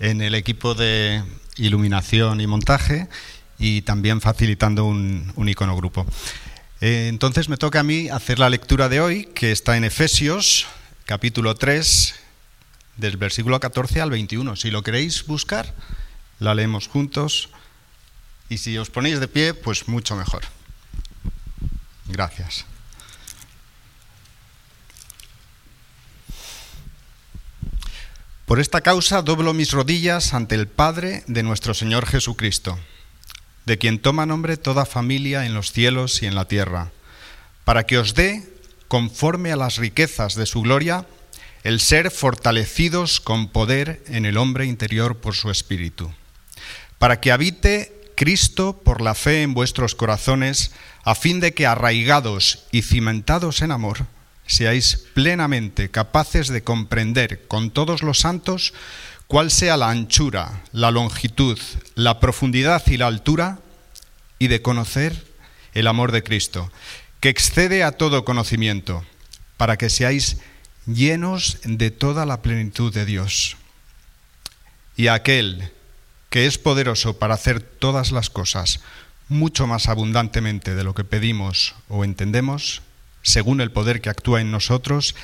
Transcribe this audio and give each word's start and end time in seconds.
en 0.00 0.20
el 0.20 0.34
equipo 0.34 0.74
de 0.74 1.22
iluminación 1.56 2.40
y 2.40 2.46
montaje 2.46 3.08
y 3.58 3.82
también 3.82 4.20
facilitando 4.20 4.84
un, 4.86 5.32
un 5.36 5.48
icono 5.48 5.76
grupo. 5.76 6.06
Eh, 6.80 7.08
entonces 7.08 7.48
me 7.48 7.58
toca 7.58 7.80
a 7.80 7.82
mí 7.82 8.08
hacer 8.08 8.38
la 8.38 8.48
lectura 8.48 8.88
de 8.88 9.00
hoy, 9.00 9.26
que 9.26 9.52
está 9.52 9.76
en 9.76 9.84
Efesios, 9.84 10.66
capítulo 11.04 11.54
3, 11.54 12.14
del 12.96 13.18
versículo 13.18 13.60
14 13.60 14.00
al 14.00 14.10
21. 14.10 14.56
Si 14.56 14.70
lo 14.70 14.82
queréis 14.82 15.26
buscar, 15.26 15.74
la 16.38 16.54
leemos 16.54 16.88
juntos. 16.88 17.50
Y 18.48 18.58
si 18.58 18.76
os 18.78 18.90
ponéis 18.90 19.20
de 19.20 19.28
pie, 19.28 19.54
pues 19.54 19.88
mucho 19.88 20.16
mejor. 20.16 20.42
Gracias. 22.06 22.64
Por 28.50 28.58
esta 28.58 28.80
causa 28.80 29.22
doblo 29.22 29.54
mis 29.54 29.70
rodillas 29.70 30.34
ante 30.34 30.56
el 30.56 30.66
Padre 30.66 31.22
de 31.28 31.44
nuestro 31.44 31.72
Señor 31.72 32.04
Jesucristo, 32.04 32.80
de 33.64 33.78
quien 33.78 34.00
toma 34.00 34.26
nombre 34.26 34.56
toda 34.56 34.86
familia 34.86 35.46
en 35.46 35.54
los 35.54 35.70
cielos 35.70 36.20
y 36.20 36.26
en 36.26 36.34
la 36.34 36.48
tierra, 36.48 36.90
para 37.64 37.86
que 37.86 37.96
os 37.96 38.14
dé, 38.14 38.42
conforme 38.88 39.52
a 39.52 39.56
las 39.56 39.76
riquezas 39.76 40.34
de 40.34 40.46
su 40.46 40.62
gloria, 40.62 41.06
el 41.62 41.78
ser 41.78 42.10
fortalecidos 42.10 43.20
con 43.20 43.50
poder 43.50 44.02
en 44.08 44.26
el 44.26 44.36
hombre 44.36 44.66
interior 44.66 45.18
por 45.18 45.36
su 45.36 45.52
Espíritu, 45.52 46.10
para 46.98 47.20
que 47.20 47.30
habite 47.30 48.10
Cristo 48.16 48.80
por 48.82 49.00
la 49.00 49.14
fe 49.14 49.42
en 49.42 49.54
vuestros 49.54 49.94
corazones, 49.94 50.72
a 51.04 51.14
fin 51.14 51.38
de 51.38 51.54
que 51.54 51.68
arraigados 51.68 52.64
y 52.72 52.82
cimentados 52.82 53.62
en 53.62 53.70
amor, 53.70 54.06
seáis 54.50 55.06
plenamente 55.14 55.90
capaces 55.90 56.48
de 56.48 56.62
comprender 56.62 57.46
con 57.46 57.70
todos 57.70 58.02
los 58.02 58.18
santos 58.18 58.74
cuál 59.26 59.50
sea 59.50 59.76
la 59.76 59.90
anchura, 59.90 60.62
la 60.72 60.90
longitud, 60.90 61.58
la 61.94 62.18
profundidad 62.18 62.82
y 62.86 62.96
la 62.96 63.06
altura, 63.06 63.60
y 64.40 64.48
de 64.48 64.60
conocer 64.60 65.24
el 65.72 65.86
amor 65.86 66.10
de 66.10 66.24
Cristo, 66.24 66.72
que 67.20 67.28
excede 67.28 67.84
a 67.84 67.92
todo 67.92 68.24
conocimiento, 68.24 69.04
para 69.56 69.76
que 69.76 69.88
seáis 69.88 70.38
llenos 70.86 71.58
de 71.62 71.92
toda 71.92 72.26
la 72.26 72.42
plenitud 72.42 72.92
de 72.92 73.04
Dios. 73.04 73.56
Y 74.96 75.06
aquel 75.06 75.70
que 76.28 76.46
es 76.46 76.58
poderoso 76.58 77.18
para 77.18 77.34
hacer 77.34 77.60
todas 77.60 78.10
las 78.10 78.30
cosas 78.30 78.80
mucho 79.28 79.68
más 79.68 79.88
abundantemente 79.88 80.74
de 80.74 80.82
lo 80.82 80.94
que 80.94 81.04
pedimos 81.04 81.76
o 81.88 82.04
entendemos, 82.04 82.82
según 83.22 83.60
el 83.60 83.72
poder 83.72 84.00
que 84.00 84.10
actúa 84.10 84.40
en 84.40 84.50
nosotros, 84.50 85.14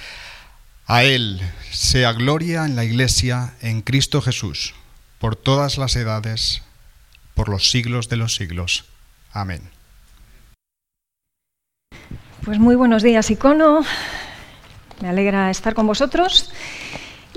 a 0.86 1.05
Él 1.05 1.41
sea 1.70 2.12
gloria 2.12 2.64
en 2.64 2.77
la 2.77 2.84
Iglesia, 2.84 3.55
en 3.61 3.83
Cristo 3.83 4.22
Jesús, 4.22 4.75
por 5.19 5.36
todas 5.36 5.78
las 5.78 5.97
edades, 5.97 6.62
por 7.34 7.48
los 7.48 7.70
siglos 7.70 8.08
de 8.08 8.16
los 8.16 8.34
siglos. 8.34 8.84
Amén. 9.33 9.62
Pues 12.44 12.59
muy 12.59 12.76
buenos 12.76 13.03
días, 13.03 13.31
Icono. 13.31 13.84
Me 15.00 15.09
alegra 15.09 15.50
estar 15.50 15.75
con 15.75 15.87
vosotros 15.87 16.53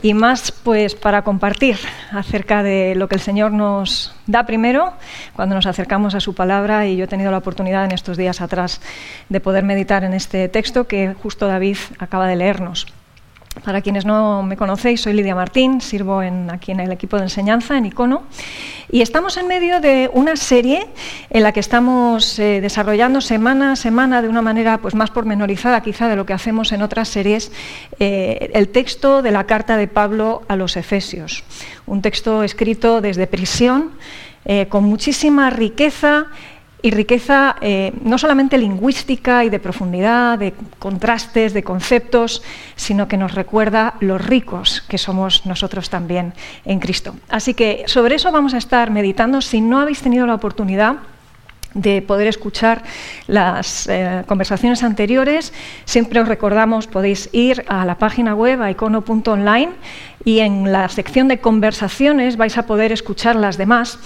y 0.01 0.13
más 0.13 0.51
pues 0.51 0.95
para 0.95 1.23
compartir 1.23 1.77
acerca 2.11 2.63
de 2.63 2.95
lo 2.95 3.07
que 3.07 3.15
el 3.15 3.21
Señor 3.21 3.51
nos 3.51 4.13
da 4.27 4.45
primero 4.45 4.93
cuando 5.33 5.55
nos 5.55 5.65
acercamos 5.65 6.15
a 6.15 6.19
su 6.19 6.35
palabra 6.35 6.87
y 6.87 6.97
yo 6.97 7.05
he 7.05 7.07
tenido 7.07 7.31
la 7.31 7.37
oportunidad 7.37 7.85
en 7.85 7.91
estos 7.91 8.17
días 8.17 8.41
atrás 8.41 8.81
de 9.29 9.39
poder 9.39 9.63
meditar 9.63 10.03
en 10.03 10.13
este 10.13 10.47
texto 10.49 10.87
que 10.87 11.13
justo 11.21 11.47
David 11.47 11.77
acaba 11.97 12.27
de 12.27 12.35
leernos. 12.35 12.87
Para 13.63 13.81
quienes 13.81 14.05
no 14.05 14.43
me 14.43 14.55
conocéis, 14.55 15.01
soy 15.01 15.13
Lidia 15.13 15.35
Martín, 15.35 15.81
sirvo 15.81 16.21
en, 16.21 16.49
aquí 16.51 16.71
en 16.71 16.79
el 16.79 16.91
equipo 16.91 17.17
de 17.17 17.23
enseñanza 17.23 17.77
en 17.77 17.87
Icono. 17.87 18.23
Y 18.91 19.01
estamos 19.01 19.37
en 19.37 19.47
medio 19.47 19.81
de 19.81 20.09
una 20.13 20.35
serie 20.35 20.87
en 21.29 21.43
la 21.43 21.51
que 21.51 21.59
estamos 21.59 22.37
eh, 22.39 22.61
desarrollando 22.61 23.21
semana 23.21 23.73
a 23.73 23.75
semana 23.75 24.21
de 24.21 24.29
una 24.29 24.41
manera 24.41 24.77
pues, 24.77 24.95
más 24.95 25.09
pormenorizada 25.09 25.81
quizá 25.81 26.07
de 26.07 26.15
lo 26.15 26.25
que 26.25 26.33
hacemos 26.33 26.71
en 26.71 26.83
otras 26.83 27.09
series 27.09 27.51
eh, 27.99 28.51
el 28.53 28.69
texto 28.69 29.21
de 29.21 29.31
la 29.31 29.45
carta 29.45 29.77
de 29.77 29.87
Pablo 29.87 30.43
a 30.47 30.55
los 30.55 30.77
Efesios, 30.77 31.43
un 31.85 32.01
texto 32.01 32.43
escrito 32.43 33.01
desde 33.01 33.27
prisión 33.27 33.91
eh, 34.45 34.67
con 34.69 34.85
muchísima 34.85 35.49
riqueza 35.49 36.27
y 36.81 36.91
riqueza 36.91 37.55
eh, 37.61 37.93
no 38.03 38.17
solamente 38.17 38.57
lingüística 38.57 39.43
y 39.43 39.49
de 39.49 39.59
profundidad, 39.59 40.39
de 40.39 40.53
contrastes, 40.79 41.53
de 41.53 41.63
conceptos, 41.63 42.41
sino 42.75 43.07
que 43.07 43.17
nos 43.17 43.35
recuerda 43.35 43.95
los 43.99 44.23
ricos 44.23 44.83
que 44.87 44.97
somos 44.97 45.45
nosotros 45.45 45.89
también 45.89 46.33
en 46.65 46.79
Cristo. 46.79 47.15
Así 47.29 47.53
que 47.53 47.83
sobre 47.87 48.15
eso 48.15 48.31
vamos 48.31 48.53
a 48.53 48.57
estar 48.57 48.91
meditando. 48.91 49.41
Si 49.41 49.61
no 49.61 49.79
habéis 49.79 50.01
tenido 50.01 50.25
la 50.25 50.35
oportunidad 50.35 50.97
de 51.73 52.01
poder 52.01 52.27
escuchar 52.27 52.83
las 53.27 53.87
eh, 53.87 54.23
conversaciones 54.25 54.81
anteriores, 54.83 55.53
siempre 55.85 56.19
os 56.19 56.27
recordamos, 56.27 56.87
podéis 56.87 57.29
ir 57.31 57.63
a 57.67 57.85
la 57.85 57.95
página 57.95 58.33
web, 58.33 58.61
a 58.61 58.71
icono.online, 58.71 59.69
y 60.25 60.39
en 60.39 60.71
la 60.71 60.89
sección 60.89 61.27
de 61.27 61.39
conversaciones 61.39 62.37
vais 62.37 62.57
a 62.57 62.63
poder 62.63 62.91
escuchar 62.91 63.35
las 63.35 63.57
demás. 63.57 63.99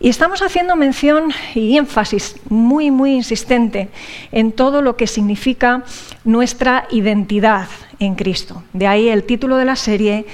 Y 0.00 0.08
estamos 0.08 0.42
haciendo 0.42 0.76
mención 0.76 1.30
y 1.54 1.76
énfasis 1.76 2.36
muy, 2.48 2.90
muy 2.90 3.14
insistente 3.14 3.88
en 4.32 4.52
todo 4.52 4.82
lo 4.82 4.96
que 4.96 5.06
significa 5.06 5.82
nuestra 6.24 6.86
identidad 6.90 7.68
en 8.00 8.14
Cristo. 8.14 8.62
De 8.72 8.86
ahí 8.86 9.08
el 9.08 9.24
título 9.24 9.56
de 9.56 9.64
la 9.64 9.76
serie, 9.76 10.26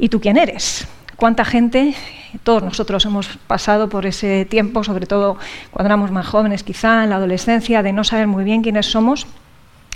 ¿Y 0.00 0.08
tú 0.08 0.18
quién 0.18 0.38
eres? 0.38 0.88
¿Cuánta 1.16 1.44
gente, 1.44 1.94
todos 2.42 2.62
nosotros 2.62 3.04
hemos 3.04 3.36
pasado 3.46 3.90
por 3.90 4.06
ese 4.06 4.46
tiempo, 4.46 4.82
sobre 4.82 5.04
todo 5.04 5.36
cuando 5.70 5.88
éramos 5.88 6.10
más 6.10 6.26
jóvenes 6.26 6.62
quizá, 6.62 7.04
en 7.04 7.10
la 7.10 7.16
adolescencia, 7.16 7.82
de 7.82 7.92
no 7.92 8.02
saber 8.02 8.26
muy 8.26 8.42
bien 8.42 8.62
quiénes 8.62 8.86
somos? 8.86 9.26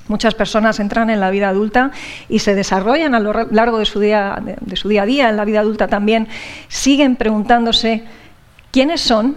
Muchas 0.06 0.34
personas 0.34 0.78
entran 0.78 1.08
en 1.08 1.20
la 1.20 1.31
vida 1.31 1.48
adulta 1.48 1.91
y 2.28 2.41
se 2.41 2.54
desarrollan 2.54 3.14
a 3.14 3.20
lo 3.20 3.32
largo 3.50 3.78
de 3.78 3.86
su 3.86 3.98
día, 3.98 4.38
de 4.60 4.76
su 4.76 4.91
día 4.91 5.04
a 5.04 5.06
día, 5.06 5.31
en 5.31 5.38
la 5.38 5.46
vida 5.46 5.60
adulta 5.60 5.88
también, 5.88 6.28
siguen 6.69 7.16
preguntándose 7.16 8.04
quiénes 8.75 9.03
son, 9.03 9.37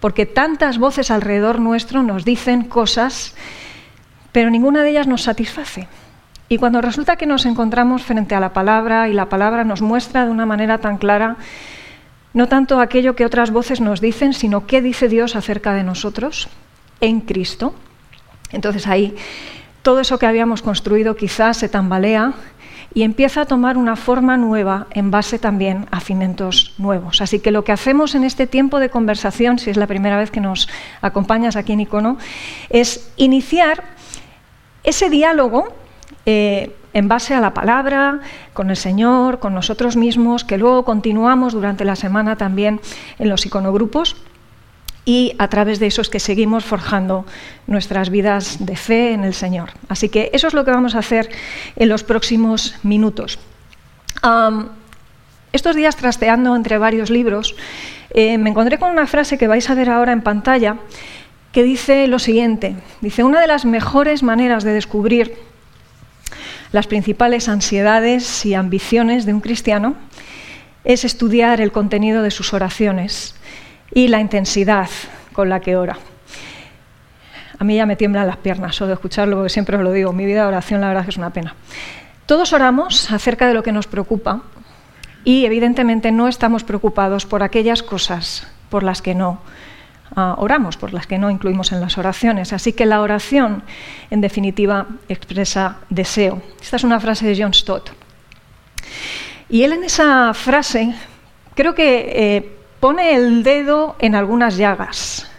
porque 0.00 0.24
tantas 0.24 0.78
voces 0.78 1.10
alrededor 1.10 1.60
nuestro 1.60 2.02
nos 2.02 2.24
dicen 2.24 2.64
cosas, 2.64 3.34
pero 4.32 4.48
ninguna 4.48 4.82
de 4.82 4.88
ellas 4.88 5.06
nos 5.06 5.24
satisface. 5.24 5.86
Y 6.48 6.56
cuando 6.56 6.80
resulta 6.80 7.16
que 7.16 7.26
nos 7.26 7.44
encontramos 7.44 8.02
frente 8.02 8.34
a 8.34 8.40
la 8.40 8.54
palabra 8.54 9.10
y 9.10 9.12
la 9.12 9.28
palabra 9.28 9.64
nos 9.64 9.82
muestra 9.82 10.24
de 10.24 10.30
una 10.30 10.46
manera 10.46 10.78
tan 10.78 10.96
clara 10.96 11.36
no 12.32 12.48
tanto 12.48 12.80
aquello 12.80 13.14
que 13.16 13.26
otras 13.26 13.50
voces 13.50 13.82
nos 13.82 14.00
dicen, 14.00 14.32
sino 14.32 14.66
qué 14.66 14.80
dice 14.80 15.10
Dios 15.10 15.36
acerca 15.36 15.74
de 15.74 15.84
nosotros 15.84 16.48
en 17.02 17.20
Cristo, 17.20 17.74
entonces 18.50 18.86
ahí 18.86 19.14
todo 19.82 20.00
eso 20.00 20.18
que 20.18 20.24
habíamos 20.24 20.62
construido 20.62 21.16
quizás 21.16 21.58
se 21.58 21.68
tambalea 21.68 22.32
y 22.92 23.02
empieza 23.02 23.42
a 23.42 23.46
tomar 23.46 23.76
una 23.76 23.96
forma 23.96 24.36
nueva 24.36 24.86
en 24.90 25.10
base 25.10 25.38
también 25.38 25.86
a 25.90 26.00
cimientos 26.00 26.74
nuevos. 26.78 27.20
Así 27.20 27.40
que 27.40 27.50
lo 27.50 27.64
que 27.64 27.72
hacemos 27.72 28.14
en 28.14 28.24
este 28.24 28.46
tiempo 28.46 28.80
de 28.80 28.90
conversación, 28.90 29.58
si 29.58 29.70
es 29.70 29.76
la 29.76 29.86
primera 29.86 30.18
vez 30.18 30.30
que 30.30 30.40
nos 30.40 30.68
acompañas 31.00 31.56
aquí 31.56 31.72
en 31.72 31.80
Icono, 31.80 32.18
es 32.68 33.12
iniciar 33.16 33.84
ese 34.82 35.10
diálogo 35.10 35.68
eh, 36.26 36.76
en 36.92 37.06
base 37.06 37.34
a 37.34 37.40
la 37.40 37.54
palabra, 37.54 38.20
con 38.52 38.70
el 38.70 38.76
Señor, 38.76 39.38
con 39.38 39.54
nosotros 39.54 39.96
mismos, 39.96 40.44
que 40.44 40.58
luego 40.58 40.84
continuamos 40.84 41.52
durante 41.52 41.84
la 41.84 41.94
semana 41.94 42.36
también 42.36 42.80
en 43.18 43.28
los 43.28 43.46
iconogrupos 43.46 44.16
y 45.10 45.34
a 45.38 45.48
través 45.48 45.80
de 45.80 45.88
eso 45.88 46.02
es 46.02 46.08
que 46.08 46.20
seguimos 46.20 46.64
forjando 46.64 47.26
nuestras 47.66 48.10
vidas 48.10 48.64
de 48.64 48.76
fe 48.76 49.12
en 49.12 49.24
el 49.24 49.34
Señor. 49.34 49.70
Así 49.88 50.08
que 50.08 50.30
eso 50.32 50.46
es 50.46 50.54
lo 50.54 50.64
que 50.64 50.70
vamos 50.70 50.94
a 50.94 51.00
hacer 51.00 51.28
en 51.74 51.88
los 51.88 52.04
próximos 52.04 52.76
minutos. 52.84 53.40
estos 55.52 55.74
días 55.74 55.96
trasteando 55.96 56.54
entre 56.54 56.78
varios 56.78 57.10
libros, 57.10 57.56
eh, 58.10 58.38
me 58.38 58.50
encontré 58.50 58.78
con 58.78 58.92
una 58.92 59.08
frase 59.08 59.36
que 59.36 59.48
vais 59.48 59.68
a 59.68 59.74
ver 59.74 59.90
ahora 59.90 60.12
en 60.12 60.22
pantalla 60.22 60.76
que 61.50 61.64
dice 61.64 62.06
lo 62.06 62.20
siguiente. 62.20 62.76
Dice, 63.00 63.24
una 63.24 63.40
de 63.40 63.48
las 63.48 63.64
mejores 63.64 64.22
maneras 64.22 64.62
de 64.62 64.74
descubrir 64.74 65.34
las 66.70 66.86
principales 66.86 67.48
ansiedades 67.48 68.46
y 68.46 68.54
ambiciones 68.54 69.26
de 69.26 69.34
un 69.34 69.40
cristiano 69.40 69.96
es 70.84 71.04
estudiar 71.04 71.60
el 71.60 71.72
contenido 71.72 72.22
de 72.22 72.30
sus 72.30 72.54
oraciones 72.54 73.34
y 73.92 74.08
la 74.08 74.20
intensidad 74.20 74.88
con 75.32 75.48
la 75.48 75.60
que 75.60 75.76
ora. 75.76 75.96
A 77.58 77.64
mí 77.64 77.76
ya 77.76 77.84
me 77.84 77.96
tiemblan 77.96 78.26
las 78.26 78.38
piernas 78.38 78.74
solo 78.74 78.88
de 78.88 78.94
escucharlo, 78.94 79.36
porque 79.36 79.50
siempre 79.50 79.76
os 79.76 79.82
lo 79.82 79.92
digo, 79.92 80.12
mi 80.12 80.24
vida 80.24 80.42
de 80.42 80.48
oración 80.48 80.80
la 80.80 80.88
verdad 80.88 81.04
es 81.06 81.16
una 81.16 81.30
pena. 81.30 81.54
Todos 82.26 82.52
oramos 82.52 83.10
acerca 83.10 83.46
de 83.46 83.54
lo 83.54 83.62
que 83.62 83.72
nos 83.72 83.86
preocupa 83.86 84.42
y 85.24 85.44
evidentemente 85.44 86.12
no 86.12 86.28
estamos 86.28 86.64
preocupados 86.64 87.26
por 87.26 87.42
aquellas 87.42 87.82
cosas 87.82 88.46
por 88.70 88.82
las 88.82 89.02
que 89.02 89.14
no 89.14 89.40
ah, 90.16 90.36
oramos, 90.38 90.76
por 90.76 90.94
las 90.94 91.06
que 91.06 91.18
no 91.18 91.30
incluimos 91.30 91.72
en 91.72 91.80
las 91.80 91.98
oraciones. 91.98 92.52
Así 92.52 92.72
que 92.72 92.86
la 92.86 93.02
oración, 93.02 93.62
en 94.10 94.20
definitiva, 94.20 94.86
expresa 95.08 95.78
deseo. 95.90 96.40
Esta 96.62 96.76
es 96.76 96.84
una 96.84 97.00
frase 97.00 97.26
de 97.26 97.42
John 97.42 97.52
Stott. 97.52 97.90
Y 99.48 99.64
él 99.64 99.72
en 99.72 99.84
esa 99.84 100.32
frase 100.32 100.94
creo 101.54 101.74
que 101.74 102.12
eh, 102.14 102.59
pone 102.80 103.14
el 103.14 103.42
dedo 103.42 103.94
en 103.98 104.14
algunas 104.14 104.56
llagas. 104.56 105.30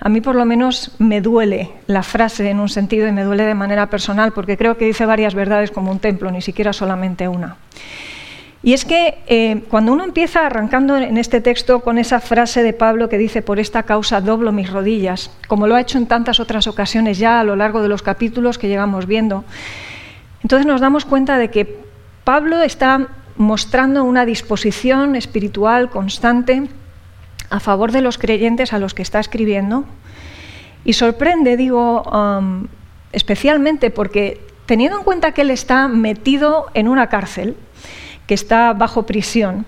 A 0.00 0.08
mí 0.08 0.20
por 0.20 0.34
lo 0.34 0.44
menos 0.44 0.90
me 0.98 1.20
duele 1.20 1.70
la 1.86 2.02
frase 2.02 2.50
en 2.50 2.58
un 2.58 2.68
sentido 2.68 3.06
y 3.06 3.12
me 3.12 3.22
duele 3.22 3.44
de 3.44 3.54
manera 3.54 3.86
personal 3.86 4.32
porque 4.32 4.56
creo 4.56 4.76
que 4.76 4.84
dice 4.84 5.06
varias 5.06 5.34
verdades 5.34 5.70
como 5.70 5.92
un 5.92 6.00
templo, 6.00 6.30
ni 6.32 6.42
siquiera 6.42 6.72
solamente 6.72 7.28
una. 7.28 7.56
Y 8.64 8.74
es 8.74 8.84
que 8.84 9.18
eh, 9.26 9.62
cuando 9.68 9.92
uno 9.92 10.04
empieza 10.04 10.46
arrancando 10.46 10.96
en 10.96 11.18
este 11.18 11.40
texto 11.40 11.80
con 11.80 11.98
esa 11.98 12.20
frase 12.20 12.62
de 12.62 12.72
Pablo 12.72 13.08
que 13.08 13.18
dice, 13.18 13.42
por 13.42 13.58
esta 13.58 13.84
causa 13.84 14.20
doblo 14.20 14.52
mis 14.52 14.70
rodillas, 14.70 15.30
como 15.48 15.66
lo 15.66 15.74
ha 15.74 15.80
hecho 15.80 15.98
en 15.98 16.06
tantas 16.06 16.38
otras 16.38 16.66
ocasiones 16.66 17.18
ya 17.18 17.40
a 17.40 17.44
lo 17.44 17.56
largo 17.56 17.82
de 17.82 17.88
los 17.88 18.02
capítulos 18.02 18.58
que 18.58 18.68
llegamos 18.68 19.06
viendo, 19.06 19.44
entonces 20.42 20.66
nos 20.66 20.80
damos 20.80 21.04
cuenta 21.04 21.38
de 21.38 21.50
que 21.50 21.82
Pablo 22.24 22.62
está 22.62 23.08
mostrando 23.36 24.04
una 24.04 24.26
disposición 24.26 25.16
espiritual 25.16 25.90
constante 25.90 26.68
a 27.50 27.60
favor 27.60 27.92
de 27.92 28.00
los 28.00 28.18
creyentes 28.18 28.72
a 28.72 28.78
los 28.78 28.94
que 28.94 29.02
está 29.02 29.20
escribiendo. 29.20 29.84
Y 30.84 30.94
sorprende, 30.94 31.56
digo, 31.56 32.02
um, 32.02 32.66
especialmente 33.12 33.90
porque 33.90 34.40
teniendo 34.66 34.98
en 34.98 35.04
cuenta 35.04 35.32
que 35.32 35.42
él 35.42 35.50
está 35.50 35.86
metido 35.88 36.66
en 36.74 36.88
una 36.88 37.08
cárcel, 37.08 37.56
que 38.26 38.34
está 38.34 38.72
bajo 38.72 39.04
prisión, 39.04 39.66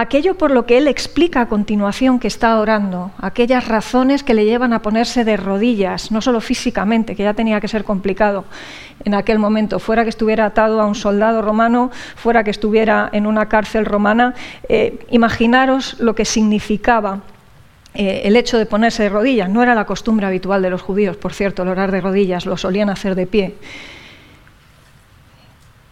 aquello 0.00 0.36
por 0.36 0.50
lo 0.50 0.64
que 0.64 0.78
él 0.78 0.88
explica 0.88 1.42
a 1.42 1.48
continuación 1.48 2.18
que 2.18 2.28
está 2.28 2.58
orando, 2.58 3.10
aquellas 3.18 3.68
razones 3.68 4.22
que 4.22 4.34
le 4.34 4.44
llevan 4.44 4.72
a 4.72 4.82
ponerse 4.82 5.24
de 5.24 5.36
rodillas, 5.36 6.10
no 6.10 6.22
solo 6.22 6.40
físicamente, 6.40 7.14
que 7.14 7.22
ya 7.22 7.34
tenía 7.34 7.60
que 7.60 7.68
ser 7.68 7.84
complicado 7.84 8.44
en 9.04 9.14
aquel 9.14 9.38
momento, 9.38 9.78
fuera 9.78 10.02
que 10.02 10.10
estuviera 10.10 10.46
atado 10.46 10.80
a 10.80 10.86
un 10.86 10.94
soldado 10.94 11.42
romano, 11.42 11.90
fuera 12.16 12.44
que 12.44 12.50
estuviera 12.50 13.10
en 13.12 13.26
una 13.26 13.48
cárcel 13.48 13.84
romana, 13.84 14.34
eh, 14.68 15.04
imaginaros 15.10 16.00
lo 16.00 16.14
que 16.14 16.24
significaba 16.24 17.20
eh, 17.92 18.22
el 18.24 18.36
hecho 18.36 18.56
de 18.56 18.66
ponerse 18.66 19.02
de 19.02 19.08
rodillas. 19.10 19.50
No 19.50 19.62
era 19.62 19.74
la 19.74 19.84
costumbre 19.84 20.26
habitual 20.26 20.62
de 20.62 20.70
los 20.70 20.80
judíos, 20.80 21.16
por 21.16 21.34
cierto, 21.34 21.62
el 21.62 21.68
orar 21.68 21.90
de 21.90 22.00
rodillas, 22.00 22.46
lo 22.46 22.56
solían 22.56 22.88
hacer 22.88 23.14
de 23.14 23.26
pie. 23.26 23.54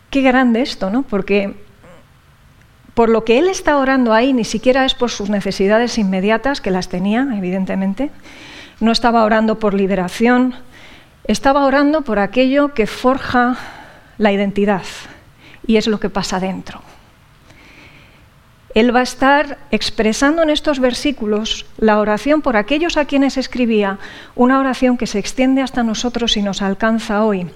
Qué 0.08 0.22
grande 0.22 0.62
esto, 0.62 0.88
¿no? 0.88 1.02
Porque 1.02 1.67
por 2.98 3.10
lo 3.10 3.24
que 3.24 3.38
él 3.38 3.46
está 3.46 3.76
orando 3.76 4.12
ahí 4.12 4.32
ni 4.32 4.42
siquiera 4.42 4.84
es 4.84 4.92
por 4.92 5.12
sus 5.12 5.30
necesidades 5.30 5.98
inmediatas, 5.98 6.60
que 6.60 6.72
las 6.72 6.88
tenía, 6.88 7.28
evidentemente. 7.32 8.10
No 8.80 8.90
estaba 8.90 9.22
orando 9.22 9.60
por 9.60 9.72
liberación, 9.72 10.56
estaba 11.22 11.64
orando 11.64 12.02
por 12.02 12.18
aquello 12.18 12.74
que 12.74 12.88
forja 12.88 13.56
la 14.18 14.32
identidad 14.32 14.82
y 15.64 15.76
es 15.76 15.86
lo 15.86 16.00
que 16.00 16.10
pasa 16.10 16.40
dentro. 16.40 16.82
Él 18.74 18.92
va 18.92 18.98
a 18.98 19.04
estar 19.04 19.58
expresando 19.70 20.42
en 20.42 20.50
estos 20.50 20.80
versículos 20.80 21.66
la 21.76 22.00
oración 22.00 22.42
por 22.42 22.56
aquellos 22.56 22.96
a 22.96 23.04
quienes 23.04 23.36
escribía, 23.36 24.00
una 24.34 24.58
oración 24.58 24.96
que 24.96 25.06
se 25.06 25.20
extiende 25.20 25.62
hasta 25.62 25.84
nosotros 25.84 26.36
y 26.36 26.42
nos 26.42 26.62
alcanza 26.62 27.22
hoy. 27.22 27.46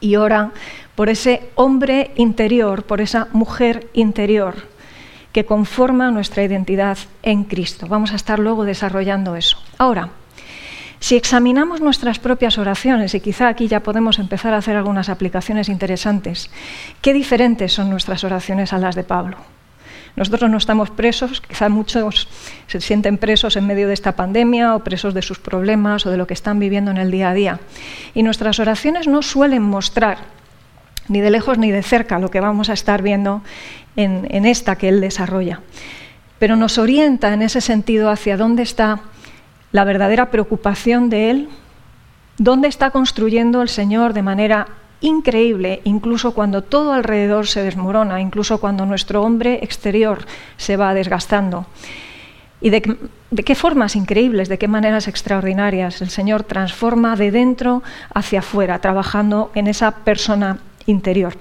Y 0.00 0.16
ora 0.16 0.52
por 0.94 1.08
ese 1.08 1.50
hombre 1.54 2.12
interior, 2.16 2.84
por 2.84 3.00
esa 3.00 3.28
mujer 3.32 3.88
interior 3.92 4.54
que 5.32 5.44
conforma 5.44 6.10
nuestra 6.10 6.42
identidad 6.42 6.98
en 7.22 7.44
Cristo. 7.44 7.86
Vamos 7.86 8.12
a 8.12 8.16
estar 8.16 8.38
luego 8.38 8.64
desarrollando 8.64 9.36
eso. 9.36 9.58
Ahora, 9.76 10.10
si 11.00 11.16
examinamos 11.16 11.80
nuestras 11.80 12.18
propias 12.18 12.58
oraciones, 12.58 13.14
y 13.14 13.20
quizá 13.20 13.48
aquí 13.48 13.68
ya 13.68 13.80
podemos 13.80 14.18
empezar 14.18 14.52
a 14.52 14.58
hacer 14.58 14.76
algunas 14.76 15.08
aplicaciones 15.08 15.68
interesantes, 15.68 16.50
¿qué 17.00 17.12
diferentes 17.12 17.72
son 17.72 17.90
nuestras 17.90 18.24
oraciones 18.24 18.72
a 18.72 18.78
las 18.78 18.96
de 18.96 19.04
Pablo? 19.04 19.36
Nosotros 20.18 20.50
no 20.50 20.58
estamos 20.58 20.90
presos, 20.90 21.40
quizá 21.40 21.68
muchos 21.68 22.26
se 22.66 22.80
sienten 22.80 23.18
presos 23.18 23.54
en 23.54 23.68
medio 23.68 23.86
de 23.86 23.94
esta 23.94 24.16
pandemia 24.16 24.74
o 24.74 24.82
presos 24.82 25.14
de 25.14 25.22
sus 25.22 25.38
problemas 25.38 26.06
o 26.06 26.10
de 26.10 26.16
lo 26.16 26.26
que 26.26 26.34
están 26.34 26.58
viviendo 26.58 26.90
en 26.90 26.96
el 26.96 27.12
día 27.12 27.30
a 27.30 27.34
día. 27.34 27.60
Y 28.14 28.24
nuestras 28.24 28.58
oraciones 28.58 29.06
no 29.06 29.22
suelen 29.22 29.62
mostrar 29.62 30.18
ni 31.06 31.20
de 31.20 31.30
lejos 31.30 31.56
ni 31.56 31.70
de 31.70 31.84
cerca 31.84 32.18
lo 32.18 32.32
que 32.32 32.40
vamos 32.40 32.68
a 32.68 32.72
estar 32.72 33.00
viendo 33.00 33.42
en, 33.94 34.44
esta 34.44 34.74
que 34.74 34.88
él 34.88 35.00
desarrolla. 35.00 35.60
Pero 36.40 36.56
nos 36.56 36.78
orienta 36.78 37.32
en 37.32 37.42
ese 37.42 37.60
sentido 37.60 38.10
hacia 38.10 38.36
dónde 38.36 38.64
está 38.64 38.98
la 39.70 39.84
verdadera 39.84 40.32
preocupación 40.32 41.10
de 41.10 41.30
él, 41.30 41.48
dónde 42.38 42.66
está 42.66 42.90
construyendo 42.90 43.62
el 43.62 43.68
Señor 43.68 44.14
de 44.14 44.22
manera 44.22 44.66
increíble, 45.00 45.80
incluso 45.84 46.32
cuando 46.32 46.62
todo 46.62 46.92
alrededor 46.92 47.46
se 47.46 47.62
desmorona, 47.62 48.20
incluso 48.20 48.58
cuando 48.58 48.86
nuestro 48.86 49.22
hombre 49.22 49.60
exterior 49.62 50.26
se 50.56 50.76
va 50.76 50.94
desgastando. 50.94 51.66
Y 52.60 52.70
de, 52.70 52.96
de, 53.30 53.44
qué 53.44 53.54
formas 53.54 53.94
increíbles, 53.94 54.48
de 54.48 54.58
qué 54.58 54.66
maneras 54.66 55.06
extraordinarias 55.06 56.02
el 56.02 56.10
Señor 56.10 56.42
transforma 56.42 57.14
de 57.14 57.30
dentro 57.30 57.84
hacia 58.12 58.40
afuera, 58.40 58.80
trabajando 58.80 59.52
en 59.54 59.68
esa 59.68 59.92
persona 59.92 60.58
interior. 60.86 61.34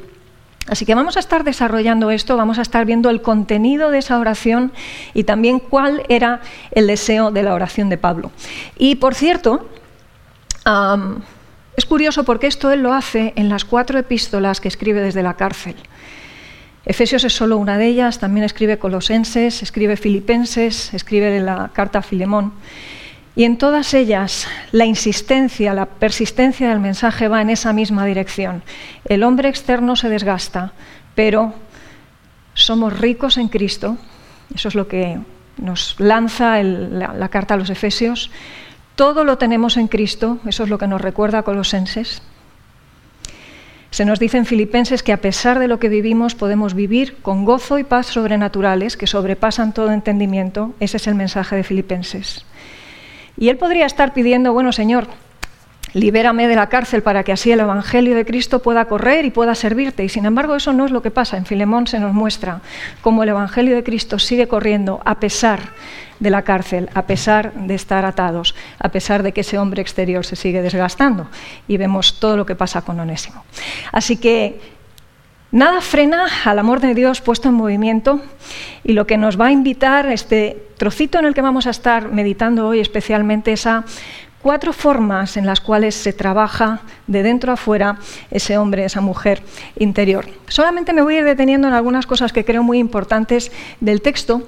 Así 0.67 0.85
que 0.85 0.95
vamos 0.95 1.15
a 1.15 1.21
estar 1.21 1.43
desarrollando 1.43 2.11
esto, 2.11 2.35
vamos 2.35 2.59
a 2.59 2.61
estar 2.61 2.85
viendo 2.85 3.09
el 3.09 3.21
contenido 3.21 3.89
de 3.89 3.99
esa 3.99 4.19
oración 4.19 4.73
y 5.13 5.23
también 5.23 5.59
cuál 5.59 6.03
era 6.09 6.41
el 6.71 6.87
deseo 6.87 7.31
de 7.31 7.43
la 7.43 7.53
oración 7.53 7.89
de 7.89 7.97
Pablo. 7.97 8.31
Y 8.77 8.95
por 8.95 9.15
cierto, 9.15 9.65
es 11.77 11.85
curioso 11.85 12.23
porque 12.23 12.47
esto 12.47 12.71
él 12.71 12.81
lo 12.81 12.91
hace 12.91 13.33
en 13.35 13.49
las 13.49 13.63
cuatro 13.63 13.99
epístolas 13.99 14.59
que 14.59 14.67
escribe 14.67 14.99
desde 14.99 15.21
la 15.21 15.35
cárcel. 15.35 15.75
Efesios 16.85 17.23
es 17.23 17.33
solo 17.33 17.57
una 17.57 17.77
de 17.77 17.85
ellas, 17.85 18.17
también 18.17 18.43
escribe 18.43 18.79
Colosenses, 18.79 19.61
escribe 19.61 19.95
Filipenses, 19.95 20.91
escribe 20.95 21.39
la 21.39 21.69
carta 21.73 21.99
a 21.99 22.01
Filemón. 22.01 22.53
Y 23.35 23.43
en 23.43 23.59
todas 23.59 23.93
ellas 23.93 24.47
la 24.71 24.85
insistencia, 24.85 25.75
la 25.75 25.85
persistencia 25.85 26.69
del 26.69 26.79
mensaje 26.79 27.27
va 27.27 27.43
en 27.43 27.51
esa 27.51 27.73
misma 27.73 28.05
dirección. 28.05 28.63
El 29.05 29.21
hombre 29.21 29.47
externo 29.47 29.95
se 29.95 30.09
desgasta, 30.09 30.73
pero 31.13 31.53
somos 32.55 32.99
ricos 32.99 33.37
en 33.37 33.49
Cristo, 33.49 33.97
eso 34.55 34.69
es 34.69 34.73
lo 34.73 34.87
que 34.87 35.19
nos 35.57 35.95
lanza 35.99 36.63
la, 36.63 37.13
la, 37.13 37.29
carta 37.29 37.53
a 37.53 37.57
los 37.57 37.69
Efesios. 37.69 38.31
Todo 38.97 39.23
lo 39.23 39.37
tenemos 39.37 39.77
en 39.77 39.87
Cristo, 39.87 40.39
eso 40.47 40.63
es 40.63 40.69
lo 40.69 40.79
que 40.79 40.87
nos 40.87 40.99
recuerda 40.99 41.43
Colosenses. 41.43 42.23
Se 43.91 44.05
nos 44.05 44.17
dice 44.17 44.39
en 44.39 44.47
Filipenses 44.47 45.03
que 45.03 45.13
a 45.13 45.21
pesar 45.21 45.59
de 45.59 45.67
lo 45.67 45.77
que 45.77 45.87
vivimos 45.87 46.33
podemos 46.33 46.73
vivir 46.73 47.17
con 47.21 47.45
gozo 47.45 47.77
y 47.77 47.83
paz 47.83 48.07
sobrenaturales 48.07 48.97
que 48.97 49.05
sobrepasan 49.05 49.71
todo 49.71 49.91
entendimiento. 49.91 50.73
Ese 50.79 50.97
es 50.97 51.05
el 51.05 51.13
mensaje 51.13 51.55
de 51.55 51.63
Filipenses. 51.63 52.43
Y 53.37 53.49
él 53.49 53.57
podría 53.57 53.85
estar 53.85 54.15
pidiendo, 54.15 54.51
bueno, 54.51 54.71
Señor, 54.71 55.05
libérame 55.97 56.47
de 56.47 56.55
la 56.55 56.69
cárcel 56.69 57.01
para 57.01 57.23
que 57.23 57.31
así 57.31 57.51
el 57.51 57.59
Evangelio 57.59 58.15
de 58.15 58.25
Cristo 58.25 58.61
pueda 58.61 58.85
correr 58.85 59.25
y 59.25 59.31
pueda 59.31 59.55
servirte. 59.55 60.03
Y 60.03 60.09
sin 60.09 60.25
embargo 60.25 60.55
eso 60.55 60.73
no 60.73 60.85
es 60.85 60.91
lo 60.91 61.01
que 61.01 61.11
pasa. 61.11 61.37
En 61.37 61.45
Filemón 61.45 61.87
se 61.87 61.99
nos 61.99 62.13
muestra 62.13 62.61
cómo 63.01 63.23
el 63.23 63.29
Evangelio 63.29 63.75
de 63.75 63.83
Cristo 63.83 64.19
sigue 64.19 64.47
corriendo 64.47 65.01
a 65.05 65.19
pesar 65.19 65.59
de 66.19 66.29
la 66.29 66.43
cárcel, 66.43 66.89
a 66.93 67.03
pesar 67.03 67.53
de 67.53 67.75
estar 67.75 68.05
atados, 68.05 68.55
a 68.79 68.89
pesar 68.89 69.23
de 69.23 69.31
que 69.31 69.41
ese 69.41 69.57
hombre 69.57 69.81
exterior 69.81 70.25
se 70.25 70.35
sigue 70.35 70.61
desgastando. 70.61 71.27
Y 71.67 71.77
vemos 71.77 72.19
todo 72.19 72.37
lo 72.37 72.45
que 72.45 72.55
pasa 72.55 72.81
con 72.81 72.99
Onésimo. 72.99 73.43
Así 73.91 74.17
que 74.17 74.77
Nada 75.49 75.79
frena 75.79 76.25
al 76.43 76.59
amor 76.59 76.81
de 76.81 76.93
Dios 76.93 77.21
puesto 77.21 77.47
en 77.47 77.55
movimiento 77.55 78.19
y 78.83 78.91
lo 78.91 79.07
que 79.07 79.15
nos 79.15 79.39
va 79.39 79.45
a 79.45 79.51
invitar 79.51 80.05
este 80.07 80.61
trocito 80.75 81.19
en 81.19 81.25
el 81.25 81.33
que 81.33 81.41
vamos 81.41 81.67
a 81.67 81.69
estar 81.69 82.11
meditando 82.11 82.67
hoy 82.67 82.81
especialmente 82.81 83.53
es 83.53 83.65
a 83.65 83.85
cuatro 84.47 84.71
formas 84.71 85.35
en 85.35 85.45
las 85.45 85.59
cuales 85.59 85.93
se 85.93 86.13
trabaja 86.13 86.79
de 87.05 87.21
dentro 87.21 87.51
a 87.51 87.57
fuera 87.57 87.97
ese 88.31 88.57
hombre, 88.57 88.85
esa 88.85 89.01
mujer 89.01 89.43
interior. 89.77 90.23
Solamente 90.47 90.93
me 90.93 91.01
voy 91.01 91.15
a 91.15 91.19
ir 91.19 91.25
deteniendo 91.25 91.67
en 91.67 91.73
algunas 91.73 92.07
cosas 92.07 92.31
que 92.31 92.45
creo 92.45 92.63
muy 92.63 92.77
importantes 92.77 93.51
del 93.81 94.01
texto 94.01 94.47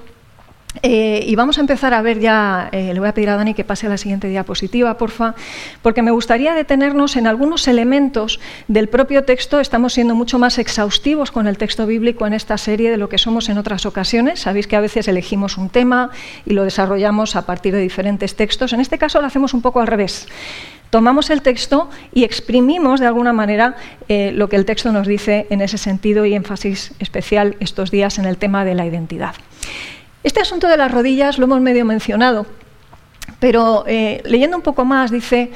Eh, 0.82 1.24
y 1.26 1.34
vamos 1.34 1.58
a 1.58 1.60
empezar 1.60 1.94
a 1.94 2.02
ver 2.02 2.20
ya, 2.20 2.68
eh, 2.72 2.94
le 2.94 3.00
voy 3.00 3.08
a 3.08 3.14
pedir 3.14 3.28
a 3.30 3.36
Dani 3.36 3.54
que 3.54 3.64
pase 3.64 3.86
a 3.86 3.90
la 3.90 3.98
siguiente 3.98 4.28
diapositiva, 4.28 4.96
porfa, 4.96 5.34
porque 5.82 6.00
me 6.02 6.10
gustaría 6.10 6.54
detenernos 6.54 7.16
en 7.16 7.26
algunos 7.26 7.66
elementos 7.68 8.40
del 8.68 8.88
propio 8.88 9.24
texto. 9.24 9.60
Estamos 9.60 9.92
siendo 9.92 10.14
mucho 10.14 10.38
más 10.38 10.58
exhaustivos 10.58 11.32
con 11.32 11.46
el 11.46 11.58
texto 11.58 11.86
bíblico 11.86 12.26
en 12.26 12.34
esta 12.34 12.56
serie 12.56 12.90
de 12.90 12.96
lo 12.96 13.08
que 13.08 13.18
somos 13.18 13.48
en 13.48 13.58
otras 13.58 13.84
ocasiones. 13.84 14.40
Sabéis 14.40 14.66
que 14.66 14.76
a 14.76 14.80
veces 14.80 15.08
elegimos 15.08 15.58
un 15.58 15.70
tema 15.70 16.10
y 16.46 16.54
lo 16.54 16.64
desarrollamos 16.64 17.36
a 17.36 17.46
partir 17.46 17.74
de 17.74 17.80
diferentes 17.80 18.36
textos. 18.36 18.72
En 18.72 18.80
este 18.80 18.98
caso 18.98 19.20
lo 19.20 19.26
hacemos 19.26 19.54
un 19.54 19.62
poco 19.62 19.80
al 19.80 19.86
revés. 19.86 20.28
Tomamos 20.90 21.30
el 21.30 21.42
texto 21.42 21.88
y 22.12 22.24
exprimimos 22.24 22.98
de 22.98 23.06
alguna 23.06 23.32
manera 23.32 23.76
eh, 24.08 24.32
lo 24.34 24.48
que 24.48 24.56
el 24.56 24.64
texto 24.64 24.90
nos 24.90 25.06
dice 25.06 25.46
en 25.50 25.60
ese 25.60 25.78
sentido 25.78 26.26
y 26.26 26.34
énfasis 26.34 26.92
especial 26.98 27.56
estos 27.60 27.92
días 27.92 28.18
en 28.18 28.24
el 28.24 28.36
tema 28.36 28.64
de 28.64 28.74
la 28.74 28.86
identidad. 28.86 29.34
Este 30.22 30.40
asunto 30.40 30.68
de 30.68 30.76
las 30.76 30.92
rodillas 30.92 31.38
lo 31.38 31.44
hemos 31.46 31.60
medio 31.62 31.84
mencionado, 31.86 32.44
pero 33.38 33.84
eh, 33.86 34.20
leyendo 34.26 34.56
un 34.56 34.62
poco 34.62 34.84
más 34.84 35.10
dice, 35.10 35.50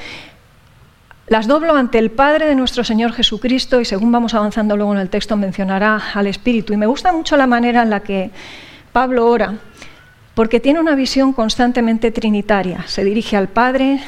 las 1.27 1.47
doblo 1.47 1.75
ante 1.75 1.99
el 1.99 2.09
Padre 2.09 2.47
de 2.47 2.55
nuestro 2.55 2.83
Señor 2.83 3.13
Jesucristo 3.13 3.79
y 3.79 3.85
según 3.85 4.11
vamos 4.11 4.33
avanzando 4.33 4.75
luego 4.75 4.93
en 4.93 5.01
el 5.01 5.09
texto 5.09 5.37
mencionará 5.37 6.01
al 6.13 6.25
Espíritu. 6.25 6.73
Y 6.73 6.77
me 6.77 6.87
gusta 6.87 7.11
mucho 7.11 7.37
la 7.37 7.45
manera 7.45 7.83
en 7.83 7.91
la 7.91 7.99
que 7.99 8.31
Pablo 8.91 9.27
ora, 9.27 9.53
porque 10.33 10.59
tiene 10.59 10.79
una 10.79 10.95
visión 10.95 11.33
constantemente 11.33 12.09
trinitaria. 12.09 12.85
Se 12.87 13.03
dirige 13.03 13.37
al 13.37 13.49
Padre, 13.49 13.99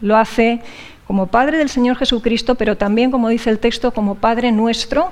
lo 0.00 0.16
hace 0.16 0.62
como 1.08 1.28
Padre 1.28 1.56
del 1.56 1.70
Señor 1.70 1.96
Jesucristo, 1.96 2.56
pero 2.56 2.76
también, 2.76 3.10
como 3.10 3.30
dice 3.30 3.48
el 3.48 3.58
texto, 3.58 3.94
como 3.94 4.16
Padre 4.16 4.52
nuestro, 4.52 5.10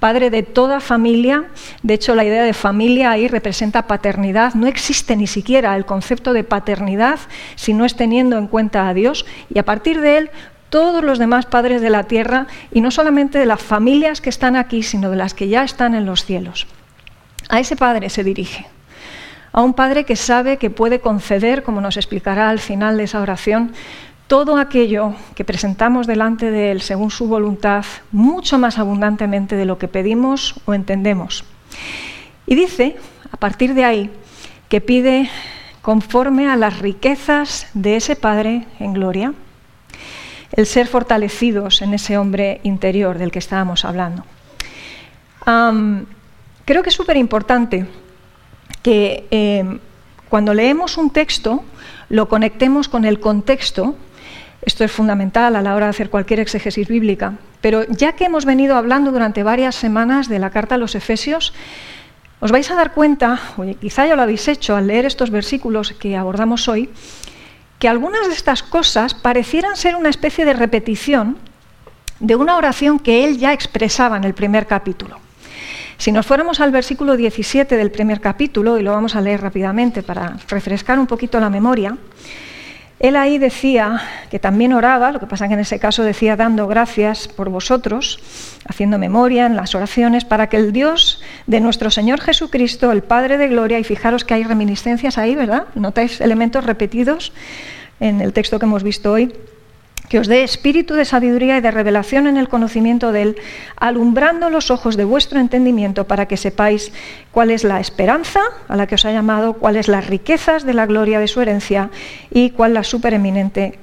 Padre 0.00 0.30
de 0.30 0.42
toda 0.42 0.80
familia. 0.80 1.44
De 1.84 1.94
hecho, 1.94 2.16
la 2.16 2.24
idea 2.24 2.42
de 2.42 2.52
familia 2.52 3.12
ahí 3.12 3.28
representa 3.28 3.86
paternidad. 3.86 4.54
No 4.54 4.66
existe 4.66 5.14
ni 5.14 5.28
siquiera 5.28 5.76
el 5.76 5.86
concepto 5.86 6.32
de 6.32 6.42
paternidad 6.42 7.20
si 7.54 7.72
no 7.72 7.84
es 7.84 7.94
teniendo 7.94 8.36
en 8.36 8.48
cuenta 8.48 8.88
a 8.88 8.94
Dios. 8.94 9.26
Y 9.54 9.60
a 9.60 9.64
partir 9.64 10.00
de 10.00 10.18
él, 10.18 10.30
todos 10.70 11.04
los 11.04 11.20
demás 11.20 11.46
padres 11.46 11.82
de 11.82 11.90
la 11.90 12.02
tierra, 12.02 12.48
y 12.72 12.80
no 12.80 12.90
solamente 12.90 13.38
de 13.38 13.46
las 13.46 13.62
familias 13.62 14.20
que 14.20 14.30
están 14.30 14.56
aquí, 14.56 14.82
sino 14.82 15.08
de 15.08 15.16
las 15.16 15.34
que 15.34 15.46
ya 15.46 15.62
están 15.62 15.94
en 15.94 16.04
los 16.04 16.24
cielos. 16.24 16.66
A 17.48 17.60
ese 17.60 17.76
Padre 17.76 18.10
se 18.10 18.24
dirige 18.24 18.66
a 19.52 19.62
un 19.62 19.74
Padre 19.74 20.04
que 20.04 20.14
sabe 20.14 20.56
que 20.56 20.70
puede 20.70 21.00
conceder, 21.00 21.62
como 21.62 21.80
nos 21.80 21.96
explicará 21.96 22.50
al 22.50 22.58
final 22.58 22.96
de 22.96 23.04
esa 23.04 23.20
oración, 23.20 23.72
todo 24.28 24.58
aquello 24.58 25.14
que 25.34 25.44
presentamos 25.44 26.06
delante 26.06 26.50
de 26.50 26.70
Él 26.70 26.82
según 26.82 27.10
su 27.10 27.26
voluntad, 27.26 27.84
mucho 28.12 28.58
más 28.58 28.78
abundantemente 28.78 29.56
de 29.56 29.64
lo 29.64 29.78
que 29.78 29.88
pedimos 29.88 30.54
o 30.66 30.74
entendemos. 30.74 31.44
Y 32.46 32.54
dice, 32.54 32.96
a 33.32 33.36
partir 33.38 33.74
de 33.74 33.84
ahí, 33.84 34.10
que 34.68 34.82
pide 34.82 35.30
conforme 35.80 36.46
a 36.46 36.56
las 36.56 36.78
riquezas 36.78 37.68
de 37.72 37.96
ese 37.96 38.16
Padre 38.16 38.66
en 38.78 38.92
gloria, 38.92 39.32
el 40.52 40.66
ser 40.66 40.86
fortalecidos 40.86 41.80
en 41.80 41.94
ese 41.94 42.18
hombre 42.18 42.60
interior 42.62 43.16
del 43.16 43.30
que 43.30 43.38
estábamos 43.38 43.84
hablando. 43.86 44.24
creo 46.64 46.82
que 46.82 46.90
es 46.90 46.94
súper 46.94 47.16
importante 47.16 47.86
que 48.82 49.26
eh, 49.30 49.78
cuando 50.28 50.52
leemos 50.52 50.98
un 50.98 51.10
texto 51.10 51.64
lo 52.10 52.28
conectemos 52.28 52.88
con 52.88 53.06
el 53.06 53.20
contexto 53.20 53.96
esto 54.62 54.84
es 54.84 54.92
fundamental 54.92 55.56
a 55.56 55.62
la 55.62 55.74
hora 55.74 55.86
de 55.86 55.90
hacer 55.90 56.10
cualquier 56.10 56.40
exégesis 56.40 56.88
bíblica. 56.88 57.34
Pero 57.60 57.84
ya 57.84 58.12
que 58.12 58.24
hemos 58.24 58.44
venido 58.44 58.76
hablando 58.76 59.12
durante 59.12 59.42
varias 59.42 59.74
semanas 59.74 60.28
de 60.28 60.38
la 60.38 60.50
carta 60.50 60.74
a 60.74 60.78
los 60.78 60.94
Efesios, 60.94 61.52
os 62.40 62.52
vais 62.52 62.70
a 62.70 62.74
dar 62.74 62.92
cuenta, 62.92 63.40
o 63.56 63.64
quizá 63.80 64.06
ya 64.06 64.14
lo 64.14 64.22
habéis 64.22 64.46
hecho 64.46 64.76
al 64.76 64.86
leer 64.86 65.06
estos 65.06 65.30
versículos 65.30 65.92
que 65.92 66.16
abordamos 66.16 66.68
hoy, 66.68 66.90
que 67.78 67.88
algunas 67.88 68.28
de 68.28 68.34
estas 68.34 68.62
cosas 68.62 69.14
parecieran 69.14 69.76
ser 69.76 69.96
una 69.96 70.08
especie 70.08 70.44
de 70.44 70.52
repetición 70.52 71.38
de 72.20 72.34
una 72.34 72.56
oración 72.56 72.98
que 72.98 73.24
él 73.24 73.38
ya 73.38 73.52
expresaba 73.52 74.16
en 74.16 74.24
el 74.24 74.34
primer 74.34 74.66
capítulo. 74.66 75.18
Si 75.98 76.12
nos 76.12 76.26
fuéramos 76.26 76.60
al 76.60 76.70
versículo 76.70 77.16
17 77.16 77.76
del 77.76 77.90
primer 77.90 78.20
capítulo, 78.20 78.78
y 78.78 78.82
lo 78.82 78.92
vamos 78.92 79.16
a 79.16 79.20
leer 79.20 79.40
rápidamente 79.40 80.02
para 80.02 80.36
refrescar 80.48 80.98
un 80.98 81.06
poquito 81.06 81.40
la 81.40 81.50
memoria, 81.50 81.96
él 83.00 83.14
ahí 83.14 83.38
decía 83.38 84.00
que 84.30 84.38
también 84.38 84.72
oraba, 84.72 85.12
lo 85.12 85.20
que 85.20 85.26
pasa 85.26 85.46
que 85.46 85.54
en 85.54 85.60
ese 85.60 85.78
caso 85.78 86.02
decía 86.02 86.36
dando 86.36 86.66
gracias 86.66 87.28
por 87.28 87.48
vosotros, 87.48 88.18
haciendo 88.66 88.98
memoria 88.98 89.46
en 89.46 89.54
las 89.54 89.74
oraciones, 89.74 90.24
para 90.24 90.48
que 90.48 90.56
el 90.56 90.72
Dios 90.72 91.22
de 91.46 91.60
nuestro 91.60 91.90
Señor 91.90 92.20
Jesucristo, 92.20 92.90
el 92.90 93.02
Padre 93.02 93.38
de 93.38 93.48
Gloria, 93.48 93.78
y 93.78 93.84
fijaros 93.84 94.24
que 94.24 94.34
hay 94.34 94.42
reminiscencias 94.42 95.16
ahí, 95.16 95.36
¿verdad? 95.36 95.66
¿Notáis 95.74 96.20
elementos 96.20 96.64
repetidos 96.64 97.32
en 98.00 98.20
el 98.20 98.32
texto 98.32 98.58
que 98.58 98.66
hemos 98.66 98.82
visto 98.82 99.12
hoy? 99.12 99.32
Que 100.08 100.18
os 100.18 100.26
dé 100.26 100.42
espíritu 100.42 100.94
de 100.94 101.04
sabiduría 101.04 101.58
y 101.58 101.60
de 101.60 101.70
revelación 101.70 102.26
en 102.26 102.36
el 102.36 102.48
conocimiento 102.48 103.12
de 103.12 103.22
Él, 103.22 103.36
alumbrando 103.76 104.48
los 104.48 104.70
ojos 104.70 104.96
de 104.96 105.04
vuestro 105.04 105.38
entendimiento 105.38 106.04
para 106.04 106.26
que 106.26 106.36
sepáis 106.36 106.92
cuál 107.30 107.50
es 107.50 107.62
la 107.64 107.78
esperanza 107.80 108.40
a 108.68 108.76
la 108.76 108.86
que 108.86 108.94
os 108.94 109.04
ha 109.04 109.12
llamado, 109.12 109.54
cuáles 109.54 109.88
las 109.88 110.06
riquezas 110.06 110.64
de 110.64 110.74
la 110.74 110.86
gloria 110.86 111.20
de 111.20 111.28
su 111.28 111.40
herencia 111.40 111.90
y 112.30 112.50
cuál 112.50 112.74
la 112.74 112.84
supereminente 112.84 113.78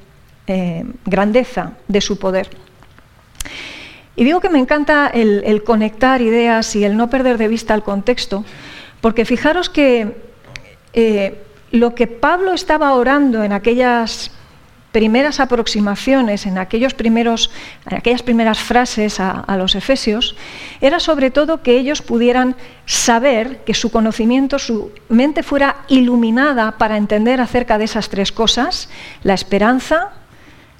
eh, 0.47 0.83
grandeza 1.05 1.73
de 1.87 2.01
su 2.01 2.17
poder. 2.17 2.49
Y 4.15 4.23
digo 4.23 4.39
que 4.39 4.49
me 4.49 4.59
encanta 4.59 5.07
el, 5.07 5.63
conectar 5.63 6.21
ideas 6.21 6.75
y 6.75 6.83
el 6.83 6.95
no 6.95 7.09
perder 7.09 7.37
de 7.37 7.47
vista 7.47 7.73
el 7.73 7.83
contexto, 7.83 8.45
porque 9.01 9.25
fijaros 9.25 9.69
que 9.69 10.15
eh, 10.93 11.41
lo 11.71 11.93
que 11.93 12.07
Pablo 12.07 12.53
estaba 12.53 12.93
orando 12.93 13.43
en 13.43 13.51
aquellas 13.51 14.31
primeras 14.95 15.41
aproximaciones, 15.41 16.45
en, 16.45 16.57
aquellos 16.57 16.93
primeros, 16.93 17.51
en 17.85 17.97
aquellas 17.97 18.23
primeras 18.23 18.59
frases 18.59 19.19
a, 19.19 19.57
los 19.57 19.75
efesios, 19.75 20.37
era 20.79 21.01
sobre 21.01 21.31
todo 21.31 21.61
que 21.61 21.77
ellos 21.77 22.01
pudieran 22.01 22.55
saber, 22.85 23.57
que 23.65 23.73
su 23.73 23.91
conocimiento, 23.91 24.57
su 24.57 24.93
mente 25.09 25.43
fuera 25.43 25.83
iluminada 25.89 26.77
para 26.77 26.95
entender 26.95 27.41
acerca 27.41 27.77
de 27.77 27.83
esas 27.83 28.07
tres 28.07 28.31
cosas, 28.31 28.87
la 29.21 29.33
esperanza, 29.33 30.11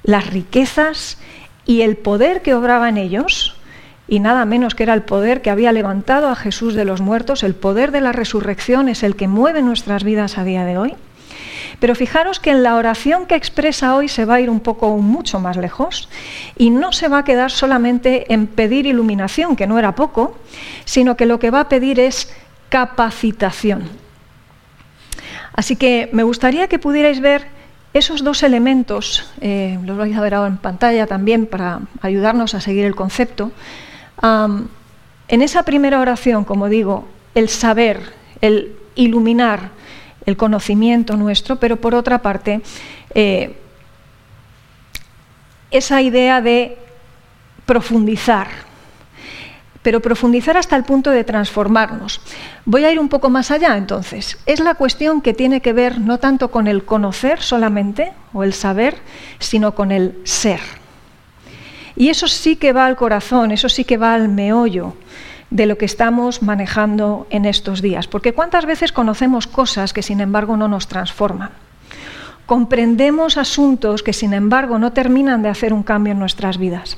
las 0.03 0.27
riquezas 0.27 1.17
y 1.65 1.81
el 1.81 1.97
poder 1.97 2.41
que 2.41 2.53
obraba 2.53 2.87
en 2.87 2.95
ellos, 2.95 3.57
y 4.07 4.21
nada 4.21 4.45
menos 4.45 4.75
que 4.75 4.83
era 4.83 4.93
el 4.93 5.01
poder 5.01 5.41
que 5.41 5.49
había 5.49 5.73
levantado 5.73 6.29
a 6.29 6.37
Jesús 6.37 6.73
de 6.73 6.85
los 6.85 7.01
muertos, 7.01 7.43
el 7.43 7.53
poder 7.53 7.91
de 7.91 7.99
la 7.99 8.13
resurrección 8.13 8.87
es 8.87 9.03
el 9.03 9.17
que 9.17 9.27
mueve 9.27 9.61
nuestras 9.61 10.05
vidas 10.05 10.37
a 10.37 10.45
día 10.45 10.63
de 10.63 10.77
hoy. 10.77 10.95
Pero 11.79 11.95
fijaros 11.95 12.39
que 12.39 12.51
en 12.51 12.63
la 12.63 12.75
oración 12.75 13.25
que 13.25 13.35
expresa 13.35 13.95
hoy 13.95 14.07
se 14.07 14.25
va 14.25 14.35
a 14.35 14.41
ir 14.41 14.49
un 14.49 14.59
poco 14.59 14.97
mucho 14.97 15.39
más 15.39 15.57
lejos 15.57 16.09
y 16.57 16.69
no 16.69 16.91
se 16.91 17.07
va 17.07 17.19
a 17.19 17.23
quedar 17.23 17.51
solamente 17.51 18.33
en 18.33 18.47
pedir 18.47 18.85
iluminación, 18.85 19.55
que 19.55 19.67
no 19.67 19.77
era 19.77 19.95
poco, 19.95 20.37
sino 20.85 21.15
que 21.17 21.25
lo 21.25 21.39
que 21.39 21.51
va 21.51 21.61
a 21.61 21.69
pedir 21.69 21.99
es 21.99 22.33
capacitación. 22.69 23.89
Así 25.53 25.75
que 25.75 26.09
me 26.11 26.23
gustaría 26.23 26.67
que 26.67 26.79
pudierais 26.79 27.21
ver 27.21 27.47
esos 27.93 28.25
dos 28.25 28.43
elementos, 28.43 29.25
eh, 29.39 29.79
los 29.85 29.97
vais 29.97 30.15
a 30.17 30.21
ver 30.21 30.33
ahora 30.33 30.49
en 30.49 30.57
pantalla 30.57 31.07
también 31.07 31.45
para 31.45 31.79
ayudarnos 32.01 32.53
a 32.53 32.59
seguir 32.59 32.85
el 32.85 32.95
concepto. 32.95 33.51
en 34.21 35.41
esa 35.41 35.63
primera 35.63 35.99
oración, 35.99 36.43
como 36.43 36.67
digo, 36.67 37.07
el 37.35 37.49
saber, 37.49 38.13
el 38.41 38.75
iluminar, 38.95 39.71
el 40.25 40.37
conocimiento 40.37 41.15
nuestro, 41.15 41.57
pero 41.57 41.77
por 41.77 41.95
otra 41.95 42.19
parte, 42.19 42.61
eh, 43.13 43.55
esa 45.71 46.01
idea 46.01 46.41
de 46.41 46.77
profundizar, 47.65 48.47
pero 49.81 49.99
profundizar 49.99 50.57
hasta 50.57 50.75
el 50.75 50.83
punto 50.83 51.11
de 51.11 51.23
transformarnos. 51.23 52.21
Voy 52.65 52.85
a 52.85 52.91
ir 52.91 52.99
un 52.99 53.09
poco 53.09 53.29
más 53.29 53.51
allá 53.51 53.77
entonces. 53.77 54.37
Es 54.45 54.59
la 54.59 54.75
cuestión 54.75 55.21
que 55.21 55.33
tiene 55.33 55.61
que 55.61 55.73
ver 55.73 55.99
no 55.99 56.17
tanto 56.17 56.49
con 56.49 56.67
el 56.67 56.85
conocer 56.85 57.41
solamente 57.41 58.13
o 58.33 58.43
el 58.43 58.53
saber, 58.53 58.97
sino 59.39 59.75
con 59.75 59.91
el 59.91 60.19
ser. 60.23 60.59
Y 61.95 62.09
eso 62.09 62.27
sí 62.27 62.55
que 62.55 62.73
va 62.73 62.87
al 62.87 62.95
corazón, 62.95 63.51
eso 63.51 63.69
sí 63.69 63.83
que 63.83 63.97
va 63.97 64.13
al 64.13 64.27
meollo 64.27 64.95
de 65.49 65.65
lo 65.65 65.77
que 65.77 65.85
estamos 65.85 66.41
manejando 66.41 67.27
en 67.29 67.45
estos 67.45 67.81
días. 67.81 68.07
Porque 68.07 68.33
cuántas 68.33 68.65
veces 68.65 68.91
conocemos 68.91 69.47
cosas 69.47 69.93
que 69.93 70.01
sin 70.01 70.21
embargo 70.21 70.57
no 70.57 70.67
nos 70.67 70.87
transforman. 70.87 71.51
Comprendemos 72.45 73.37
asuntos 73.37 74.03
que 74.03 74.13
sin 74.13 74.33
embargo 74.33 74.77
no 74.77 74.93
terminan 74.93 75.41
de 75.41 75.49
hacer 75.49 75.73
un 75.73 75.83
cambio 75.83 76.13
en 76.13 76.19
nuestras 76.19 76.57
vidas. 76.57 76.97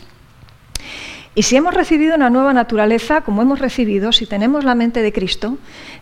Y 1.36 1.44
si 1.44 1.56
hemos 1.56 1.74
recibido 1.74 2.16
una 2.16 2.32
nueva 2.32 2.52
naturaleza, 2.52 3.22
como 3.22 3.44
hemos 3.44 3.60
recibido, 3.60 4.12
si 4.12 4.26
tenemos 4.26 4.64
la 4.64 4.74
mente 4.74 5.04
de 5.04 5.14
Cristo, 5.14 5.58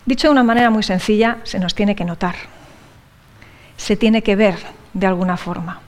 dicho 0.06 0.30
de 0.30 0.32
una 0.32 0.44
manera 0.44 0.70
muy 0.70 0.82
sencilla, 0.82 1.40
se 1.44 1.60
nos 1.60 1.76
tiene 1.76 1.96
que 1.96 2.06
notar. 2.06 2.36
Se 3.76 3.98
tiene 3.98 4.24
que 4.24 4.38
ver 4.38 4.56
de 4.94 5.08
alguna 5.08 5.36
forma. 5.36 5.82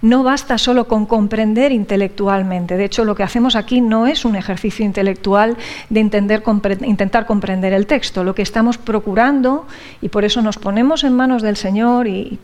No 0.00 0.22
basta 0.22 0.58
solo 0.58 0.86
con 0.86 1.06
comprender 1.06 1.72
intelectualmente. 1.72 2.76
De 2.76 2.84
hecho, 2.84 3.04
lo 3.04 3.14
que 3.14 3.22
hacemos 3.22 3.56
aquí 3.56 3.80
no 3.80 4.06
es 4.06 4.24
un 4.24 4.36
ejercicio 4.36 4.84
intelectual 4.84 5.56
de 5.90 6.00
intentar 6.00 7.26
comprender 7.26 7.72
el 7.72 7.86
texto. 7.86 8.24
Lo 8.24 8.34
que 8.34 8.42
estamos 8.42 8.78
procurando, 8.78 9.66
y 10.00 10.08
por 10.08 10.24
eso 10.24 10.40
nos 10.42 10.58
ponemos 10.58 11.04
en 11.04 11.14
manos 11.14 11.42
del 11.42 11.56
Señor 11.56 12.06
y 12.06 12.38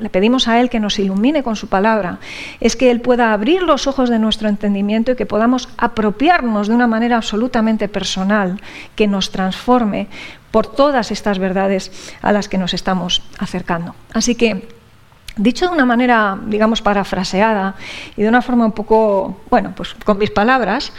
le 0.00 0.08
pedimos 0.08 0.48
a 0.48 0.60
Él 0.60 0.70
que 0.70 0.80
nos 0.80 0.98
ilumine 0.98 1.42
con 1.42 1.56
su 1.56 1.68
palabra, 1.68 2.18
es 2.60 2.74
que 2.74 2.90
Él 2.90 3.00
pueda 3.00 3.32
abrir 3.32 3.62
los 3.62 3.86
ojos 3.86 4.08
de 4.08 4.18
nuestro 4.18 4.48
entendimiento 4.48 5.12
y 5.12 5.16
que 5.16 5.26
podamos 5.26 5.68
apropiarnos 5.76 6.68
de 6.68 6.74
una 6.74 6.86
manera 6.86 7.16
absolutamente 7.16 7.88
personal, 7.88 8.60
que 8.94 9.06
nos 9.06 9.30
transforme 9.30 10.08
por 10.50 10.66
todas 10.66 11.10
estas 11.10 11.38
verdades 11.38 11.92
a 12.22 12.32
las 12.32 12.48
que 12.48 12.58
nos 12.58 12.72
estamos 12.72 13.22
acercando. 13.38 13.94
Así 14.12 14.34
que, 14.34 14.68
dicho 15.36 15.66
de 15.66 15.72
una 15.72 15.86
manera, 15.86 16.38
digamos, 16.46 16.82
parafraseada 16.82 17.74
y 18.16 18.22
de 18.22 18.28
una 18.28 18.42
forma 18.42 18.66
un 18.66 18.72
poco, 18.72 19.40
bueno, 19.50 19.72
pues 19.76 19.94
con 20.04 20.18
mis 20.18 20.30
palabras, 20.30 20.92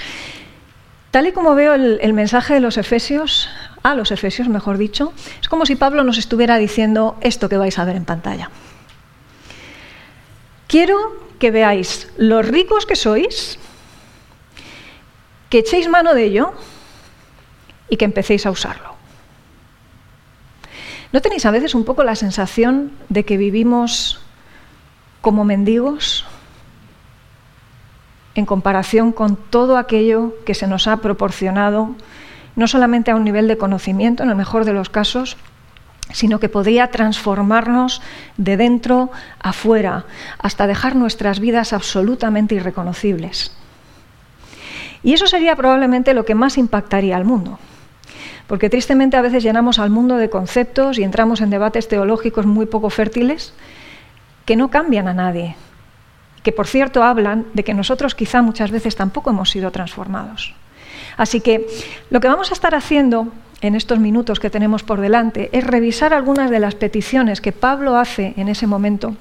tal 1.12 1.28
y 1.28 1.32
como 1.32 1.56
veo 1.56 1.74
el, 1.74 2.14
mensaje 2.14 2.56
de 2.56 2.60
los 2.60 2.78
Efesios, 2.78 3.50
a 3.84 3.96
los 3.96 4.12
Efesios, 4.12 4.48
mejor 4.50 4.78
dicho, 4.78 5.14
es 5.42 5.48
como 5.48 5.66
si 5.66 5.76
Pablo 5.76 6.04
nos 6.04 6.18
estuviera 6.18 6.58
diciendo 6.58 7.18
esto 7.22 7.50
que 7.50 7.58
vais 7.58 7.78
a 7.80 7.86
ver 7.86 7.96
en 7.96 8.06
pantalla. 8.06 8.50
Quiero 10.68 10.98
que 11.40 11.52
veáis 11.52 12.10
los 12.18 12.46
ricos 12.46 12.86
que 12.86 12.96
sois, 12.96 13.60
que 15.50 15.60
echéis 15.60 15.88
mano 15.88 16.14
de 16.14 16.24
ello 16.24 16.54
y 17.90 17.98
que 17.98 18.06
empecéis 18.06 18.46
a 18.46 18.52
usarlo. 18.52 18.96
¿No 21.14 21.22
tenéis 21.22 21.46
a 21.46 21.52
veces 21.52 21.76
un 21.76 21.86
poco 21.86 22.04
la 22.04 22.16
sensación 22.16 22.92
de 23.08 23.24
que 23.24 23.38
vivimos 23.38 24.25
como 25.26 25.44
mendigos 25.44 26.24
en 28.36 28.46
comparación 28.46 29.12
con 29.12 29.36
todo 29.36 29.80
aquello 29.80 30.36
que 30.46 30.54
se 30.54 30.68
nos 30.68 30.86
ha 30.86 30.98
proporcionado, 30.98 31.96
no 32.56 32.68
solamente 32.68 33.10
a 33.10 33.16
un 33.16 33.24
nivel 33.24 33.48
de 33.48 33.58
conocimiento, 33.58 34.22
en 34.22 34.30
el 34.30 34.36
mejor 34.36 34.66
de 34.66 34.74
los 34.74 34.92
casos, 34.92 35.36
sino 36.14 36.40
que 36.40 36.48
podría 36.48 36.92
transformarnos 36.92 38.04
de 38.38 38.56
dentro 38.56 39.10
a 39.40 39.52
fuera, 39.52 40.06
hasta 40.38 40.68
dejar 40.68 40.96
nuestras 40.96 41.40
vidas 41.40 41.74
absolutamente 41.74 42.54
irreconocibles. 42.54 43.52
Y 45.02 45.14
eso 45.14 45.26
sería 45.26 45.56
probablemente 45.56 46.14
lo 46.14 46.24
que 46.24 46.36
más 46.36 46.60
impactaría 46.60 47.18
al 47.18 47.26
mundo. 47.26 47.58
Porque 48.46 48.70
tristemente 48.70 49.18
a 49.18 49.24
veces 49.24 49.42
llenamos 49.42 49.80
al 49.80 49.90
mundo 49.90 50.18
de 50.18 50.30
conceptos 50.30 51.00
y 51.00 51.04
entramos 51.04 51.42
en 51.42 51.50
debates 51.50 51.88
teológicos 51.88 52.46
muy 52.46 52.68
poco 52.68 52.92
fértiles 52.92 53.54
que 54.46 54.56
no 54.56 54.70
cambian 54.70 55.08
a 55.08 55.14
nadie, 55.14 55.56
que 56.44 56.52
por 56.52 56.68
cierto 56.68 57.04
hablan 57.04 57.48
de 57.54 57.64
que 57.64 57.74
nosotros 57.74 58.16
quizá 58.16 58.42
muchas 58.42 58.72
veces 58.72 58.96
tampoco 58.96 59.32
hemos 59.32 59.50
sido 59.50 59.72
transformados. 59.72 60.54
Así 61.18 61.42
que 61.42 61.66
lo 62.10 62.20
que 62.20 62.28
vamos 62.28 62.52
a 62.52 62.54
estar 62.54 62.76
haciendo 62.76 63.30
en 63.62 63.76
estos 63.76 64.00
minutos 64.00 64.40
que 64.40 64.50
tenemos 64.50 64.84
por 64.84 65.02
delante 65.02 65.50
es 65.52 65.64
revisar 65.64 66.14
algunas 66.14 66.52
de 66.52 66.60
las 66.60 66.76
peticiones 66.76 67.42
que 67.42 67.52
Pablo 67.52 67.98
hace 67.98 68.34
en 68.38 68.48
ese 68.50 68.68
momento 68.68 69.16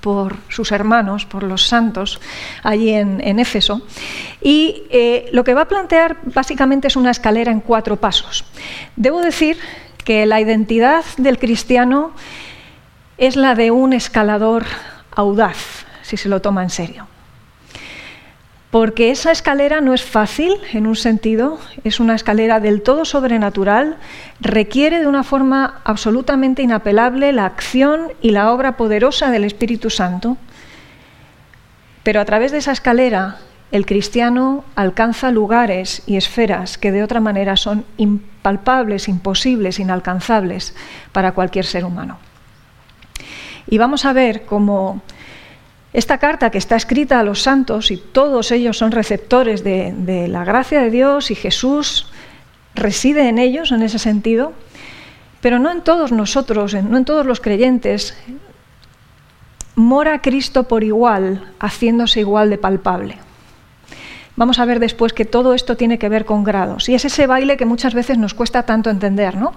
por 0.00 0.36
sus 0.48 0.72
hermanos, 0.72 1.24
por 1.24 1.42
los 1.44 1.66
santos, 1.66 2.20
allí 2.62 2.90
en, 2.90 3.38
Éfeso. 3.38 3.82
Y 4.42 4.82
eh, 4.90 5.28
lo 5.32 5.44
que 5.44 5.54
va 5.54 5.62
a 5.62 5.68
plantear 5.68 6.16
básicamente 6.24 6.88
es 6.88 6.96
una 6.96 7.10
escalera 7.10 7.52
en 7.52 7.60
cuatro 7.60 7.96
pasos. 7.96 8.44
Debo 8.96 9.20
decir 9.20 9.56
que 10.04 10.26
la 10.26 10.40
identidad 10.40 11.04
del 11.16 11.38
cristiano 11.38 12.12
es 13.18 13.36
la 13.36 13.54
de 13.54 13.70
un 13.70 13.92
escalador 13.92 14.64
audaz, 15.14 15.84
si 16.02 16.16
se 16.16 16.28
lo 16.28 16.40
toma 16.40 16.62
en 16.62 16.70
serio 16.70 17.06
porque 18.74 19.12
esa 19.12 19.30
escalera 19.30 19.80
no 19.80 19.94
es 19.94 20.02
fácil 20.02 20.52
en 20.72 20.88
un 20.88 20.96
sentido, 20.96 21.60
es 21.84 22.00
una 22.00 22.16
escalera 22.16 22.58
del 22.58 22.82
todo 22.82 23.04
sobrenatural, 23.04 23.98
requiere 24.40 24.98
de 24.98 25.06
una 25.06 25.22
forma 25.22 25.80
absolutamente 25.84 26.60
inapelable 26.60 27.32
la 27.32 27.46
acción 27.46 28.08
y 28.20 28.30
la 28.30 28.50
obra 28.50 28.76
poderosa 28.76 29.30
del 29.30 29.44
Espíritu 29.44 29.90
Santo, 29.90 30.38
pero 32.02 32.20
a 32.20 32.24
través 32.24 32.50
de 32.50 32.58
esa 32.58 32.72
escalera 32.72 33.36
el 33.70 33.86
cristiano 33.86 34.64
alcanza 34.74 35.30
lugares 35.30 36.02
y 36.06 36.16
esferas 36.16 36.76
que 36.76 36.90
de 36.90 37.04
otra 37.04 37.20
manera 37.20 37.56
son 37.56 37.84
impalpables, 37.96 39.06
imposibles, 39.06 39.78
inalcanzables 39.78 40.74
para 41.12 41.30
cualquier 41.30 41.64
ser 41.64 41.84
humano. 41.84 42.18
Y 43.66 43.78
vamos 43.78 44.04
a 44.04 44.12
ver 44.12 44.44
cómo 44.44 45.02
esta 45.94 46.18
carta 46.18 46.50
que 46.50 46.58
está 46.58 46.74
escrita 46.74 47.20
a 47.20 47.22
los 47.22 47.40
santos, 47.40 47.92
y 47.92 47.96
todos 47.96 48.50
ellos 48.50 48.76
son 48.76 48.90
receptores 48.90 49.62
de, 49.62 50.26
la 50.28 50.44
gracia 50.44 50.82
de 50.82 50.90
Dios 50.90 51.30
y 51.30 51.36
Jesús 51.36 52.08
reside 52.74 53.28
en 53.28 53.38
ellos 53.38 53.70
en 53.70 53.80
ese 53.80 54.00
sentido, 54.00 54.52
pero 55.40 55.60
no 55.60 55.70
en 55.70 55.82
todos 55.82 56.10
nosotros, 56.10 56.74
no 56.74 56.96
en 56.96 57.04
todos 57.04 57.24
los 57.24 57.40
creyentes, 57.40 58.18
mora 59.76 60.20
Cristo 60.20 60.64
por 60.64 60.82
igual, 60.82 61.52
haciéndose 61.60 62.18
igual 62.18 62.50
de 62.50 62.58
palpable. 62.58 63.18
Vamos 64.34 64.58
a 64.58 64.64
ver 64.64 64.80
después 64.80 65.12
que 65.12 65.24
todo 65.24 65.54
esto 65.54 65.76
tiene 65.76 66.00
que 66.00 66.08
ver 66.08 66.24
con 66.24 66.42
grados. 66.42 66.88
Y 66.88 66.96
es 66.96 67.04
ese 67.04 67.28
baile 67.28 67.56
que 67.56 67.66
muchas 67.66 67.94
veces 67.94 68.18
nos 68.18 68.34
cuesta 68.34 68.64
tanto 68.64 68.90
entender, 68.90 69.36
¿no? 69.36 69.52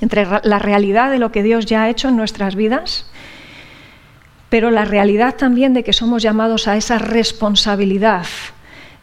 Entre 0.00 0.26
la 0.44 0.58
realidad 0.58 1.10
de 1.10 1.18
lo 1.18 1.30
que 1.30 1.42
Dios 1.42 1.66
ya 1.66 1.82
ha 1.82 1.90
hecho 1.90 2.08
en 2.08 2.16
nuestras 2.16 2.54
vidas 2.54 3.04
pero 4.48 4.70
la 4.70 4.84
realidad 4.84 5.34
también 5.36 5.74
de 5.74 5.84
que 5.84 5.92
somos 5.92 6.22
llamados 6.22 6.68
a 6.68 6.76
esa 6.76 6.98
responsabilidad 6.98 8.26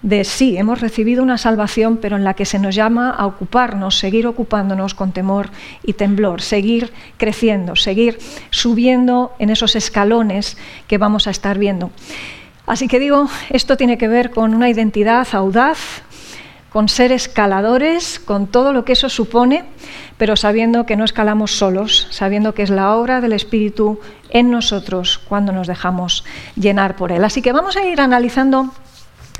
de 0.06 0.24
sí, 0.24 0.56
hemos 0.56 0.82
recibido 0.82 1.24
una 1.24 1.40
salvación, 1.40 1.98
pero 1.98 2.16
en 2.16 2.24
la 2.24 2.36
que 2.36 2.46
se 2.46 2.60
nos 2.60 2.76
llama 2.76 3.10
a 3.10 3.26
ocuparnos, 3.26 3.98
seguir 3.98 4.28
ocupándonos 4.28 4.94
con 4.94 5.12
temor 5.12 5.50
y 5.84 5.94
temblor, 5.94 6.44
seguir 6.44 6.94
creciendo, 7.18 7.76
seguir 7.76 8.20
subiendo 8.52 9.34
en 9.40 9.50
esos 9.50 9.76
escalones 9.76 10.58
que 10.88 11.00
vamos 11.00 11.26
a 11.26 11.32
estar 11.32 11.58
viendo. 11.58 11.90
Así 12.68 12.88
que 12.88 13.00
digo, 13.00 13.28
esto 13.50 13.78
tiene 13.78 13.98
que 13.98 14.08
ver 14.08 14.30
con 14.30 14.54
una 14.54 14.70
identidad 14.70 15.28
audaz, 15.32 16.04
con 16.76 16.90
ser 16.90 17.14
escaladores, 17.14 18.20
con 18.20 18.48
todo 18.48 18.74
lo 18.74 18.84
que 18.84 18.92
eso 18.92 19.08
supone, 19.08 19.64
pero 20.18 20.36
sabiendo 20.36 20.86
que 20.86 20.98
no 20.98 21.06
escalamos 21.06 21.58
solos, 21.58 22.10
sabiendo 22.12 22.54
que 22.54 22.64
es 22.64 22.70
la 22.70 22.98
obra 22.98 23.22
del 23.22 23.32
Espíritu 23.32 24.02
en 24.30 24.52
nosotros 24.52 25.18
cuando 25.18 25.54
nos 25.54 25.68
dejamos 25.68 26.26
llenar 26.58 26.98
por 26.98 27.14
Él. 27.14 27.24
Así 27.24 27.42
que 27.42 27.54
vamos 27.54 27.78
a 27.78 27.86
ir 27.86 28.02
analizando 28.02 28.72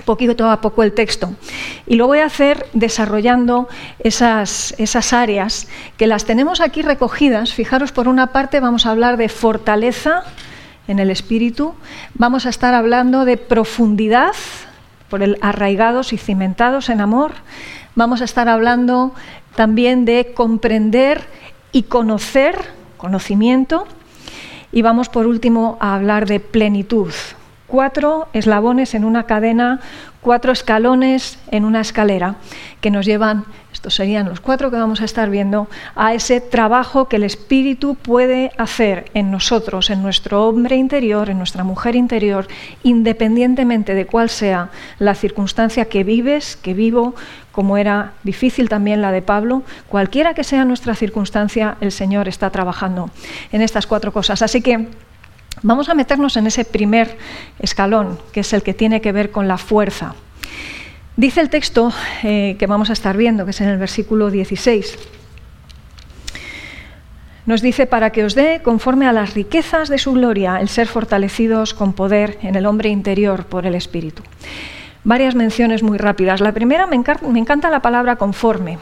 poquito 0.06 0.50
a 0.50 0.62
poco 0.62 0.82
el 0.82 0.94
texto. 0.94 1.36
Y 1.86 1.96
lo 1.96 2.08
voy 2.08 2.20
a 2.20 2.28
hacer 2.28 2.68
desarrollando 2.72 3.68
esas, 4.00 4.74
esas 4.78 5.12
áreas 5.12 5.68
que 5.98 6.08
las 6.08 6.24
tenemos 6.24 6.62
aquí 6.62 6.84
recogidas. 6.84 7.52
Fijaros, 7.52 7.92
por 7.92 8.08
una 8.08 8.28
parte 8.28 8.62
vamos 8.62 8.86
a 8.86 8.92
hablar 8.92 9.18
de 9.18 9.28
fortaleza 9.28 10.24
en 10.88 11.00
el 11.00 11.10
espíritu, 11.10 11.74
vamos 12.14 12.46
a 12.46 12.50
estar 12.50 12.74
hablando 12.74 13.26
de 13.26 13.36
profundidad 13.36 14.32
por 15.10 15.24
el 15.24 15.38
arraigados 15.42 16.14
y 16.14 16.18
cimentados 16.18 16.90
en 16.90 17.02
amor. 17.02 17.32
Vamos 17.96 18.22
a 18.22 18.26
estar 18.26 18.50
hablando 18.50 19.14
también 19.56 20.06
de 20.06 20.34
comprender 20.36 21.22
y 21.72 21.84
conocer, 21.84 22.58
conocimiento. 22.98 23.88
Y 24.72 24.82
vamos 24.82 25.10
por 25.10 25.26
último 25.26 25.78
a 25.80 25.96
hablar 25.96 26.26
de 26.28 26.40
plenitud. 26.40 27.14
Cuatro 27.68 28.28
eslabones 28.34 28.94
en 28.94 29.06
una 29.06 29.24
cadena, 29.24 29.80
cuatro 30.26 30.52
escalones 30.52 31.38
en 31.52 31.66
una 31.66 31.82
escalera 31.82 32.38
que 32.82 32.90
nos 32.90 33.06
llevan 33.06 33.46
estos 33.72 33.94
serían 33.94 34.28
los 34.28 34.40
cuatro 34.40 34.72
que 34.72 34.78
vamos 34.78 35.02
a 35.02 35.06
estar 35.06 35.30
viendo, 35.30 35.68
a 35.96 36.16
ese 36.16 36.42
trabajo 36.42 37.08
que 37.08 37.18
el 37.18 37.24
Espíritu 37.24 37.94
puede 37.94 38.52
hacer 38.58 39.12
en 39.14 39.30
nosotros, 39.30 39.92
en 39.92 40.02
nuestro 40.02 40.48
hombre 40.48 40.78
interior, 40.78 41.30
en 41.30 41.38
nuestra 41.38 41.64
mujer 41.64 41.96
interior, 41.96 42.48
independientemente 42.82 43.94
de 43.94 44.08
cuál 44.08 44.30
sea 44.30 44.70
la 44.98 45.14
circunstancia 45.14 45.86
que 45.86 46.04
vives, 46.04 46.56
que 46.56 46.74
vivo, 46.74 47.14
como 47.52 47.78
era 47.78 48.14
difícil 48.24 48.68
también 48.68 49.04
la 49.04 49.12
de 49.12 49.22
Pablo, 49.22 49.62
cualquiera 49.90 50.34
que 50.34 50.44
sea 50.44 50.66
nuestra 50.66 50.96
circunstancia, 50.96 51.76
el 51.82 51.92
Señor 51.92 52.28
está 52.28 52.50
trabajando 52.50 53.12
en 53.52 53.62
estas 53.62 53.86
cuatro 53.86 54.12
cosas. 54.12 54.42
Así 54.42 54.62
que 54.62 54.88
vamos 55.64 55.90
a 55.90 55.94
meternos 55.94 56.38
en 56.38 56.48
ese 56.48 56.66
primer 56.66 57.18
escalón, 57.60 58.20
que 58.32 58.42
es 58.42 58.54
el 58.54 58.64
que 58.64 58.74
tiene 58.74 59.02
que 59.02 59.12
ver 59.12 59.32
con 59.32 59.48
la 59.48 59.58
fuerza. 59.58 60.16
Dice 61.18 61.42
el 61.42 61.50
texto 61.50 61.94
eh, 62.24 62.56
que 62.60 62.68
vamos 62.68 62.90
a 62.90 62.94
estar 62.94 63.16
viendo, 63.16 63.46
que 63.46 63.52
es 63.52 63.62
en 63.62 63.70
el 63.70 63.78
versículo 63.78 64.30
16. 64.30 64.98
Nos 67.46 67.62
dice, 67.62 67.86
para 67.86 68.10
que 68.10 68.26
os 68.26 68.34
dé, 68.34 68.62
conforme 68.64 69.08
a 69.08 69.14
las 69.14 69.36
riquezas 69.36 69.88
de 69.88 70.00
su 70.00 70.14
gloria, 70.14 70.58
el 70.60 70.68
ser 70.68 70.88
fortalecidos 70.88 71.74
con 71.74 71.94
poder 71.94 72.40
en 72.42 72.56
el 72.56 72.66
hombre 72.66 72.90
interior 72.90 73.46
por 73.46 73.66
el 73.66 73.76
Espíritu. 73.76 74.24
Varias 75.04 75.36
menciones 75.36 75.84
muy 75.84 76.00
rápidas. 76.00 76.42
La 76.42 76.54
primera, 76.54 76.88
me, 76.88 76.98
me 76.98 77.40
encanta 77.40 77.70
la 77.70 77.82
palabra 77.82 78.16
conforme, 78.16 78.80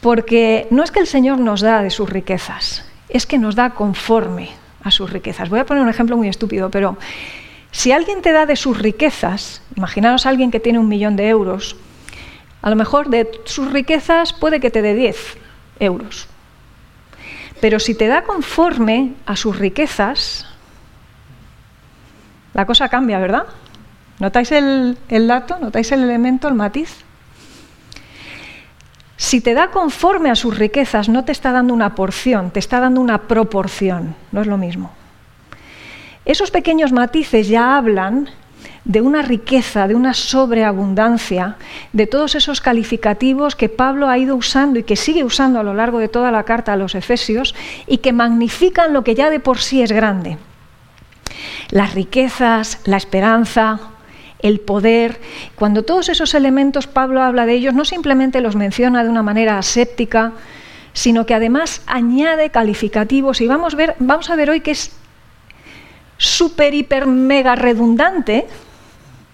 porque 0.00 0.66
no 0.70 0.82
es 0.82 0.90
que 0.90 1.00
el 1.00 1.06
Señor 1.06 1.38
nos 1.38 1.60
da 1.60 1.82
de 1.82 1.90
sus 1.90 2.08
riquezas, 2.08 2.84
es 3.10 3.26
que 3.26 3.38
nos 3.38 3.54
da 3.54 3.70
conforme 3.70 4.48
a 4.88 4.90
sus 4.90 5.10
riquezas. 5.10 5.48
Voy 5.48 5.60
a 5.60 5.66
poner 5.66 5.82
un 5.82 5.88
ejemplo 5.88 6.16
muy 6.16 6.28
estúpido, 6.28 6.70
pero 6.70 6.98
si 7.70 7.92
alguien 7.92 8.22
te 8.22 8.32
da 8.32 8.46
de 8.46 8.56
sus 8.56 8.78
riquezas, 8.78 9.62
imaginaros 9.76 10.26
a 10.26 10.30
alguien 10.30 10.50
que 10.50 10.60
tiene 10.60 10.78
un 10.78 10.88
millón 10.88 11.16
de 11.16 11.28
euros, 11.28 11.76
a 12.62 12.70
lo 12.70 12.76
mejor 12.76 13.08
de 13.08 13.30
sus 13.44 13.72
riquezas 13.72 14.32
puede 14.32 14.60
que 14.60 14.70
te 14.70 14.82
dé 14.82 14.94
10 14.94 15.36
euros. 15.80 16.26
Pero 17.60 17.78
si 17.78 17.94
te 17.94 18.06
da 18.06 18.22
conforme 18.22 19.14
a 19.26 19.36
sus 19.36 19.58
riquezas, 19.58 20.46
la 22.54 22.66
cosa 22.66 22.88
cambia, 22.88 23.18
¿verdad? 23.18 23.46
¿Notáis 24.18 24.50
el, 24.50 24.96
dato? 25.08 25.58
¿Notáis 25.60 25.92
el 25.92 26.02
elemento, 26.02 26.48
el 26.48 26.54
matiz? 26.54 27.04
Si 29.18 29.40
te 29.40 29.52
da 29.52 29.72
conforme 29.72 30.30
a 30.30 30.36
sus 30.36 30.56
riquezas, 30.56 31.08
no 31.08 31.24
te 31.24 31.32
está 31.32 31.50
dando 31.50 31.74
una 31.74 31.96
porción, 31.96 32.52
te 32.52 32.60
está 32.60 32.78
dando 32.78 33.00
una 33.00 33.22
proporción, 33.22 34.14
no 34.30 34.40
es 34.40 34.46
lo 34.46 34.56
mismo. 34.56 34.92
Esos 36.24 36.52
pequeños 36.52 36.92
matices 36.92 37.48
ya 37.48 37.76
hablan 37.76 38.30
de 38.84 39.00
una 39.00 39.22
riqueza, 39.22 39.88
de 39.88 39.96
una 39.96 40.14
sobreabundancia, 40.14 41.56
de 41.92 42.06
todos 42.06 42.36
esos 42.36 42.60
calificativos 42.60 43.56
que 43.56 43.68
Pablo 43.68 44.08
ha 44.08 44.18
ido 44.18 44.36
usando 44.36 44.78
y 44.78 44.84
que 44.84 44.94
sigue 44.94 45.24
usando 45.24 45.58
a 45.58 45.64
lo 45.64 45.74
largo 45.74 45.98
de 45.98 46.08
toda 46.08 46.30
la 46.30 46.44
carta 46.44 46.74
a 46.74 46.76
los 46.76 46.94
Efesios 46.94 47.56
y 47.88 47.98
que 47.98 48.12
magnifican 48.12 48.92
lo 48.92 49.02
que 49.02 49.16
ya 49.16 49.30
de 49.30 49.40
por 49.40 49.58
sí 49.58 49.82
es 49.82 49.90
grande. 49.90 50.38
Las 51.70 51.92
riquezas, 51.92 52.80
la 52.84 52.96
esperanza, 52.96 53.80
el 54.40 54.60
poder, 54.60 55.20
cuando 55.56 55.82
todos 55.82 56.08
esos 56.08 56.34
elementos 56.34 56.86
Pablo 56.86 57.22
habla 57.22 57.46
de 57.46 57.54
ellos, 57.54 57.74
no 57.74 57.84
simplemente 57.84 58.40
los 58.40 58.56
menciona 58.56 59.02
de 59.02 59.10
una 59.10 59.22
manera 59.22 59.58
aséptica, 59.58 60.32
sino 60.92 61.26
que 61.26 61.34
además 61.34 61.82
añade 61.86 62.50
calificativos. 62.50 63.40
Y 63.40 63.46
vamos, 63.46 63.74
ver, 63.74 63.94
vamos 63.98 64.30
a 64.30 64.36
ver 64.36 64.50
hoy 64.50 64.60
que 64.60 64.72
es 64.72 64.92
súper, 66.16 66.74
hiper, 66.74 67.06
mega 67.06 67.54
redundante, 67.54 68.46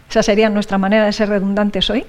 esa 0.09 0.23
sería 0.23 0.49
nuestra 0.49 0.79
manera 0.79 1.07
de 1.07 1.13
ser 1.13 1.29
redundantes 1.29 1.91
hoy, 1.91 2.05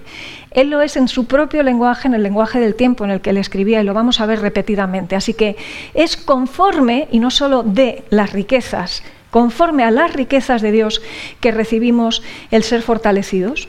él 0.52 0.70
lo 0.70 0.82
es 0.82 0.96
en 0.98 1.08
su 1.08 1.26
propio 1.26 1.64
lenguaje, 1.64 2.08
en 2.08 2.14
el 2.14 2.24
lenguaje 2.24 2.60
del 2.60 2.76
tiempo 2.76 3.04
en 3.04 3.12
el 3.12 3.22
que 3.22 3.32
él 3.32 3.38
escribía, 3.38 3.82
y 3.82 3.84
lo 3.84 3.94
vamos 3.94 4.22
a 4.22 4.26
ver 4.26 4.42
repetidamente. 4.42 5.16
Así 5.16 5.34
que 5.34 5.56
es 5.94 6.18
conforme, 6.18 7.08
y 7.12 7.20
no 7.20 7.32
solo 7.32 7.64
de 7.64 8.04
las 8.10 8.32
riquezas, 8.32 9.02
conforme 9.36 9.84
a 9.84 9.92
las 9.92 10.14
riquezas 10.14 10.62
de 10.62 10.72
Dios 10.72 11.02
que 11.42 11.52
recibimos 11.52 12.24
el 12.52 12.64
ser 12.64 12.82
fortalecidos. 12.82 13.68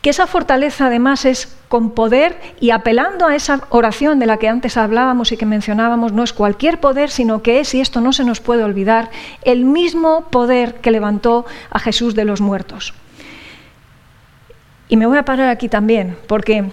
Que 0.00 0.08
esa 0.08 0.26
fortaleza 0.26 0.86
además 0.86 1.26
es 1.26 1.58
con 1.68 1.90
poder 1.90 2.40
y 2.58 2.70
apelando 2.70 3.26
a 3.26 3.36
esa 3.36 3.64
oración 3.68 4.18
de 4.18 4.24
la 4.24 4.38
que 4.38 4.48
antes 4.48 4.78
hablábamos 4.78 5.30
y 5.30 5.36
que 5.36 5.44
mencionábamos, 5.44 6.14
no 6.14 6.22
es 6.22 6.32
cualquier 6.32 6.80
poder, 6.80 7.10
sino 7.10 7.42
que 7.42 7.60
es, 7.60 7.74
y 7.74 7.82
esto 7.82 8.00
no 8.00 8.14
se 8.14 8.24
nos 8.24 8.40
puede 8.40 8.64
olvidar, 8.64 9.10
el 9.42 9.66
mismo 9.66 10.30
poder 10.30 10.76
que 10.76 10.90
levantó 10.90 11.44
a 11.68 11.80
Jesús 11.80 12.14
de 12.14 12.24
los 12.24 12.40
muertos. 12.40 12.94
Y 14.88 14.96
me 14.96 15.04
voy 15.04 15.18
a 15.18 15.26
parar 15.26 15.50
aquí 15.50 15.68
también, 15.68 16.16
porque 16.26 16.70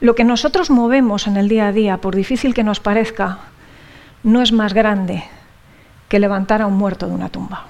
lo 0.00 0.16
que 0.16 0.24
nosotros 0.24 0.70
movemos 0.70 1.28
en 1.28 1.36
el 1.36 1.48
día 1.48 1.68
a 1.68 1.72
día, 1.72 1.98
por 1.98 2.16
difícil 2.16 2.52
que 2.52 2.64
nos 2.64 2.80
parezca, 2.80 3.38
no 4.24 4.42
es 4.42 4.50
más 4.50 4.74
grande 4.74 5.22
que 6.12 6.18
levantar 6.18 6.60
a 6.60 6.66
un 6.66 6.76
muerto 6.76 7.06
de 7.06 7.14
una 7.14 7.30
tumba. 7.30 7.64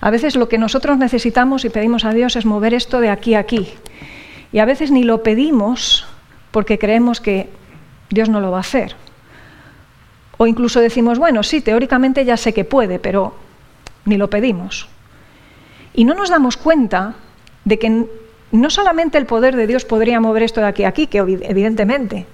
A 0.00 0.10
veces 0.10 0.34
lo 0.34 0.48
que 0.48 0.56
nosotros 0.56 0.96
necesitamos 0.96 1.66
y 1.66 1.68
pedimos 1.68 2.06
a 2.06 2.14
Dios 2.14 2.36
es 2.36 2.46
mover 2.46 2.72
esto 2.72 3.00
de 3.00 3.10
aquí 3.10 3.34
a 3.34 3.40
aquí. 3.40 3.68
Y 4.50 4.58
a 4.58 4.64
veces 4.64 4.90
ni 4.90 5.02
lo 5.02 5.22
pedimos 5.22 6.06
porque 6.50 6.78
creemos 6.78 7.20
que 7.20 7.50
Dios 8.08 8.30
no 8.30 8.40
lo 8.40 8.50
va 8.50 8.56
a 8.56 8.60
hacer. 8.60 8.96
O 10.38 10.46
incluso 10.46 10.80
decimos, 10.80 11.18
bueno, 11.18 11.42
sí, 11.42 11.60
teóricamente 11.60 12.24
ya 12.24 12.38
sé 12.38 12.54
que 12.54 12.64
puede, 12.64 12.98
pero 12.98 13.34
ni 14.06 14.16
lo 14.16 14.30
pedimos. 14.30 14.88
Y 15.92 16.04
no 16.04 16.14
nos 16.14 16.30
damos 16.30 16.56
cuenta 16.56 17.16
de 17.66 17.78
que 17.78 18.06
no 18.52 18.70
solamente 18.70 19.18
el 19.18 19.26
poder 19.26 19.54
de 19.54 19.66
Dios 19.66 19.84
podría 19.84 20.18
mover 20.18 20.44
esto 20.44 20.62
de 20.62 20.68
aquí 20.68 20.84
a 20.84 20.88
aquí, 20.88 21.08
que 21.08 21.18
evidentemente, 21.18 22.24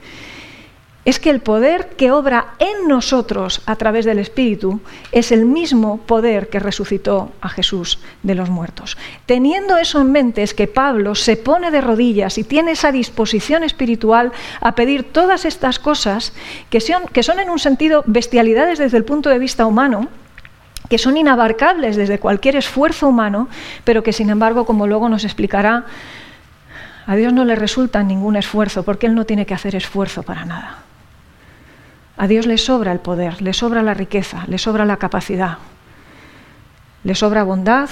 es 1.04 1.20
que 1.20 1.30
el 1.30 1.40
poder 1.40 1.90
que 1.96 2.10
obra 2.10 2.54
en 2.58 2.88
nosotros 2.88 3.62
a 3.66 3.76
través 3.76 4.04
del 4.04 4.18
Espíritu 4.18 4.80
es 5.12 5.32
el 5.32 5.44
mismo 5.44 5.98
poder 5.98 6.48
que 6.48 6.60
resucitó 6.60 7.32
a 7.40 7.48
Jesús 7.48 7.98
de 8.22 8.34
los 8.34 8.48
muertos. 8.48 8.96
Teniendo 9.26 9.76
eso 9.76 10.00
en 10.00 10.12
mente 10.12 10.42
es 10.42 10.54
que 10.54 10.66
Pablo 10.66 11.14
se 11.14 11.36
pone 11.36 11.70
de 11.70 11.80
rodillas 11.80 12.38
y 12.38 12.44
tiene 12.44 12.72
esa 12.72 12.90
disposición 12.90 13.64
espiritual 13.64 14.32
a 14.60 14.74
pedir 14.74 15.04
todas 15.04 15.44
estas 15.44 15.78
cosas 15.78 16.32
que 16.70 16.80
son, 16.80 17.38
en 17.38 17.50
un 17.50 17.58
sentido 17.58 18.02
bestialidades 18.06 18.78
desde 18.78 18.96
el 18.96 19.04
punto 19.04 19.28
de 19.28 19.38
vista 19.38 19.66
humano, 19.66 20.08
que 20.88 20.98
son 20.98 21.16
inabarcables 21.16 21.96
desde 21.96 22.18
cualquier 22.18 22.56
esfuerzo 22.56 23.08
humano, 23.08 23.48
pero 23.84 24.02
que 24.02 24.12
sin 24.12 24.30
embargo, 24.30 24.64
como 24.64 24.86
luego 24.86 25.08
nos 25.08 25.24
explicará, 25.24 25.84
a 27.06 27.16
Dios 27.16 27.32
no 27.32 27.44
le 27.44 27.54
resulta 27.54 28.02
ningún 28.02 28.36
esfuerzo, 28.36 28.82
porque 28.82 29.06
Él 29.06 29.14
no 29.14 29.26
tiene 29.26 29.44
que 29.44 29.54
hacer 29.54 29.74
esfuerzo 29.74 30.22
para 30.22 30.44
nada. 30.44 30.84
A 32.16 32.28
Dios 32.28 32.46
le 32.46 32.58
sobra 32.58 32.92
el 32.92 33.00
poder, 33.00 33.42
le 33.42 33.52
sobra 33.52 33.82
la 33.82 33.94
riqueza, 33.94 34.44
le 34.46 34.58
sobra 34.58 34.84
la 34.84 34.98
capacidad, 34.98 35.58
le 37.02 37.14
sobra 37.14 37.42
bondad, 37.42 37.90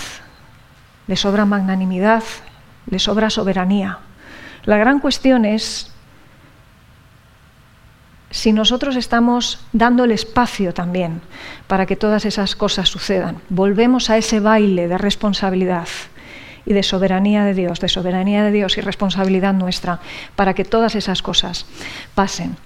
le 1.06 1.16
sobra 1.16 1.44
magnanimidad, 1.44 2.22
le 2.86 2.98
sobra 2.98 3.30
soberanía. 3.30 3.98
La 4.64 4.76
gran 4.76 5.00
cuestión 5.00 5.44
es 5.44 5.92
si 8.30 8.52
nosotros 8.52 8.96
estamos 8.96 9.60
dando 9.72 10.04
el 10.04 10.12
espacio 10.12 10.72
también 10.72 11.20
para 11.66 11.84
que 11.84 11.96
todas 11.96 12.24
esas 12.24 12.56
cosas 12.56 12.88
sucedan. 12.88 13.38
Volvemos 13.50 14.08
a 14.08 14.16
ese 14.16 14.40
baile 14.40 14.88
de 14.88 14.98
responsabilidad 14.98 15.88
y 16.64 16.72
de 16.72 16.82
soberanía 16.82 17.44
de 17.44 17.54
Dios, 17.54 17.80
de 17.80 17.88
soberanía 17.88 18.44
de 18.44 18.52
Dios 18.52 18.78
y 18.78 18.80
responsabilidad 18.80 19.52
nuestra, 19.52 20.00
para 20.36 20.54
que 20.54 20.64
todas 20.64 20.94
esas 20.94 21.20
cosas 21.20 21.66
pasen. 22.14 22.56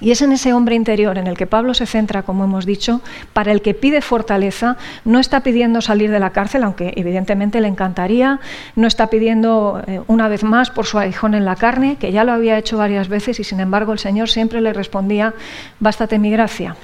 Y 0.00 0.10
es 0.10 0.20
en 0.20 0.32
ese 0.32 0.52
hombre 0.52 0.74
interior 0.74 1.16
en 1.18 1.26
el 1.26 1.36
que 1.36 1.46
Pablo 1.46 1.74
se 1.74 1.86
centra, 1.86 2.22
como 2.22 2.44
hemos 2.44 2.66
dicho, 2.66 3.00
para 3.32 3.52
el 3.52 3.62
que 3.62 3.74
pide 3.74 4.00
fortaleza, 4.00 4.76
no 5.04 5.20
está 5.20 5.40
pidiendo 5.40 5.80
salir 5.80 6.10
de 6.10 6.18
la 6.18 6.30
cárcel, 6.30 6.64
aunque 6.64 6.92
evidentemente 6.96 7.60
le 7.60 7.68
encantaría, 7.68 8.40
no 8.74 8.88
está 8.88 9.08
pidiendo 9.08 9.82
eh, 9.86 10.00
una 10.08 10.28
vez 10.28 10.42
más 10.42 10.70
por 10.70 10.86
su 10.86 10.98
aguijón 10.98 11.34
en 11.34 11.44
la 11.44 11.56
carne, 11.56 11.96
que 11.96 12.10
ya 12.10 12.24
lo 12.24 12.32
había 12.32 12.58
hecho 12.58 12.78
varias 12.78 13.08
veces 13.08 13.38
y 13.38 13.44
sin 13.44 13.60
embargo 13.60 13.92
el 13.92 13.98
Señor 13.98 14.28
siempre 14.28 14.60
le 14.60 14.72
respondía, 14.72 15.34
bástate 15.78 16.18
mi 16.18 16.30
gracia, 16.30 16.74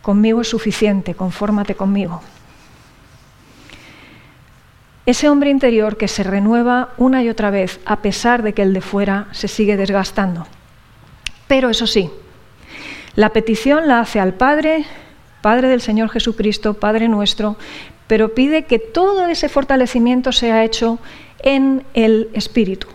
conmigo 0.00 0.40
es 0.40 0.48
suficiente, 0.48 1.14
confórmate 1.14 1.74
conmigo. 1.74 2.22
Ese 5.04 5.28
hombre 5.28 5.50
interior 5.50 5.96
que 5.96 6.08
se 6.08 6.22
renueva 6.22 6.90
una 6.98 7.22
y 7.22 7.30
otra 7.30 7.50
vez 7.50 7.80
a 7.86 7.96
pesar 8.02 8.42
de 8.42 8.52
que 8.52 8.62
el 8.62 8.74
de 8.74 8.82
fuera 8.82 9.26
se 9.32 9.48
sigue 9.48 9.76
desgastando. 9.78 10.46
Pero 11.48 11.70
eso 11.70 11.86
sí, 11.86 12.10
la 13.16 13.30
petición 13.30 13.88
la 13.88 13.98
hace 14.00 14.20
al 14.20 14.34
Padre, 14.34 14.84
Padre 15.40 15.68
del 15.68 15.80
Señor 15.80 16.10
Jesucristo, 16.10 16.74
Padre 16.74 17.08
nuestro, 17.08 17.56
pero 18.06 18.34
pide 18.34 18.64
que 18.64 18.78
todo 18.78 19.26
ese 19.26 19.48
fortalecimiento 19.48 20.30
sea 20.30 20.62
hecho 20.62 20.98
en 21.40 21.82
el 21.94 22.28
Espíritu. 22.34 22.86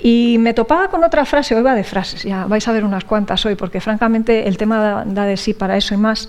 Y 0.00 0.36
me 0.38 0.54
topaba 0.54 0.88
con 0.88 1.04
otra 1.04 1.24
frase, 1.24 1.54
hoy 1.54 1.62
va 1.62 1.74
de 1.74 1.84
frases, 1.84 2.22
ya 2.22 2.46
vais 2.46 2.66
a 2.66 2.72
ver 2.72 2.84
unas 2.84 3.04
cuantas 3.04 3.44
hoy, 3.46 3.56
porque 3.56 3.80
francamente 3.80 4.48
el 4.48 4.56
tema 4.56 5.04
da, 5.04 5.24
de 5.24 5.36
sí 5.36 5.54
para 5.54 5.76
eso 5.76 5.94
y 5.94 5.96
más. 5.96 6.28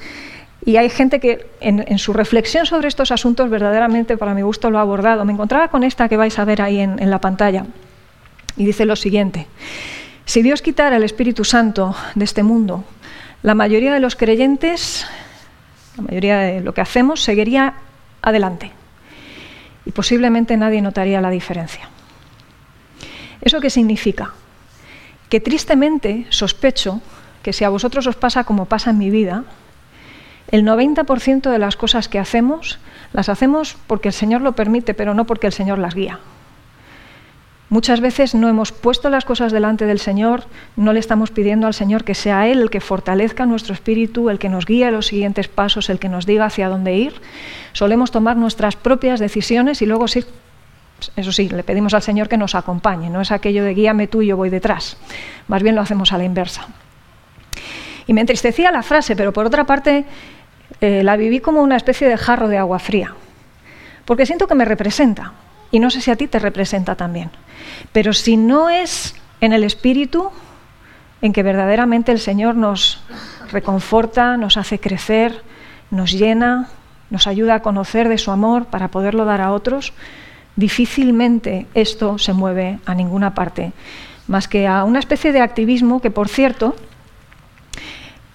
Y 0.65 0.77
hay 0.77 0.89
gente 0.89 1.19
que 1.19 1.47
en, 1.61 1.97
su 1.97 2.11
reflexión 2.11 2.65
sobre 2.65 2.87
estos 2.87 3.11
asuntos 3.11 3.49
verdaderamente, 3.49 4.17
para 4.17 4.33
mi 4.33 4.41
gusto, 4.41 4.69
lo 4.69 4.79
ha 4.79 4.81
abordado. 4.81 5.23
Me 5.23 5.33
encontraba 5.33 5.69
con 5.69 5.83
esta 5.83 6.09
que 6.09 6.17
vais 6.17 6.37
a 6.37 6.45
ver 6.45 6.61
ahí 6.61 6.79
en 6.79 7.09
la 7.09 7.21
pantalla. 7.21 7.65
Y 8.57 8.65
dice 8.65 8.85
lo 8.85 8.95
siguiente. 8.95 9.47
Si 10.29 10.43
Dios 10.43 10.61
quitara 10.61 10.97
el 10.97 11.03
Espíritu 11.03 11.43
Santo 11.43 11.95
de 12.13 12.23
este 12.23 12.43
mundo, 12.43 12.83
la 13.41 13.55
mayoría 13.55 13.91
de 13.91 13.99
los 13.99 14.15
creyentes, 14.15 15.07
la 15.97 16.03
mayoría 16.03 16.37
de 16.37 16.61
lo 16.61 16.71
que 16.71 16.81
hacemos, 16.81 17.23
seguiría 17.23 17.73
adelante. 18.21 18.71
Y 19.87 19.91
posiblemente 19.91 20.55
nadie 20.55 20.83
notaría 20.83 21.19
la 21.19 21.31
diferencia. 21.31 21.89
¿Eso 23.41 23.59
qué 23.59 23.71
significa? 23.71 24.35
Que 25.29 25.39
tristemente 25.39 26.27
sospecho 26.29 27.01
que 27.41 27.51
si 27.51 27.63
a 27.63 27.69
vosotros 27.69 28.05
os 28.05 28.15
pasa 28.15 28.43
como 28.43 28.65
pasa 28.65 28.91
en 28.91 28.99
mi 28.99 29.09
vida, 29.09 29.45
el 30.51 30.63
90% 30.63 31.49
de 31.49 31.57
las 31.57 31.75
cosas 31.75 32.07
que 32.07 32.19
hacemos 32.19 32.77
las 33.13 33.29
hacemos 33.29 33.77
porque 33.87 34.09
el 34.09 34.13
Señor 34.13 34.41
lo 34.41 34.53
permite, 34.53 34.93
pero 34.93 35.15
no 35.15 35.25
porque 35.25 35.47
el 35.47 35.53
Señor 35.53 35.79
las 35.79 35.95
guía. 35.95 36.19
Muchas 37.69 38.01
veces 38.01 38.33
no 38.33 38.49
hemos 38.49 38.71
puesto 38.71 39.11
las 39.11 39.25
cosas 39.25 39.51
delante 39.51 39.85
del 39.85 39.99
Señor, 39.99 40.45
no 40.75 40.91
le 40.91 40.99
estamos 40.99 41.29
pidiendo 41.29 41.67
al 41.67 41.75
Señor 41.75 42.03
que 42.03 42.15
sea 42.15 42.47
Él 42.47 42.61
el 42.61 42.69
que 42.71 42.81
fortalezca 42.81 43.45
nuestro 43.45 43.75
espíritu, 43.75 44.31
el 44.31 44.39
que 44.39 44.49
nos 44.49 44.65
guíe 44.65 44.85
a 44.85 44.91
los 44.91 45.05
siguientes 45.05 45.47
pasos, 45.47 45.91
el 45.91 45.99
que 45.99 46.09
nos 46.09 46.25
diga 46.25 46.45
hacia 46.45 46.67
dónde 46.67 46.95
ir. 46.95 47.13
Solemos 47.73 48.09
tomar 48.09 48.37
nuestras 48.37 48.75
propias 48.75 49.19
decisiones 49.19 49.83
y 49.83 49.85
luego 49.85 50.07
sí, 50.07 50.25
eso 51.15 51.31
sí, 51.31 51.47
le 51.47 51.63
pedimos 51.63 51.93
al 51.93 52.01
Señor 52.01 52.27
que 52.27 52.37
nos 52.37 52.55
acompañe, 52.55 53.11
no 53.11 53.21
es 53.21 53.31
aquello 53.31 53.63
de 53.63 53.75
guíame 53.75 54.07
tú 54.07 54.23
y 54.23 54.27
yo 54.27 54.37
voy 54.37 54.49
detrás, 54.49 54.97
más 55.47 55.61
bien 55.61 55.75
lo 55.75 55.81
hacemos 55.81 56.11
a 56.11 56.17
la 56.17 56.23
inversa. 56.23 56.67
Y 58.07 58.13
me 58.13 58.21
entristecía 58.21 58.71
la 58.71 58.81
frase, 58.81 59.15
pero 59.15 59.31
por 59.31 59.45
otra 59.45 59.65
parte 59.65 60.05
eh, 60.81 61.03
la 61.03 61.17
viví 61.17 61.39
como 61.39 61.61
una 61.61 61.77
especie 61.77 62.07
de 62.07 62.17
jarro 62.17 62.47
de 62.47 62.57
agua 62.57 62.79
fría, 62.79 63.13
porque 64.05 64.25
siento 64.25 64.47
que 64.47 64.55
me 64.55 64.65
representa, 64.65 65.33
y 65.71 65.79
no 65.79 65.89
sé 65.89 66.01
si 66.01 66.11
a 66.11 66.15
ti 66.15 66.27
te 66.27 66.39
representa 66.39 66.95
también. 66.95 67.29
Pero 67.91 68.13
si 68.13 68.37
no 68.37 68.69
es 68.69 69.15
en 69.41 69.53
el 69.53 69.63
espíritu, 69.63 70.31
en 71.21 71.33
que 71.33 71.43
verdaderamente 71.43 72.11
el 72.11 72.19
Señor 72.19 72.55
nos 72.55 73.01
reconforta, 73.51 74.37
nos 74.37 74.57
hace 74.57 74.79
crecer, 74.79 75.43
nos 75.91 76.11
llena, 76.11 76.69
nos 77.09 77.27
ayuda 77.27 77.55
a 77.55 77.61
conocer 77.61 78.07
de 78.09 78.17
su 78.17 78.31
amor 78.31 78.65
para 78.65 78.89
poderlo 78.89 79.25
dar 79.25 79.41
a 79.41 79.51
otros, 79.51 79.93
difícilmente 80.55 81.65
esto 81.73 82.17
se 82.17 82.33
mueve 82.33 82.79
a 82.85 82.95
ninguna 82.95 83.33
parte, 83.33 83.71
más 84.27 84.47
que 84.47 84.67
a 84.67 84.83
una 84.83 84.99
especie 84.99 85.31
de 85.31 85.41
activismo 85.41 86.01
que, 86.01 86.11
por 86.11 86.29
cierto, 86.29 86.75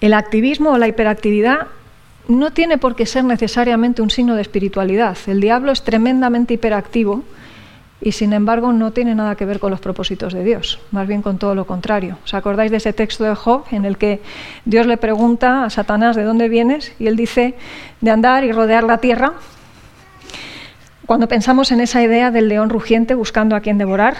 el 0.01 0.13
activismo 0.13 0.71
o 0.71 0.77
la 0.77 0.87
hiperactividad 0.87 1.67
no 2.27 2.51
tiene 2.51 2.77
por 2.77 2.95
qué 2.95 3.05
ser 3.05 3.23
necesariamente 3.23 4.01
un 4.01 4.09
signo 4.09 4.35
de 4.35 4.41
espiritualidad. 4.41 5.17
El 5.27 5.41
diablo 5.41 5.71
es 5.71 5.83
tremendamente 5.83 6.55
hiperactivo 6.55 7.23
y 8.01 8.11
sin 8.11 8.33
embargo 8.33 8.73
no 8.73 8.91
tiene 8.91 9.15
nada 9.15 9.35
que 9.35 9.45
ver 9.45 9.59
con 9.59 9.71
los 9.71 9.79
propósitos 9.79 10.33
de 10.33 10.43
Dios, 10.43 10.79
más 10.91 11.07
bien 11.07 11.21
con 11.21 11.37
todo 11.37 11.55
lo 11.55 11.65
contrario. 11.65 12.17
¿Os 12.23 12.33
acordáis 12.33 12.71
de 12.71 12.77
ese 12.77 12.93
texto 12.93 13.23
de 13.23 13.35
Job 13.35 13.65
en 13.71 13.85
el 13.85 13.97
que 13.97 14.21
Dios 14.65 14.85
le 14.85 14.97
pregunta 14.97 15.65
a 15.65 15.69
Satanás 15.69 16.15
de 16.15 16.23
dónde 16.23 16.49
vienes 16.49 16.93
y 16.99 17.07
él 17.07 17.15
dice 17.15 17.55
de 18.01 18.11
andar 18.11 18.43
y 18.43 18.51
rodear 18.51 18.83
la 18.83 18.97
tierra? 18.97 19.33
Cuando 21.05 21.27
pensamos 21.27 21.71
en 21.71 21.81
esa 21.81 22.01
idea 22.01 22.31
del 22.31 22.49
león 22.49 22.69
rugiente 22.69 23.13
buscando 23.13 23.55
a 23.55 23.59
quien 23.59 23.77
devorar, 23.77 24.15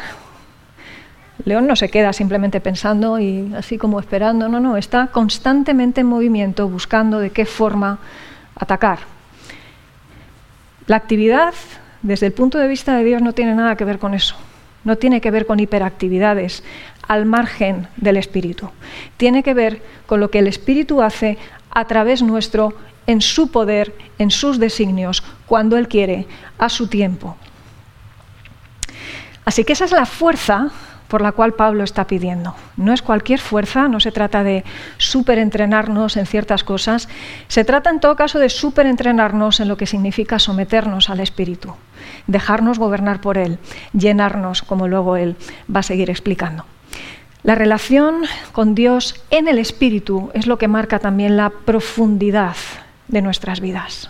León 1.44 1.68
no 1.68 1.76
se 1.76 1.90
queda 1.90 2.14
simplemente 2.14 2.62
pensando 2.62 3.20
y 3.20 3.54
así 3.56 3.78
como 3.78 4.00
esperando, 4.00 4.48
no, 4.48 4.60
no, 4.60 4.78
está 4.78 5.08
constantemente 5.08 6.02
en 6.02 6.08
movimiento 6.08 6.70
buscando 6.70 7.20
de 7.20 7.32
qué 7.32 7.46
forma 7.46 8.00
atacar. 8.56 9.00
La 10.88 10.96
actividad 10.96 11.54
desde 12.04 12.28
el 12.28 12.34
punto 12.34 12.58
de 12.58 12.68
vista 12.68 12.96
de 12.96 13.04
Dios 13.04 13.22
no 13.22 13.34
tiene 13.34 13.54
nada 13.56 13.76
que 13.76 13.86
ver 13.86 14.00
con 14.00 14.14
eso. 14.14 14.36
No 14.84 14.98
tiene 14.98 15.20
que 15.20 15.32
ver 15.32 15.48
con 15.48 15.60
hiperactividades 15.60 16.64
al 17.08 17.26
margen 17.26 17.88
del 17.98 18.18
espíritu. 18.18 18.70
Tiene 19.18 19.42
que 19.42 19.56
ver 19.56 19.82
con 20.06 20.20
lo 20.20 20.30
que 20.30 20.40
el 20.40 20.48
espíritu 20.48 21.02
hace 21.02 21.38
a 21.72 21.86
través 21.86 22.22
nuestro, 22.22 22.76
en 23.08 23.22
su 23.22 23.52
poder, 23.52 23.94
en 24.20 24.32
sus 24.32 24.60
designios, 24.60 25.24
cuando 25.48 25.78
Él 25.78 25.88
quiere, 25.88 26.28
a 26.58 26.70
su 26.70 26.88
tiempo. 26.88 27.36
Así 29.44 29.64
que 29.64 29.74
esa 29.74 29.86
es 29.86 29.92
la 29.92 30.06
fuerza 30.06 30.72
por 31.16 31.22
la 31.22 31.32
cual 31.32 31.54
Pablo 31.54 31.86
está 31.86 32.08
pidiendo. 32.08 32.56
No 32.76 32.92
es 32.92 33.02
cualquier 33.02 33.40
fuerza, 33.40 33.88
no 33.88 34.02
se 34.02 34.12
trata 34.12 34.44
de 34.44 34.66
superentrenarnos 34.98 36.18
en 36.18 36.26
ciertas 36.26 36.66
cosas, 36.66 37.08
se 37.48 37.64
trata 37.64 37.90
en 37.90 38.02
todo 38.02 38.18
caso 38.18 38.38
de 38.38 38.50
superentrenarnos 38.50 39.62
en 39.62 39.70
lo 39.70 39.78
que 39.78 39.86
significa 39.86 40.40
someternos 40.40 41.10
al 41.10 41.22
Espíritu, 41.22 41.74
dejarnos 42.28 42.80
gobernar 42.80 43.22
por 43.22 43.38
Él, 43.38 43.60
llenarnos, 43.94 44.62
como 44.62 44.90
luego 44.90 45.16
Él 45.16 45.38
va 45.74 45.80
a 45.80 45.84
seguir 45.84 46.10
explicando. 46.10 46.66
La 47.44 47.56
relación 47.56 48.24
con 48.52 48.76
Dios 48.76 49.24
en 49.30 49.48
el 49.48 49.58
Espíritu 49.58 50.32
es 50.34 50.48
lo 50.48 50.58
que 50.58 50.68
marca 50.68 51.00
también 51.00 51.38
la 51.38 51.50
profundidad 51.50 52.58
de 53.08 53.22
nuestras 53.22 53.62
vidas. 53.62 54.10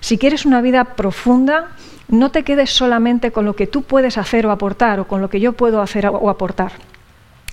Si 0.00 0.18
quieres 0.18 0.44
una 0.44 0.60
vida 0.60 0.84
profunda, 0.94 1.68
no 2.08 2.30
te 2.30 2.42
quedes 2.42 2.70
solamente 2.70 3.30
con 3.30 3.44
lo 3.44 3.54
que 3.54 3.66
tú 3.66 3.82
puedes 3.82 4.18
hacer 4.18 4.46
o 4.46 4.50
aportar 4.50 5.00
o 5.00 5.06
con 5.06 5.20
lo 5.20 5.28
que 5.28 5.40
yo 5.40 5.52
puedo 5.52 5.82
hacer 5.82 6.06
o 6.06 6.30
aportar. 6.30 6.72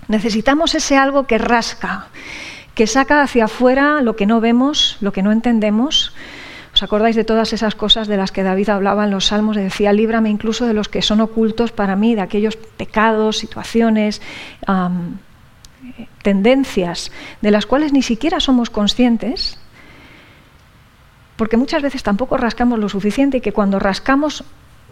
Necesitamos 0.07 0.75
ese 0.75 0.97
algo 0.97 1.27
que 1.27 1.37
rasca, 1.37 2.07
que 2.73 2.87
saca 2.87 3.21
hacia 3.21 3.45
afuera 3.45 4.01
lo 4.01 4.15
que 4.15 4.25
no 4.25 4.39
vemos, 4.39 4.97
lo 5.01 5.11
que 5.11 5.23
no 5.23 5.31
entendemos. 5.31 6.13
¿Os 6.73 6.83
acordáis 6.83 7.15
de 7.15 7.23
todas 7.23 7.53
esas 7.53 7.73
cosas 7.73 8.07
de 8.07 8.17
las 8.17 8.31
que 8.31 8.43
David 8.43 8.69
hablaba 8.69 9.05
en 9.05 9.11
los 9.11 9.27
salmos? 9.27 9.55
decía, 9.55 9.93
líbrame 9.93 10.29
incluso 10.29 10.65
de 10.65 10.73
los 10.73 10.89
que 10.89 11.01
son 11.01 11.21
ocultos 11.21 11.71
para 11.71 11.95
mí, 11.95 12.15
de 12.15 12.21
aquellos 12.21 12.57
pecados, 12.57 13.37
situaciones, 13.37 14.21
tendencias 16.21 17.11
de 17.41 17.51
las 17.51 17.65
cuales 17.65 17.93
ni 17.93 18.01
siquiera 18.01 18.39
somos 18.39 18.69
conscientes 18.69 19.59
porque 21.35 21.57
muchas 21.57 21.81
veces 21.81 22.03
tampoco 22.03 22.37
rascamos 22.37 22.79
lo 22.79 22.89
suficiente 22.89 23.37
y 23.37 23.41
que 23.41 23.53
cuando 23.53 23.79
rascamos 23.79 24.43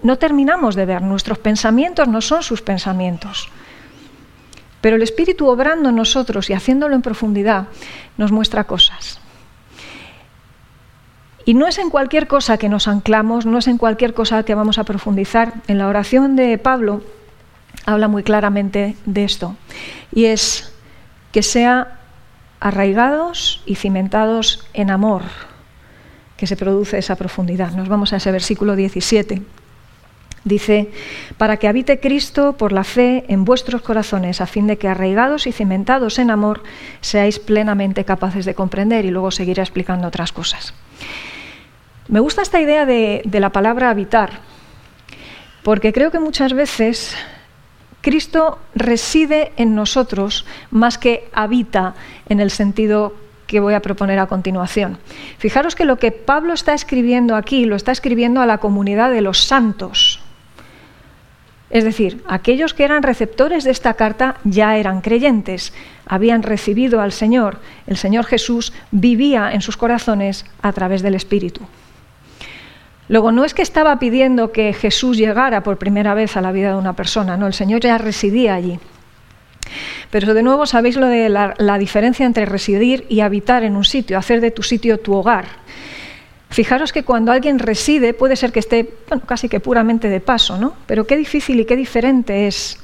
no 0.02 0.18
terminamos 0.18 0.76
de 0.76 0.86
ver, 0.86 1.02
nuestros 1.02 1.40
pensamientos 1.40 2.08
no 2.08 2.20
son 2.22 2.44
sus 2.44 2.62
pensamientos. 2.62 3.50
Pero 4.82 4.98
el 4.98 5.02
Espíritu 5.02 5.48
obrando 5.48 5.90
en 5.90 5.96
nosotros 5.96 6.50
y 6.50 6.54
haciéndolo 6.54 6.94
en 6.96 7.02
profundidad 7.02 7.68
nos 8.18 8.34
muestra 8.34 8.66
cosas. 8.66 9.20
Y 11.46 11.54
no 11.54 11.68
es 11.68 11.78
en 11.78 11.90
cualquier 11.90 12.28
cosa 12.28 12.58
que 12.58 12.70
nos 12.70 12.88
anclamos, 12.88 13.46
no 13.46 13.58
es 13.58 13.68
en 13.68 13.78
cualquier 13.78 14.14
cosa 14.14 14.44
que 14.44 14.56
vamos 14.56 14.78
a 14.78 14.84
profundizar. 14.84 15.54
En 15.68 15.78
la 15.78 15.88
oración 15.88 16.36
de 16.36 16.58
Pablo 16.58 17.02
habla 17.86 18.10
muy 18.10 18.24
claramente 18.24 18.98
de 19.06 19.24
esto. 19.24 19.56
Y 20.12 20.26
es 20.26 20.74
que 21.32 21.44
sea 21.44 22.00
arraigados 22.60 23.62
y 23.66 23.76
cimentados 23.76 24.66
en 24.74 24.90
amor 24.90 25.24
que 26.38 26.48
se 26.48 26.58
produce 26.58 26.98
esa 26.98 27.16
profundidad. 27.16 27.72
Nos 27.74 27.88
vamos 27.88 28.14
a 28.14 28.18
ese 28.18 28.32
versículo 28.32 28.76
17. 28.76 29.42
Dice, 30.46 30.90
para 31.38 31.56
que 31.56 31.70
habite 31.70 32.02
Cristo 32.02 32.54
por 32.58 32.74
la 32.74 32.84
fe 32.84 33.24
en 33.30 33.46
vuestros 33.46 33.82
corazones, 33.82 34.42
a 34.42 34.46
fin 34.46 34.68
de 34.68 34.78
que 34.78 34.90
arraigados 34.90 35.48
y 35.48 35.54
cimentados 35.54 36.20
en 36.20 36.32
amor 36.32 36.64
seáis 37.00 37.40
plenamente 37.40 38.04
capaces 38.04 38.44
de 38.44 38.54
comprender. 38.54 39.06
Y 39.06 39.12
luego 39.12 39.32
seguiré 39.32 39.62
explicando 39.62 40.08
otras 40.08 40.34
cosas. 40.34 40.74
Me 42.10 42.20
gusta 42.20 42.42
esta 42.42 42.60
idea 42.60 42.86
de, 42.86 43.22
de 43.24 43.40
la 43.40 43.52
palabra 43.52 43.90
habitar, 43.90 44.42
porque 45.64 45.94
creo 45.94 46.12
que 46.12 46.20
muchas 46.20 46.52
veces 46.52 47.16
Cristo 48.02 48.60
reside 48.76 49.54
en 49.56 49.76
nosotros 49.76 50.46
más 50.72 50.98
que 50.98 51.30
habita 51.32 51.96
en 52.28 52.42
el 52.42 52.52
sentido 52.52 53.16
que 53.54 53.60
voy 53.60 53.76
a 53.76 53.82
proponer 53.82 54.20
a 54.20 54.26
continuación. 54.26 54.98
Fijaros 55.38 55.76
que 55.76 55.86
lo 55.86 55.98
que 55.98 56.12
Pablo 56.12 56.54
está 56.54 56.74
escribiendo 56.74 57.36
aquí 57.36 57.66
lo 57.66 57.76
está 57.76 57.92
escribiendo 57.92 58.42
a 58.42 58.46
la 58.46 58.58
comunidad 58.58 59.12
de 59.12 59.22
los 59.22 59.40
santos. 59.40 60.20
Es 61.70 61.84
decir, 61.84 62.24
aquellos 62.28 62.74
que 62.74 62.84
eran 62.84 63.04
receptores 63.04 63.64
de 63.64 63.72
esta 63.72 63.94
carta 63.94 64.36
ya 64.44 64.78
eran 64.78 65.02
creyentes, 65.02 65.74
habían 66.06 66.44
recibido 66.44 67.00
al 67.00 67.12
Señor, 67.12 67.60
el 67.88 67.98
Señor 67.98 68.26
Jesús 68.26 68.74
vivía 68.92 69.52
en 69.54 69.62
sus 69.62 69.78
corazones 69.78 70.46
a 70.62 70.74
través 70.74 71.02
del 71.02 71.16
Espíritu. 71.16 71.62
Luego, 73.08 73.32
no 73.32 73.46
es 73.46 73.54
que 73.54 73.62
estaba 73.62 73.98
pidiendo 74.00 74.52
que 74.52 74.74
Jesús 74.74 75.18
llegara 75.18 75.62
por 75.62 75.78
primera 75.78 76.14
vez 76.14 76.38
a 76.38 76.42
la 76.42 76.52
vida 76.52 76.70
de 76.70 76.78
una 76.78 76.94
persona, 76.94 77.38
no, 77.38 77.48
el 77.48 77.54
Señor 77.54 77.82
ya 77.82 77.98
residía 77.98 78.56
allí. 78.56 78.80
Pero 80.10 80.34
de 80.34 80.44
nuevo 80.44 80.66
sabéis 80.66 80.96
lo 80.96 81.08
de 81.08 81.30
la, 81.30 81.78
diferencia 81.78 82.26
entre 82.26 82.46
residir 82.46 83.06
y 83.10 83.22
habitar 83.22 83.64
en 83.64 83.76
un 83.76 83.84
sitio, 83.84 84.18
hacer 84.18 84.42
de 84.42 84.52
tu 84.52 84.64
sitio 84.64 85.00
tu 85.00 85.14
hogar. 85.14 85.46
Fijaros 86.50 86.94
que 86.94 87.04
cuando 87.04 87.32
alguien 87.32 87.58
reside 87.58 88.14
puede 88.14 88.36
ser 88.36 88.52
que 88.52 88.60
esté 88.60 88.94
casi 89.26 89.50
que 89.50 89.60
puramente 89.60 90.10
de 90.10 90.20
paso, 90.20 90.58
¿no? 90.58 90.76
Pero 90.86 91.08
qué 91.08 91.18
difícil 91.18 91.60
y 91.60 91.66
qué 91.66 91.76
diferente 91.76 92.48
es 92.48 92.78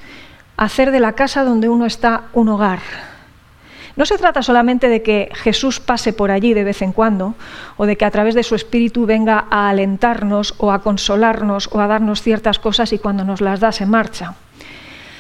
hacer 0.58 0.92
de 0.92 1.00
la 1.00 1.14
casa 1.14 1.44
donde 1.44 1.70
uno 1.70 1.86
está 1.86 2.24
un 2.34 2.50
hogar. 2.50 2.80
No 3.96 4.06
se 4.06 4.18
trata 4.18 4.42
solamente 4.42 4.88
de 4.88 5.02
que 5.02 5.30
Jesús 5.34 5.82
pase 5.82 6.14
por 6.14 6.32
allí 6.32 6.54
de 6.54 6.64
vez 6.64 6.82
en 6.82 6.94
cuando, 6.94 7.36
o 7.76 7.86
de 7.86 7.98
que 7.98 8.06
a 8.06 8.12
través 8.12 8.34
de 8.34 8.44
su 8.44 8.56
espíritu 8.56 9.06
venga 9.06 9.46
a 9.50 9.70
alentarnos 9.70 10.56
o 10.58 10.72
a 10.72 10.82
consolarnos 10.82 11.68
o 11.72 11.82
a 11.82 11.88
darnos 11.88 12.22
ciertas 12.22 12.60
cosas 12.60 12.94
y 12.94 12.98
cuando 12.98 13.26
nos 13.26 13.42
las 13.42 13.60
da 13.60 13.74
se 13.74 13.86
marcha. 13.86 14.36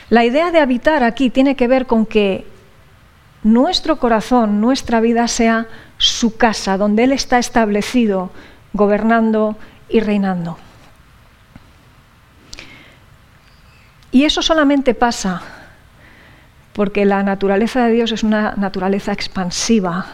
La 0.09 0.25
idea 0.25 0.51
de 0.51 0.59
habitar 0.59 1.03
aquí 1.03 1.29
tiene 1.29 1.55
que 1.55 1.67
ver 1.67 1.85
con 1.85 2.05
que 2.05 2.45
nuestro 3.43 3.99
corazón, 3.99 4.59
nuestra 4.59 4.99
vida 4.99 5.27
sea 5.27 5.67
su 5.97 6.35
casa, 6.37 6.77
donde 6.77 7.03
Él 7.03 7.11
está 7.11 7.37
establecido, 7.37 8.31
gobernando 8.73 9.55
y 9.87 9.99
reinando. 9.99 10.57
Y 14.11 14.23
eso 14.23 14.41
solamente 14.41 14.93
pasa 14.93 15.41
porque 16.73 17.05
la 17.05 17.23
naturaleza 17.23 17.85
de 17.85 17.91
Dios 17.91 18.11
es 18.11 18.23
una 18.23 18.53
naturaleza 18.55 19.11
expansiva, 19.11 20.05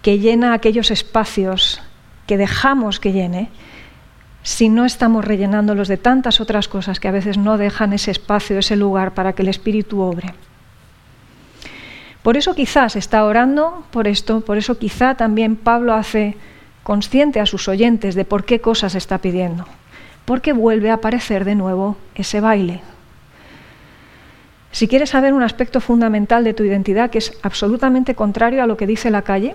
que 0.00 0.18
llena 0.18 0.52
aquellos 0.52 0.90
espacios 0.90 1.82
que 2.26 2.36
dejamos 2.36 3.00
que 3.00 3.12
llene 3.12 3.50
si 4.48 4.70
no 4.70 4.86
estamos 4.86 5.26
rellenándolos 5.26 5.88
de 5.88 5.98
tantas 5.98 6.40
otras 6.40 6.68
cosas 6.68 7.00
que 7.00 7.06
a 7.06 7.10
veces 7.10 7.36
no 7.36 7.58
dejan 7.58 7.92
ese 7.92 8.10
espacio, 8.10 8.58
ese 8.58 8.76
lugar 8.76 9.12
para 9.12 9.34
que 9.34 9.42
el 9.42 9.48
Espíritu 9.48 10.00
obre. 10.00 10.32
Por 12.22 12.38
eso 12.38 12.54
quizás 12.54 12.96
está 12.96 13.24
orando 13.24 13.84
por 13.90 14.08
esto, 14.08 14.40
por 14.40 14.56
eso 14.56 14.78
quizá 14.78 15.16
también 15.16 15.54
Pablo 15.54 15.92
hace 15.92 16.34
consciente 16.82 17.40
a 17.40 17.46
sus 17.46 17.68
oyentes 17.68 18.14
de 18.14 18.24
por 18.24 18.46
qué 18.46 18.58
cosas 18.58 18.94
está 18.94 19.18
pidiendo, 19.18 19.66
porque 20.24 20.54
vuelve 20.54 20.90
a 20.90 20.94
aparecer 20.94 21.44
de 21.44 21.54
nuevo 21.54 21.98
ese 22.14 22.40
baile. 22.40 22.80
Si 24.72 24.88
quieres 24.88 25.10
saber 25.10 25.34
un 25.34 25.42
aspecto 25.42 25.82
fundamental 25.82 26.42
de 26.42 26.54
tu 26.54 26.64
identidad 26.64 27.10
que 27.10 27.18
es 27.18 27.38
absolutamente 27.42 28.14
contrario 28.14 28.62
a 28.62 28.66
lo 28.66 28.78
que 28.78 28.86
dice 28.86 29.10
la 29.10 29.20
calle, 29.20 29.54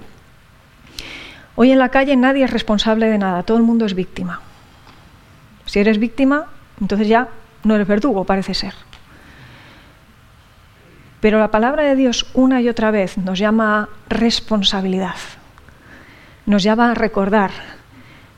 hoy 1.56 1.72
en 1.72 1.80
la 1.80 1.90
calle 1.90 2.16
nadie 2.16 2.44
es 2.44 2.52
responsable 2.52 3.08
de 3.08 3.18
nada, 3.18 3.42
todo 3.42 3.58
el 3.58 3.64
mundo 3.64 3.88
es 3.88 3.96
víctima. 3.96 4.53
Si 5.74 5.80
eres 5.80 5.98
víctima, 5.98 6.46
entonces 6.80 7.08
ya 7.08 7.30
no 7.64 7.74
eres 7.74 7.88
verdugo, 7.88 8.26
parece 8.26 8.54
ser. 8.54 8.76
Pero 11.20 11.40
la 11.40 11.50
palabra 11.50 11.82
de 11.82 11.96
Dios 11.96 12.28
una 12.36 12.62
y 12.62 12.70
otra 12.70 12.92
vez 12.92 13.18
nos 13.18 13.40
llama 13.40 13.80
a 13.80 13.90
responsabilidad, 14.08 15.16
nos 16.46 16.62
llama 16.62 16.92
a 16.92 16.94
recordar 16.94 17.50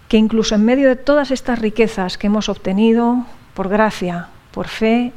que 0.08 0.16
incluso 0.16 0.56
en 0.56 0.64
medio 0.64 0.88
de 0.88 0.96
todas 0.96 1.30
estas 1.30 1.60
riquezas 1.60 2.18
que 2.18 2.28
hemos 2.28 2.48
obtenido 2.48 3.26
por 3.54 3.68
gracia, 3.68 4.28
por 4.52 4.70
fe 4.70 5.12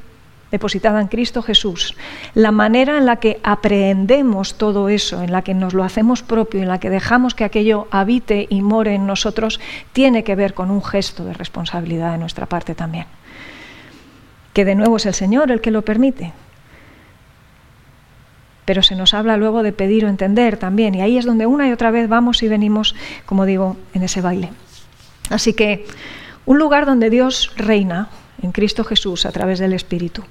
depositada 0.51 1.01
en 1.01 1.09
Cristo 1.09 1.43
Jesús, 1.43 1.95
la 2.35 2.53
manera 2.53 2.99
en 2.99 3.07
la 3.07 3.17
que 3.17 3.41
aprehendemos 3.43 4.55
todo 4.55 4.89
eso, 4.89 5.23
en 5.23 5.33
la 5.33 5.43
que 5.43 5.55
nos 5.55 5.75
lo 5.75 5.85
hacemos 5.85 6.23
propio, 6.23 6.63
en 6.63 6.69
la 6.69 6.81
que 6.81 6.91
dejamos 6.91 7.35
que 7.35 7.45
aquello 7.45 7.87
habite 7.91 8.47
y 8.49 8.63
more 8.63 8.95
en 8.95 9.07
nosotros, 9.07 9.61
tiene 9.93 10.25
que 10.25 10.37
ver 10.37 10.55
con 10.55 10.71
un 10.71 10.83
gesto 10.83 11.25
de 11.25 11.35
responsabilidad 11.35 12.13
de 12.13 12.19
nuestra 12.19 12.47
parte 12.47 12.75
también. 12.75 13.07
Que 14.55 14.65
de 14.65 14.75
nuevo 14.75 14.97
es 14.97 15.07
el 15.07 15.15
Señor 15.15 15.51
el 15.51 15.61
que 15.61 15.71
lo 15.71 15.83
permite. 15.83 16.33
Pero 18.65 18.83
se 18.83 18.97
nos 18.97 19.15
habla 19.15 19.37
luego 19.37 19.63
de 19.63 19.73
pedir 19.73 20.05
o 20.05 20.09
entender 20.09 20.57
también, 20.57 20.95
y 20.95 21.01
ahí 21.01 21.19
es 21.19 21.25
donde 21.25 21.47
una 21.47 21.69
y 21.69 21.73
otra 21.73 21.91
vez 21.91 22.09
vamos 22.09 22.43
y 22.43 22.49
venimos, 22.49 22.95
como 23.25 23.47
digo, 23.47 23.77
en 23.95 24.03
ese 24.03 24.21
baile. 24.21 24.51
Así 25.31 25.53
que 25.53 25.87
un 26.47 26.59
lugar 26.59 26.87
donde 26.87 27.11
Dios 27.11 27.53
reina, 27.57 28.09
en 28.43 28.53
Cristo 28.53 28.85
Jesús 28.85 29.27
a 29.27 29.33
través 29.33 29.59
del 29.59 29.73
Espíritu. 29.73 30.23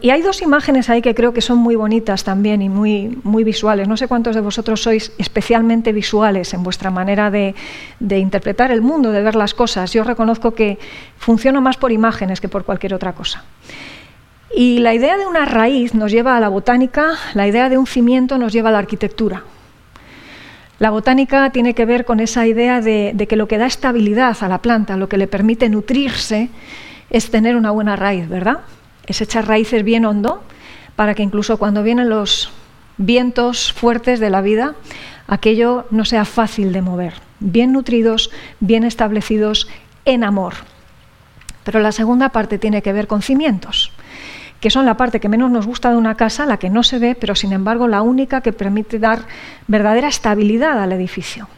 y 0.00 0.10
hay 0.10 0.22
dos 0.22 0.40
imágenes 0.40 0.88
ahí 0.88 1.02
que 1.02 1.14
creo 1.14 1.34
que 1.34 1.42
son 1.42 1.58
muy 1.58 1.76
bonitas 1.76 2.24
también 2.24 2.62
y 2.62 2.68
muy, 2.68 3.18
muy 3.24 3.44
visuales. 3.44 3.86
No 3.86 3.96
sé 3.96 4.08
cuántos 4.08 4.34
de 4.34 4.40
vosotros 4.40 4.82
sois 4.82 5.12
especialmente 5.18 5.92
visuales 5.92 6.54
en 6.54 6.62
vuestra 6.62 6.90
manera 6.90 7.30
de, 7.30 7.54
de, 8.00 8.18
interpretar 8.18 8.70
el 8.70 8.80
mundo, 8.80 9.12
de 9.12 9.22
ver 9.22 9.36
las 9.36 9.52
cosas. 9.52 9.92
Yo 9.92 10.02
reconozco 10.04 10.54
que 10.54 10.78
funciono 11.18 11.60
más 11.60 11.76
por 11.76 11.92
imágenes 11.92 12.40
que 12.40 12.48
por 12.48 12.64
cualquier 12.64 12.94
otra 12.94 13.12
cosa. 13.12 13.44
Y 14.56 14.78
la 14.78 14.94
idea 14.94 15.16
de 15.16 15.26
una 15.26 15.44
raíz 15.44 15.94
nos 15.94 16.12
lleva 16.12 16.36
a 16.36 16.40
la 16.40 16.48
botánica, 16.48 17.14
la 17.34 17.46
idea 17.46 17.68
de 17.68 17.76
un 17.76 17.86
cimiento 17.86 18.38
nos 18.38 18.52
lleva 18.52 18.68
a 18.68 18.72
la 18.72 18.78
arquitectura. 18.78 19.42
La 20.78 20.90
botánica 20.90 21.50
tiene 21.50 21.74
que 21.74 21.84
ver 21.84 22.04
con 22.04 22.20
esa 22.20 22.46
idea 22.46 22.80
de, 22.80 23.14
que 23.28 23.36
lo 23.36 23.46
que 23.46 23.58
da 23.58 23.66
estabilidad 23.66 24.36
a 24.40 24.48
la 24.48 24.58
planta, 24.58 24.96
lo 24.96 25.08
que 25.08 25.18
le 25.18 25.28
permite 25.28 25.68
nutrirse, 25.68 26.48
es 27.10 27.30
tener 27.30 27.56
una 27.56 27.70
buena 27.70 27.94
raíz, 27.94 28.28
¿verdad? 28.28 28.60
Es 29.06 29.20
echar 29.20 29.46
raíces 29.46 29.84
bien 29.84 30.04
hondo 30.04 30.42
para 30.96 31.14
que 31.14 31.22
incluso 31.22 31.58
cuando 31.58 31.82
vienen 31.82 32.08
los 32.08 32.50
vientos 32.96 33.72
fuertes 33.72 34.18
de 34.18 34.30
la 34.30 34.40
vida, 34.40 34.74
aquello 35.28 35.86
no 35.90 36.04
sea 36.04 36.24
fácil 36.24 36.72
de 36.72 36.82
mover. 36.82 37.14
Bien 37.38 37.72
nutridos, 37.72 38.30
bien 38.60 38.84
establecidos 38.84 39.68
en 40.04 40.24
amor. 40.24 40.54
Pero 41.62 41.80
la 41.80 41.92
segunda 41.92 42.30
parte 42.30 42.58
tiene 42.58 42.82
que 42.82 42.92
ver 42.92 43.06
con 43.06 43.22
cimientos 43.22 43.92
que 44.64 44.70
son 44.70 44.86
la 44.86 44.96
parte 44.96 45.20
que 45.20 45.28
menos 45.28 45.50
nos 45.50 45.66
gusta 45.66 45.90
de 45.90 45.98
una 45.98 46.14
casa, 46.14 46.46
la 46.46 46.56
que 46.56 46.70
no 46.70 46.82
se 46.82 46.98
ve, 46.98 47.14
pero 47.14 47.34
sin 47.34 47.52
embargo 47.52 47.86
la 47.86 48.00
única 48.00 48.40
que 48.40 48.54
permite 48.54 48.98
dar 48.98 49.18
verdadera 49.66 50.08
estabilidad 50.08 50.82
al 50.82 50.90
edificio. 50.92 51.48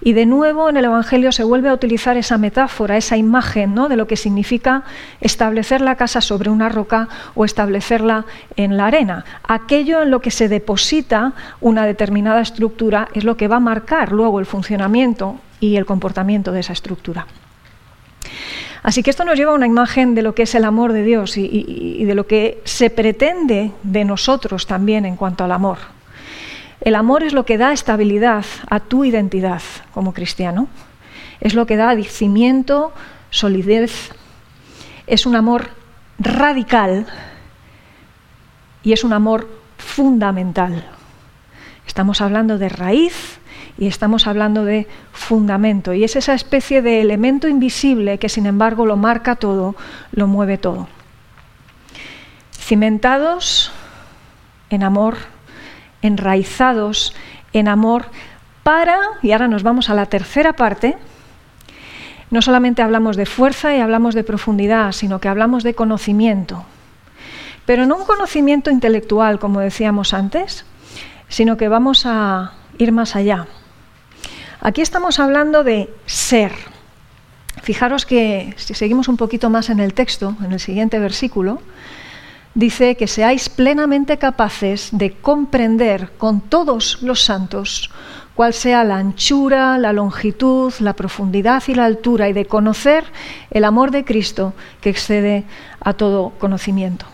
Y 0.00 0.12
de 0.12 0.26
nuevo 0.26 0.68
en 0.68 0.76
el 0.76 0.86
Evangelio 0.86 1.30
se 1.30 1.44
vuelve 1.44 1.68
a 1.68 1.74
utilizar 1.74 2.16
esa 2.16 2.36
metáfora, 2.36 2.96
esa 2.96 3.16
imagen 3.16 3.76
¿no? 3.76 3.88
de 3.88 3.94
lo 3.94 4.08
que 4.08 4.16
significa 4.16 4.82
establecer 5.20 5.82
la 5.82 5.94
casa 5.94 6.20
sobre 6.20 6.50
una 6.50 6.68
roca 6.68 7.08
o 7.36 7.44
establecerla 7.44 8.24
en 8.56 8.76
la 8.76 8.86
arena. 8.86 9.24
Aquello 9.46 10.02
en 10.02 10.10
lo 10.10 10.18
que 10.20 10.32
se 10.32 10.48
deposita 10.48 11.32
una 11.60 11.86
determinada 11.86 12.40
estructura 12.40 13.06
es 13.14 13.22
lo 13.22 13.36
que 13.36 13.46
va 13.46 13.58
a 13.58 13.60
marcar 13.60 14.10
luego 14.10 14.40
el 14.40 14.46
funcionamiento 14.46 15.38
y 15.60 15.76
el 15.76 15.86
comportamiento 15.86 16.50
de 16.50 16.58
esa 16.58 16.72
estructura. 16.72 17.28
Así 18.82 19.02
que 19.02 19.10
esto 19.10 19.24
nos 19.24 19.38
lleva 19.38 19.52
a 19.52 19.54
una 19.54 19.66
imagen 19.66 20.14
de 20.14 20.22
lo 20.22 20.34
que 20.34 20.42
es 20.42 20.54
el 20.54 20.64
amor 20.64 20.92
de 20.92 21.02
Dios 21.02 21.36
y, 21.36 22.04
de 22.04 22.14
lo 22.14 22.26
que 22.26 22.60
se 22.64 22.90
pretende 22.90 23.72
de 23.82 24.04
nosotros 24.04 24.66
también 24.66 25.04
en 25.04 25.16
cuanto 25.16 25.44
al 25.44 25.52
amor. 25.52 25.78
El 26.80 26.94
amor 26.94 27.22
es 27.22 27.32
lo 27.32 27.44
que 27.44 27.58
da 27.58 27.72
estabilidad 27.72 28.44
a 28.68 28.80
tu 28.80 29.04
identidad 29.04 29.62
como 29.92 30.12
cristiano. 30.12 30.68
Es 31.40 31.54
lo 31.54 31.66
que 31.66 31.76
da 31.76 31.96
cimiento, 32.02 32.92
solidez. 33.30 34.12
Es 35.06 35.26
un 35.26 35.36
amor 35.36 35.70
radical 36.18 37.06
y 38.82 38.92
es 38.92 39.04
un 39.04 39.12
amor 39.12 39.48
fundamental. 39.78 40.86
Estamos 41.86 42.20
hablando 42.20 42.58
de 42.58 42.68
raíz, 42.68 43.38
y 43.78 43.86
estamos 43.86 44.26
hablando 44.26 44.64
de 44.64 44.86
fundamento. 45.12 45.92
Y 45.92 46.04
es 46.04 46.16
esa 46.16 46.34
especie 46.34 46.82
de 46.82 47.00
elemento 47.00 47.48
invisible 47.48 48.18
que 48.18 48.28
sin 48.28 48.46
embargo 48.46 48.86
lo 48.86 48.96
marca 48.96 49.36
todo, 49.36 49.74
lo 50.12 50.26
mueve 50.26 50.58
todo. 50.58 50.88
Cimentados 52.52 53.70
en 54.70 54.82
amor, 54.82 55.16
enraizados 56.02 57.14
en 57.52 57.68
amor 57.68 58.06
para, 58.62 58.98
y 59.22 59.32
ahora 59.32 59.48
nos 59.48 59.62
vamos 59.62 59.90
a 59.90 59.94
la 59.94 60.06
tercera 60.06 60.54
parte, 60.54 60.96
no 62.30 62.42
solamente 62.42 62.82
hablamos 62.82 63.16
de 63.16 63.26
fuerza 63.26 63.76
y 63.76 63.80
hablamos 63.80 64.14
de 64.14 64.24
profundidad, 64.24 64.92
sino 64.92 65.20
que 65.20 65.28
hablamos 65.28 65.62
de 65.62 65.74
conocimiento. 65.74 66.64
Pero 67.66 67.86
no 67.86 67.96
un 67.96 68.04
conocimiento 68.04 68.70
intelectual, 68.70 69.38
como 69.38 69.60
decíamos 69.60 70.12
antes, 70.12 70.64
sino 71.28 71.56
que 71.56 71.68
vamos 71.68 72.04
a 72.06 72.52
ir 72.78 72.90
más 72.92 73.14
allá. 73.14 73.46
Aquí 74.66 74.80
estamos 74.80 75.20
hablando 75.20 75.62
de 75.62 75.88
ser. 76.06 76.50
Fijaros 77.62 78.04
que 78.04 78.52
si 78.56 78.74
seguimos 78.74 79.06
un 79.06 79.16
poquito 79.16 79.48
más 79.48 79.70
en 79.70 79.78
el 79.78 79.94
texto, 79.94 80.34
en 80.44 80.50
el 80.50 80.58
siguiente 80.58 80.98
versículo, 80.98 81.60
dice 82.56 82.96
que 82.96 83.06
seáis 83.06 83.48
plenamente 83.48 84.18
capaces 84.18 84.88
de 84.90 85.12
comprender 85.12 86.10
con 86.18 86.40
todos 86.40 87.00
los 87.02 87.22
santos 87.22 87.92
cuál 88.34 88.54
sea 88.54 88.82
la 88.82 88.96
anchura, 88.96 89.78
la 89.78 89.92
longitud, 89.92 90.74
la 90.80 90.94
profundidad 90.94 91.62
y 91.68 91.74
la 91.76 91.84
altura, 91.84 92.28
y 92.28 92.32
de 92.32 92.46
conocer 92.46 93.04
el 93.52 93.62
amor 93.64 93.92
de 93.92 94.04
Cristo 94.04 94.52
que 94.80 94.90
excede 94.90 95.44
a 95.78 95.92
todo 95.92 96.30
conocimiento. 96.40 97.06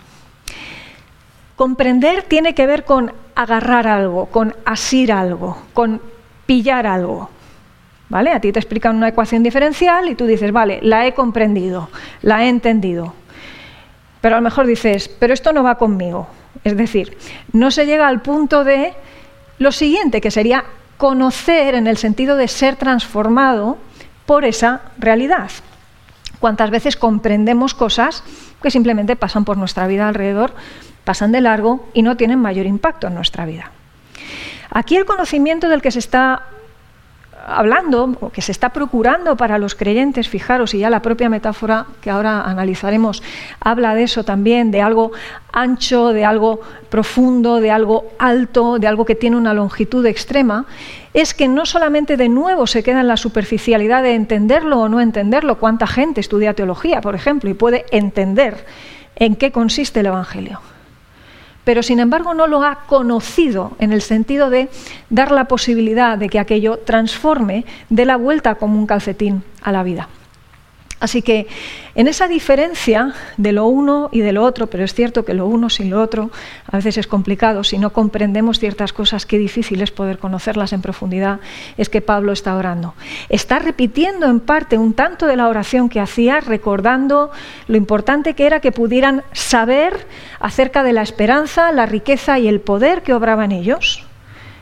Comprender 1.56 2.22
tiene 2.22 2.54
que 2.54 2.66
ver 2.66 2.86
con 2.86 3.12
agarrar 3.34 3.88
algo, 3.88 4.24
con 4.24 4.56
asir 4.64 5.12
algo, 5.12 5.58
con 5.74 6.00
pillar 6.46 6.86
algo. 6.86 7.28
¿Vale? 8.12 8.30
A 8.30 8.40
ti 8.40 8.52
te 8.52 8.58
explican 8.58 8.94
una 8.94 9.08
ecuación 9.08 9.42
diferencial 9.42 10.06
y 10.10 10.14
tú 10.14 10.26
dices, 10.26 10.52
vale, 10.52 10.80
la 10.82 11.06
he 11.06 11.14
comprendido, 11.14 11.88
la 12.20 12.44
he 12.44 12.50
entendido. 12.50 13.14
Pero 14.20 14.34
a 14.34 14.38
lo 14.38 14.44
mejor 14.44 14.66
dices, 14.66 15.08
pero 15.08 15.32
esto 15.32 15.54
no 15.54 15.62
va 15.62 15.78
conmigo. 15.78 16.28
Es 16.62 16.76
decir, 16.76 17.16
no 17.54 17.70
se 17.70 17.86
llega 17.86 18.06
al 18.06 18.20
punto 18.20 18.64
de 18.64 18.92
lo 19.56 19.72
siguiente, 19.72 20.20
que 20.20 20.30
sería 20.30 20.62
conocer 20.98 21.74
en 21.74 21.86
el 21.86 21.96
sentido 21.96 22.36
de 22.36 22.48
ser 22.48 22.76
transformado 22.76 23.78
por 24.26 24.44
esa 24.44 24.82
realidad. 24.98 25.50
Cuántas 26.38 26.68
veces 26.68 26.98
comprendemos 26.98 27.72
cosas 27.72 28.24
que 28.62 28.70
simplemente 28.70 29.16
pasan 29.16 29.46
por 29.46 29.56
nuestra 29.56 29.86
vida 29.86 30.06
alrededor, 30.06 30.52
pasan 31.04 31.32
de 31.32 31.40
largo 31.40 31.88
y 31.94 32.02
no 32.02 32.18
tienen 32.18 32.40
mayor 32.40 32.66
impacto 32.66 33.06
en 33.06 33.14
nuestra 33.14 33.46
vida. 33.46 33.70
Aquí 34.68 34.96
el 34.96 35.06
conocimiento 35.06 35.70
del 35.70 35.80
que 35.80 35.90
se 35.90 35.98
está 35.98 36.42
hablando, 37.44 38.16
o 38.20 38.30
que 38.30 38.42
se 38.42 38.52
está 38.52 38.70
procurando 38.70 39.36
para 39.36 39.58
los 39.58 39.74
creyentes, 39.74 40.28
fijaros, 40.28 40.74
y 40.74 40.78
ya 40.78 40.90
la 40.90 41.02
propia 41.02 41.28
metáfora 41.28 41.86
que 42.00 42.10
ahora 42.10 42.42
analizaremos 42.42 43.22
habla 43.60 43.94
de 43.94 44.04
eso 44.04 44.24
también, 44.24 44.70
de 44.70 44.80
algo 44.80 45.12
ancho, 45.52 46.08
de 46.08 46.24
algo 46.24 46.60
profundo, 46.88 47.60
de 47.60 47.70
algo 47.70 48.06
alto, 48.18 48.78
de 48.78 48.86
algo 48.86 49.04
que 49.04 49.14
tiene 49.14 49.36
una 49.36 49.54
longitud 49.54 50.04
extrema, 50.06 50.66
es 51.14 51.34
que 51.34 51.48
no 51.48 51.66
solamente 51.66 52.16
de 52.16 52.28
nuevo 52.28 52.66
se 52.66 52.82
queda 52.82 53.00
en 53.00 53.08
la 53.08 53.16
superficialidad 53.16 54.02
de 54.02 54.14
entenderlo 54.14 54.80
o 54.80 54.88
no 54.88 55.00
entenderlo, 55.00 55.58
cuánta 55.58 55.86
gente 55.86 56.20
estudia 56.20 56.54
teología, 56.54 57.00
por 57.00 57.14
ejemplo, 57.14 57.50
y 57.50 57.54
puede 57.54 57.84
entender 57.90 58.64
en 59.16 59.36
qué 59.36 59.52
consiste 59.52 60.00
el 60.00 60.06
Evangelio 60.06 60.60
pero 61.64 61.82
sin 61.82 62.00
embargo 62.00 62.34
no 62.34 62.46
lo 62.46 62.62
ha 62.62 62.80
conocido 62.86 63.72
en 63.78 63.92
el 63.92 64.02
sentido 64.02 64.50
de 64.50 64.68
dar 65.10 65.30
la 65.30 65.44
posibilidad 65.44 66.18
de 66.18 66.28
que 66.28 66.38
aquello 66.38 66.78
transforme 66.78 67.64
de 67.88 68.04
la 68.04 68.16
vuelta 68.16 68.54
como 68.56 68.78
un 68.78 68.86
calcetín 68.86 69.42
a 69.62 69.72
la 69.72 69.82
vida. 69.82 70.08
Así 71.02 71.20
que 71.20 71.48
en 71.96 72.06
esa 72.06 72.28
diferencia 72.28 73.12
de 73.36 73.50
lo 73.50 73.66
uno 73.66 74.08
y 74.12 74.20
de 74.20 74.30
lo 74.30 74.44
otro, 74.44 74.68
pero 74.68 74.84
es 74.84 74.94
cierto 74.94 75.24
que 75.24 75.34
lo 75.34 75.46
uno 75.46 75.68
sin 75.68 75.90
lo 75.90 76.00
otro 76.00 76.30
a 76.70 76.76
veces 76.76 76.96
es 76.96 77.08
complicado, 77.08 77.64
si 77.64 77.76
no 77.76 77.92
comprendemos 77.92 78.60
ciertas 78.60 78.92
cosas, 78.92 79.26
qué 79.26 79.36
difícil 79.36 79.82
es 79.82 79.90
poder 79.90 80.18
conocerlas 80.18 80.72
en 80.72 80.80
profundidad, 80.80 81.40
es 81.76 81.88
que 81.88 82.02
Pablo 82.02 82.30
está 82.30 82.54
orando. 82.54 82.94
Está 83.28 83.58
repitiendo 83.58 84.26
en 84.26 84.38
parte 84.38 84.78
un 84.78 84.94
tanto 84.94 85.26
de 85.26 85.34
la 85.34 85.48
oración 85.48 85.88
que 85.88 85.98
hacía, 85.98 86.38
recordando 86.38 87.32
lo 87.66 87.76
importante 87.76 88.34
que 88.34 88.46
era 88.46 88.60
que 88.60 88.70
pudieran 88.70 89.24
saber 89.32 90.06
acerca 90.38 90.84
de 90.84 90.92
la 90.92 91.02
esperanza, 91.02 91.72
la 91.72 91.86
riqueza 91.86 92.38
y 92.38 92.46
el 92.46 92.60
poder 92.60 93.02
que 93.02 93.12
obraba 93.12 93.44
en 93.44 93.50
ellos 93.50 94.06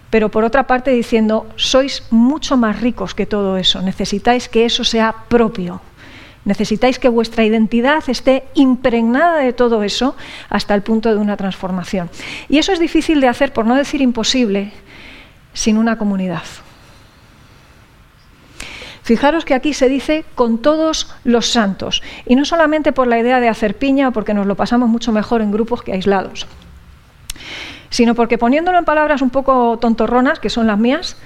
pero 0.08 0.28
por 0.28 0.42
otra 0.42 0.66
parte 0.66 0.90
diciendo, 0.90 1.46
sois 1.54 2.02
mucho 2.10 2.56
más 2.56 2.80
ricos 2.80 3.14
que 3.14 3.26
todo 3.26 3.56
eso, 3.56 3.80
necesitáis 3.80 4.48
que 4.48 4.64
eso 4.64 4.82
sea 4.82 5.14
propio. 5.28 5.80
Necesitáis 6.44 6.98
que 6.98 7.08
vuestra 7.08 7.44
identidad 7.44 8.02
esté 8.08 8.44
impregnada 8.54 9.38
de 9.38 9.52
todo 9.52 9.82
eso 9.82 10.16
hasta 10.48 10.74
el 10.74 10.82
punto 10.82 11.10
de 11.10 11.16
una 11.16 11.36
transformación. 11.36 12.08
Y 12.48 12.58
eso 12.58 12.72
es 12.72 12.80
difícil 12.80 13.20
de 13.20 13.28
hacer, 13.28 13.52
por 13.52 13.66
no 13.66 13.74
decir 13.74 14.00
imposible, 14.00 14.72
sin 15.52 15.76
una 15.76 15.98
comunidad. 15.98 16.42
Fijaros 19.02 19.44
que 19.44 19.54
aquí 19.54 19.74
se 19.74 19.88
dice 19.88 20.24
con 20.34 20.58
todos 20.58 21.12
los 21.24 21.50
santos, 21.50 22.02
y 22.26 22.36
no 22.36 22.44
solamente 22.44 22.92
por 22.92 23.06
la 23.06 23.18
idea 23.18 23.40
de 23.40 23.48
hacer 23.48 23.76
piña, 23.76 24.12
porque 24.12 24.34
nos 24.34 24.46
lo 24.46 24.54
pasamos 24.54 24.88
mucho 24.88 25.10
mejor 25.10 25.42
en 25.42 25.50
grupos 25.50 25.82
que 25.82 25.92
aislados, 25.92 26.46
sino 27.90 28.14
porque 28.14 28.38
poniéndolo 28.38 28.78
en 28.78 28.84
palabras 28.84 29.20
un 29.20 29.30
poco 29.30 29.78
tontorronas, 29.78 30.38
que 30.38 30.48
son 30.48 30.66
las 30.68 30.78
mías, 30.78 31.16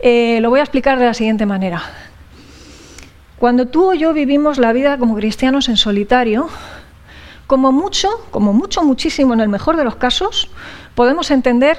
eh, 0.00 0.38
lo 0.42 0.50
voy 0.50 0.60
a 0.60 0.64
explicar 0.64 0.98
de 0.98 1.06
la 1.06 1.14
siguiente 1.14 1.46
manera. 1.46 1.82
Cuando 3.40 3.68
tú 3.68 3.92
o 3.92 3.94
yo 3.94 4.12
vivimos 4.12 4.58
la 4.58 4.74
vida 4.74 4.98
como 4.98 5.16
cristianos 5.16 5.70
en 5.70 5.78
solitario, 5.78 6.50
como 7.46 7.72
mucho, 7.72 8.10
como 8.30 8.52
mucho, 8.52 8.82
muchísimo 8.82 9.32
en 9.32 9.40
el 9.40 9.48
mejor 9.48 9.78
de 9.78 9.84
los 9.84 9.96
casos, 9.96 10.50
podemos 10.94 11.30
entender 11.30 11.78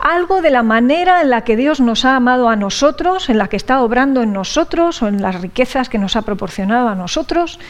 algo 0.00 0.40
de 0.40 0.48
la 0.48 0.62
manera 0.62 1.20
en 1.20 1.28
la 1.28 1.44
que 1.44 1.54
Dios 1.54 1.80
nos 1.80 2.06
ha 2.06 2.16
amado 2.16 2.48
a 2.48 2.56
nosotros, 2.56 3.28
en 3.28 3.36
la 3.36 3.48
que 3.48 3.58
está 3.58 3.82
obrando 3.82 4.22
en 4.22 4.32
nosotros 4.32 5.02
o 5.02 5.08
en 5.08 5.20
las 5.20 5.38
riquezas 5.38 5.90
que 5.90 5.98
nos 5.98 6.16
ha 6.16 6.22
proporcionado 6.22 6.88
a 6.88 6.94
nosotros. 6.94 7.60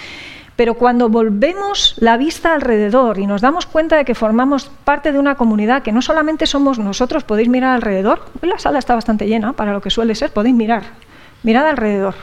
Pero 0.55 0.75
cuando 0.75 1.09
volvemos 1.09 1.97
la 1.99 2.17
vista 2.17 2.55
alrededor 2.55 3.19
y 3.19 3.27
nos 3.27 3.41
damos 3.41 3.67
cuenta 3.67 3.97
de 3.97 4.05
que 4.05 4.15
formamos 4.15 4.71
parte 4.85 5.11
de 5.11 5.19
una 5.19 5.35
comunidad, 5.35 5.83
que 5.83 5.91
no 5.91 6.01
solamente 6.01 6.47
somos 6.47 6.79
nosotros, 6.79 7.25
podéis 7.25 7.49
mirar 7.49 7.75
alrededor, 7.75 8.25
la 8.43 8.61
sala 8.61 8.79
está 8.79 8.95
bastante 8.95 9.27
llena 9.27 9.53
para 9.53 9.73
lo 9.73 9.81
que 9.81 9.91
suele 9.91 10.15
ser, 10.15 10.33
podéis 10.33 10.55
mirar, 10.55 10.85
mirad 11.43 11.67
alrededor 11.67 12.15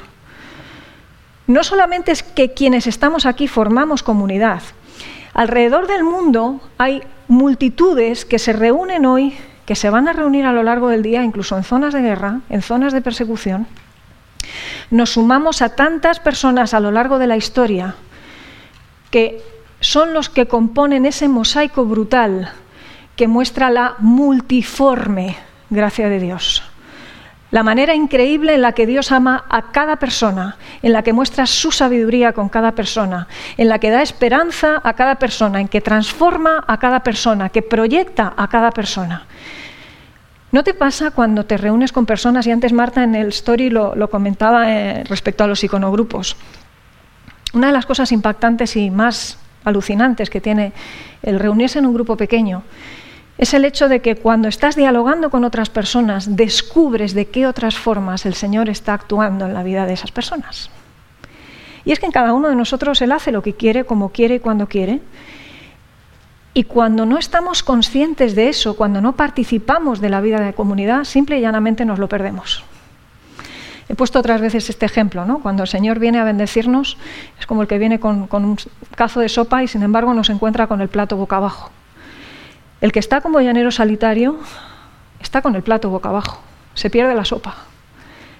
no 1.47 1.63
solamente 1.63 2.11
es 2.11 2.23
que 2.23 2.53
quienes 2.53 2.87
estamos 2.87 3.25
aquí 3.25 3.47
formamos 3.47 4.03
comunidad, 4.03 4.61
alrededor 5.33 5.87
del 5.87 6.03
mundo 6.03 6.61
hay 6.77 7.03
multitudes 7.27 8.25
que 8.25 8.39
se 8.39 8.53
reúnen 8.53 9.05
hoy, 9.05 9.35
que 9.65 9.75
se 9.75 9.89
van 9.89 10.07
a 10.07 10.13
reunir 10.13 10.45
a 10.45 10.53
lo 10.53 10.63
largo 10.63 10.89
del 10.89 11.03
día, 11.03 11.23
incluso 11.23 11.57
en 11.57 11.63
zonas 11.63 11.93
de 11.93 12.01
guerra, 12.01 12.41
en 12.49 12.61
zonas 12.61 12.93
de 12.93 13.01
persecución. 13.01 13.67
Nos 14.91 15.11
sumamos 15.11 15.61
a 15.61 15.69
tantas 15.69 16.19
personas 16.19 16.73
a 16.73 16.79
lo 16.79 16.91
largo 16.91 17.17
de 17.17 17.27
la 17.27 17.37
historia 17.37 17.95
que 19.09 19.41
son 19.79 20.13
los 20.13 20.29
que 20.29 20.47
componen 20.47 21.05
ese 21.05 21.27
mosaico 21.27 21.85
brutal 21.85 22.51
que 23.15 23.27
muestra 23.27 23.69
la 23.69 23.95
multiforme 23.99 25.37
gracia 25.69 26.09
de 26.09 26.19
Dios 26.19 26.63
la 27.53 27.61
manera 27.61 27.93
increíble 27.93 28.55
en 28.55 28.63
la 28.63 28.71
que 28.71 28.87
Dios 28.87 29.11
ama 29.11 29.45
a 29.47 29.69
cada 29.71 29.97
persona, 29.97 30.57
en 30.81 30.91
la 30.91 31.03
que 31.03 31.13
muestra 31.13 31.45
su 31.45 31.71
sabiduría 31.71 32.33
con 32.33 32.49
cada 32.49 32.71
persona, 32.71 33.27
en 33.57 33.69
la 33.69 33.77
que 33.77 33.91
da 33.91 34.01
esperanza 34.01 34.81
a 34.83 34.93
cada 34.93 35.19
persona, 35.21 35.61
en 35.61 35.67
que 35.67 35.79
transforma 35.79 36.63
a 36.65 36.79
cada 36.79 37.01
persona, 37.01 37.49
que 37.49 37.61
proyecta 37.61 38.33
a 38.35 38.47
cada 38.47 38.71
persona. 38.71 39.27
¿No 40.51 40.63
te 40.63 40.73
pasa 40.73 41.11
cuando 41.11 41.45
te 41.45 41.57
reúnes 41.57 41.91
con 41.91 42.07
personas, 42.07 42.47
y 42.47 42.51
antes 42.51 42.73
Marta 42.73 43.03
en 43.03 43.13
el 43.13 43.27
story 43.27 43.69
lo, 43.69 44.09
comentaba 44.09 44.71
eh, 44.71 45.03
respecto 45.03 45.43
a 45.43 45.47
los 45.47 45.63
iconogrupos? 45.63 46.35
Una 47.53 47.67
de 47.67 47.73
las 47.73 47.85
cosas 47.85 48.11
impactantes 48.11 48.75
y 48.77 48.89
más 48.89 49.37
alucinantes 49.63 50.31
que 50.31 50.41
tiene 50.41 50.73
el 51.21 51.39
reunirse 51.39 51.77
en 51.77 51.85
un 51.85 51.93
grupo 51.93 52.17
pequeño 52.17 52.63
es 53.37 53.53
el 53.53 53.65
hecho 53.65 53.89
de 53.89 54.01
que 54.01 54.15
cuando 54.15 54.47
estás 54.47 54.75
dialogando 54.75 55.29
con 55.29 55.43
otras 55.43 55.69
personas, 55.69 56.35
descubres 56.35 57.13
de 57.13 57.27
qué 57.27 57.47
otras 57.47 57.75
formas 57.75 58.25
el 58.25 58.35
Señor 58.35 58.69
está 58.69 58.93
actuando 58.93 59.45
en 59.45 59.53
la 59.53 59.63
vida 59.63 59.85
de 59.85 59.93
esas 59.93 60.11
personas. 60.11 60.69
Y 61.85 61.91
es 61.91 61.99
que 61.99 62.05
en 62.05 62.11
cada 62.11 62.33
uno 62.33 62.49
de 62.49 62.55
nosotros 62.55 63.01
Él 63.01 63.11
hace 63.11 63.31
lo 63.31 63.41
que 63.41 63.53
quiere, 63.53 63.85
como 63.85 64.09
quiere 64.09 64.35
y 64.35 64.39
cuando 64.39 64.67
quiere. 64.67 65.01
Y 66.53 66.65
cuando 66.65 67.05
no 67.05 67.17
estamos 67.17 67.63
conscientes 67.63 68.35
de 68.35 68.49
eso, 68.49 68.75
cuando 68.75 69.01
no 69.01 69.13
participamos 69.15 69.99
de 69.99 70.09
la 70.09 70.21
vida 70.21 70.39
de 70.39 70.53
comunidad, 70.53 71.03
simple 71.03 71.39
y 71.39 71.41
llanamente 71.41 71.83
nos 71.83 71.97
lo 71.97 72.07
perdemos. 72.07 72.63
He 73.89 73.95
puesto 73.95 74.19
otras 74.19 74.39
veces 74.39 74.69
este 74.69 74.85
ejemplo, 74.85 75.25
¿no? 75.25 75.39
Cuando 75.39 75.63
el 75.63 75.67
Señor 75.67 75.99
viene 75.99 76.19
a 76.19 76.23
bendecirnos, 76.23 76.97
es 77.39 77.45
como 77.47 77.63
el 77.63 77.67
que 77.67 77.79
viene 77.79 77.99
con 77.99 78.29
un 78.31 78.57
cazo 78.95 79.19
de 79.19 79.27
sopa 79.27 79.63
y 79.63 79.67
sin 79.67 79.81
embargo 79.81 80.13
nos 80.13 80.29
encuentra 80.29 80.67
con 80.67 80.79
el 80.79 80.87
plato 80.87 81.17
boca 81.17 81.37
abajo. 81.37 81.71
El 82.83 82.91
que 82.91 82.99
está 82.99 83.21
como 83.21 83.39
llanero 83.39 83.71
solitario 83.71 84.37
está 85.21 85.41
con 85.41 85.55
el 85.55 85.63
plato 85.63 85.89
boca 85.89 86.09
abajo, 86.09 86.41
se 86.73 86.89
pierde 86.89 87.15
la 87.15 87.23
sopa, 87.23 87.55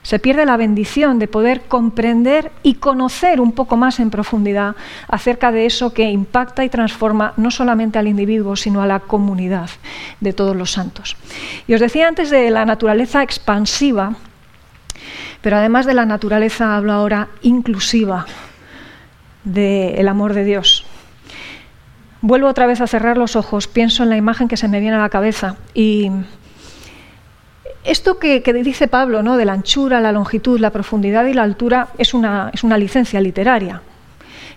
se 0.02 0.20
pierde 0.20 0.46
la 0.46 0.58
bendición 0.58 1.18
de 1.18 1.30
poder 1.30 1.62
comprender 1.62 2.52
y 2.62 2.74
conocer 2.74 3.40
un 3.40 3.54
poco 3.54 3.78
más 3.78 4.02
en 4.02 4.10
profundidad 4.10 4.76
acerca 5.08 5.54
de 5.54 5.66
eso 5.66 5.94
que 5.94 6.12
impacta 6.12 6.66
y 6.66 6.70
transforma 6.70 7.32
no 7.38 7.52
solamente 7.52 8.00
al 8.00 8.10
individuo, 8.10 8.58
sino 8.58 8.82
a 8.82 8.86
la 8.86 9.00
comunidad 9.00 9.70
de 10.20 10.34
todos 10.34 10.58
los 10.58 10.72
santos. 10.72 11.16
Y 11.66 11.76
os 11.76 11.80
decía 11.80 12.10
antes 12.10 12.30
de 12.30 12.50
la 12.50 12.66
naturaleza 12.66 13.24
expansiva, 13.24 14.18
pero 15.42 15.56
además 15.56 15.86
de 15.86 15.94
la 15.94 16.06
naturaleza 16.06 16.76
hablo 16.76 16.92
ahora 16.92 17.30
inclusiva 17.44 18.26
del 19.46 20.06
amor 20.10 20.34
de 20.34 20.44
Dios. 20.44 20.86
Vuelvo 22.26 22.48
otra 22.48 22.68
vez 22.68 22.80
a 22.80 22.88
cerrar 22.88 23.18
los 23.18 23.36
ojos, 23.36 23.68
pienso 23.68 24.02
en 24.02 24.08
la 24.10 24.16
imagen 24.16 24.48
que 24.48 24.56
se 24.56 24.70
me 24.70 24.80
viene 24.80 24.96
a 24.96 25.02
la 25.02 25.10
cabeza 25.10 25.58
y 25.74 26.10
esto 27.84 28.18
que, 28.18 28.40
dice 28.64 28.88
Pablo, 28.88 29.24
¿no? 29.24 29.36
de 29.36 29.44
la 29.44 29.52
anchura, 29.52 30.00
la 30.00 30.14
longitud, 30.14 30.58
la 30.58 30.70
profundidad 30.70 31.26
y 31.26 31.34
la 31.34 31.44
altura, 31.44 31.90
es 31.98 32.14
una, 32.14 32.50
es 32.54 32.64
una 32.64 32.78
licencia 32.78 33.20
literaria, 33.20 33.82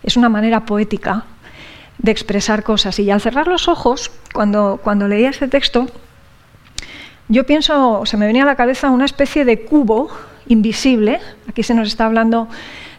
es 0.04 0.16
una 0.16 0.28
manera 0.28 0.64
poética 0.64 1.24
de 1.98 2.12
expresar 2.12 2.62
cosas. 2.62 3.00
Y 3.00 3.10
al 3.10 3.20
cerrar 3.20 3.48
los 3.48 3.66
ojos, 3.66 4.12
cuando, 4.32 4.78
cuando 4.80 5.08
leía 5.08 5.30
este 5.30 5.48
texto, 5.48 5.88
yo 7.26 7.46
pienso, 7.46 8.06
se 8.06 8.16
me 8.16 8.28
venía 8.28 8.44
a 8.44 8.46
la 8.46 8.54
cabeza 8.54 8.90
una 8.90 9.06
especie 9.06 9.44
de 9.44 9.64
cubo 9.64 10.08
invisible, 10.46 11.18
aquí 11.48 11.64
se 11.64 11.74
nos 11.74 11.88
está 11.88 12.06
hablando 12.06 12.46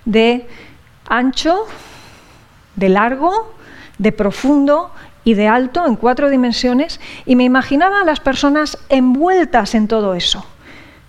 de 0.03 0.45
ancho, 1.07 1.67
de 2.75 2.89
largo, 2.89 3.56
de 3.97 4.11
profundo 4.11 4.91
y 5.23 5.33
de 5.33 5.47
alto 5.47 5.85
en 5.85 5.95
cuatro 5.95 6.29
dimensiones 6.29 6.99
y 7.25 7.35
me 7.35 7.43
imaginaba 7.43 8.01
a 8.01 8.05
las 8.05 8.19
personas 8.19 8.77
envueltas 8.89 9.75
en 9.75 9.87
todo 9.87 10.13
eso. 10.13 10.45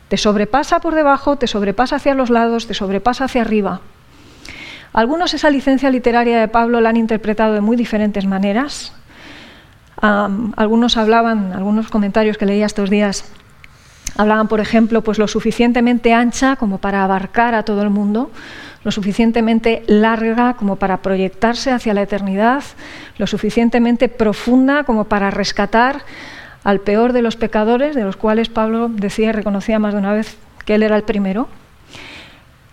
Te 0.09 0.17
sobrepasa 0.17 0.81
por 0.81 0.95
debajo, 0.95 1.37
te 1.37 1.47
sobrepasa 1.47 1.97
hacia 1.97 2.15
los 2.15 2.31
lados, 2.31 2.67
te 2.67 2.75
sobrepasa 2.75 3.27
hacia 3.27 3.43
arriba. 3.43 3.81
Algunos 4.93 5.35
esa 5.35 5.51
licencia 5.51 5.91
literaria 5.91 6.41
de 6.41 6.49
Pablo 6.49 6.81
la 6.81 6.89
han 6.89 6.97
interpretado 6.97 7.55
de 7.55 7.61
muy 7.61 7.77
diferentes 7.77 8.27
maneras. 8.27 8.93
algunos 10.01 10.97
hablaban, 10.97 11.53
algunos 11.53 11.89
comentarios 11.89 12.39
que 12.39 12.47
leía 12.47 12.67
estos 12.67 12.89
días, 12.89 13.25
hablaban, 14.17 14.49
por 14.49 14.61
ejemplo, 14.61 15.03
pues 15.03 15.19
lo 15.19 15.29
suficientemente 15.29 16.15
ancha 16.15 16.57
como 16.57 16.79
para 16.79 17.05
abarcar 17.05 17.55
a 17.55 17.63
todo 17.65 17.83
el 17.83 17.91
mundo, 17.91 18.31
lo 18.89 18.93
suficientemente 18.93 19.83
larga 19.87 20.55
como 20.55 20.77
para 20.77 21.03
proyectarse 21.03 21.71
hacia 21.71 21.93
la 21.93 22.01
eternidad, 22.01 22.65
lo 23.19 23.27
suficientemente 23.27 24.09
profunda 24.09 24.85
como 24.85 25.05
para 25.05 25.31
rescatar 25.31 26.01
al 26.65 26.81
peor 26.81 27.13
de 27.13 27.21
los 27.21 27.37
pecadores, 27.37 27.95
de 27.95 28.03
los 28.03 28.17
cuales 28.17 28.49
Pablo 28.49 28.89
decía 28.89 29.29
y 29.29 29.33
reconocía 29.33 29.79
más 29.79 29.93
de 29.93 29.99
una 29.99 30.15
vez 30.15 30.39
que 30.65 30.77
él 30.77 30.83
era 30.83 30.97
el 30.97 31.03
primero, 31.03 31.49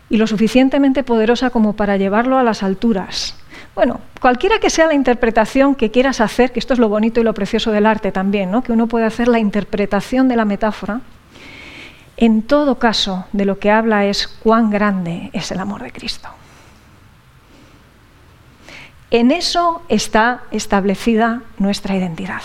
y 0.10 0.16
lo 0.16 0.26
suficientemente 0.26 1.04
poderosa 1.04 1.50
como 1.50 1.74
para 1.74 1.98
llevarlo 1.98 2.38
a 2.38 2.44
las 2.44 2.64
alturas. 2.64 3.36
Bueno, 3.76 4.00
cualquiera 4.22 4.60
que 4.60 4.70
sea 4.70 4.88
la 4.88 4.94
interpretación 4.94 5.76
que 5.76 5.92
quieras 5.92 6.22
hacer, 6.22 6.54
que 6.54 6.60
esto 6.60 6.72
es 6.72 6.80
lo 6.80 6.88
bonito 6.88 7.20
y 7.20 7.26
lo 7.26 7.34
precioso 7.34 7.74
del 7.74 7.86
arte 7.86 8.14
también, 8.14 8.52
¿no? 8.52 8.64
que 8.64 8.72
uno 8.72 8.88
puede 8.88 9.04
hacer 9.04 9.28
la 9.28 9.40
interpretación 9.40 10.30
de 10.30 10.38
la 10.38 10.46
metáfora, 10.46 11.02
en 12.18 12.44
todo 12.44 12.80
caso, 12.80 13.26
de 13.34 13.46
lo 13.46 13.60
que 13.60 13.72
habla 13.72 14.06
es 14.06 14.28
cuán 14.28 14.70
grande 14.70 15.30
es 15.34 15.52
el 15.52 15.60
amor 15.60 15.84
de 15.84 15.92
Cristo. 15.92 16.30
En 19.12 19.32
eso 19.32 19.82
está 19.90 20.44
establecida 20.52 21.42
nuestra 21.58 21.96
identidad. 21.96 22.42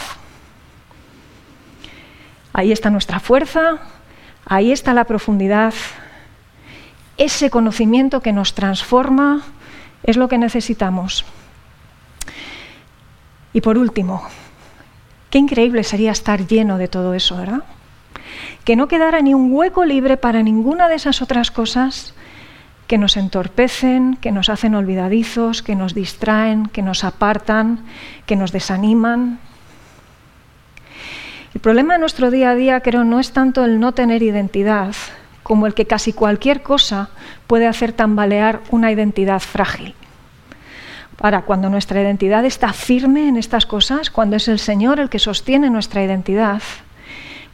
Ahí 2.53 2.73
está 2.73 2.91
nuestra 2.91 3.21
fuerza, 3.21 3.79
ahí 4.45 4.73
está 4.73 4.93
la 4.93 5.05
profundidad, 5.05 5.73
ese 7.17 7.51
conocimiento 7.51 8.21
que 8.21 8.33
nos 8.33 8.55
transforma, 8.55 9.43
Es 10.03 10.17
lo 10.17 10.29
que 10.29 10.39
necesitamos. 10.39 11.27
Y 13.53 13.61
por 13.61 13.77
último, 13.77 14.23
qué 15.29 15.37
increíble 15.37 15.85
sería 15.85 16.11
estar 16.11 16.47
lleno 16.47 16.79
de 16.79 16.89
todo 16.89 17.13
eso, 17.13 17.37
¿verdad? 17.37 17.65
Que 18.65 18.77
no 18.77 18.89
quedara 18.89 19.21
ni 19.21 19.35
un 19.35 19.53
hueco 19.53 19.85
libre 19.85 20.17
para 20.17 20.43
ninguna 20.43 20.89
de 20.89 20.97
esas 20.97 21.23
otras 21.23 21.51
cosas 21.51 22.15
que 22.87 22.99
nos 22.99 23.17
entorpecen, 23.17 24.17
que 24.17 24.33
nos 24.33 24.49
hacen 24.49 24.75
olvidadizos, 24.75 25.63
que 25.63 25.77
nos 25.77 25.95
distraen, 25.95 26.67
que 26.67 26.83
nos 26.83 27.05
apartan, 27.05 27.85
que 28.27 28.35
nos 28.35 28.51
desaniman. 28.51 29.39
El 31.55 31.61
problema 31.61 31.95
de 31.95 32.01
nuestro 32.01 32.31
día 32.31 32.51
a 32.51 32.55
día 32.55 32.81
creo 32.81 33.05
no 33.05 33.21
es 33.21 33.33
tanto 33.33 33.65
el 33.65 33.81
no 33.81 33.93
tener 33.93 34.23
identidad 34.23 34.95
como 35.43 35.67
el 35.67 35.75
que 35.75 35.87
casi 35.87 36.13
cualquier 36.13 36.63
cosa 36.63 37.11
puede 37.47 37.67
hacer 37.67 37.93
tambalear 37.93 38.61
una 38.71 38.93
identidad 38.93 39.41
frágil. 39.41 39.95
Para 41.17 41.43
cuando 41.43 41.69
nuestra 41.69 42.01
identidad 42.01 42.45
está 42.45 42.73
firme 42.73 43.29
en 43.29 43.37
estas 43.37 43.67
cosas, 43.67 44.11
cuando 44.11 44.37
es 44.37 44.49
el 44.49 44.59
Señor 44.59 45.01
el 45.01 45.11
que 45.11 45.19
sostiene 45.19 45.71
nuestra 45.71 46.03
identidad, 46.03 46.63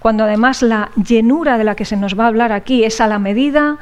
cuando 0.06 0.22
además 0.22 0.62
la 0.62 0.92
llenura 0.94 1.58
de 1.58 1.64
la 1.64 1.74
que 1.74 1.84
se 1.84 1.96
nos 1.96 2.16
va 2.16 2.26
a 2.26 2.28
hablar 2.28 2.52
aquí 2.52 2.84
es 2.84 3.00
a 3.00 3.08
la 3.08 3.18
medida 3.18 3.78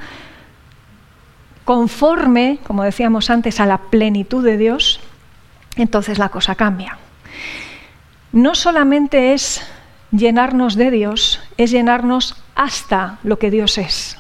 conforme, 1.67 2.61
como 2.67 2.83
decíamos 2.83 3.29
antes, 3.29 3.61
a 3.61 3.67
la 3.67 3.77
plenitud 3.77 4.43
de 4.43 4.57
Dios, 4.57 5.01
entonces 5.77 6.17
la 6.17 6.31
cosa 6.31 6.55
cambia. 6.55 6.97
No 8.33 8.55
solamente 8.55 9.35
es 9.35 9.71
llenarnos 10.13 10.77
de 10.77 10.91
Dios, 10.91 11.43
es 11.59 11.71
llenarnos 11.71 12.43
hasta 12.55 13.19
lo 13.23 13.39
que 13.39 13.51
Dios 13.51 13.77
es. 13.77 14.17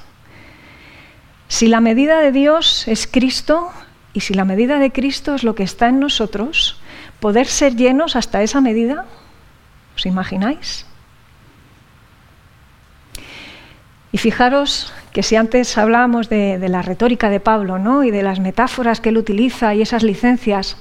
Si 1.49 1.69
la 1.69 1.81
medida 1.81 2.21
de 2.21 2.33
Dios 2.33 2.87
es 2.87 3.07
Cristo 3.07 3.71
y 4.13 4.21
si 4.21 4.35
la 4.35 4.45
medida 4.45 4.79
de 4.79 4.93
Cristo 4.93 5.35
es 5.35 5.43
lo 5.43 5.55
que 5.55 5.63
está 5.63 5.89
en 5.89 6.01
nosotros, 6.01 6.79
poder 7.19 7.47
ser 7.47 7.77
llenos 7.77 8.15
hasta 8.15 8.43
esa 8.43 8.61
medida, 8.61 9.07
¿os 9.97 10.05
imagináis? 10.05 10.85
Y 14.15 14.19
fijaros 14.19 14.93
que 15.12 15.25
si 15.25 15.35
antes 15.35 15.77
hablábamos 15.77 16.29
de, 16.29 16.57
la 16.69 16.83
retórica 16.83 17.31
de 17.31 17.41
Pablo 17.41 17.81
¿no? 17.81 18.05
y 18.05 18.12
de 18.12 18.23
las 18.23 18.39
metáforas 18.39 19.01
que 19.01 19.09
él 19.09 19.19
utiliza 19.19 19.75
y 19.75 19.83
esas 19.83 20.05
licencias 20.05 20.77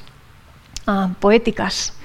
ah, 0.86 1.10
poéticas, 1.20 1.98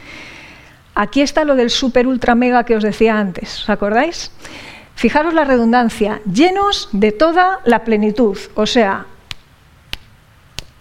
aquí 0.95 1.21
está 1.21 1.45
lo 1.45 1.55
del 1.55 1.69
super 1.69 2.07
ultra 2.07 2.35
mega 2.35 2.65
que 2.65 2.77
os 2.77 2.83
decía 2.83 3.19
antes, 3.19 3.61
¿os 3.61 3.69
acordáis? 3.69 4.31
Fijaros 4.95 5.35
la 5.35 5.45
redundancia, 5.45 6.23
llenos 6.25 6.89
de 6.93 7.13
toda 7.13 7.61
la 7.67 7.85
plenitud, 7.85 8.39
o 8.55 8.65
sea, 8.65 9.05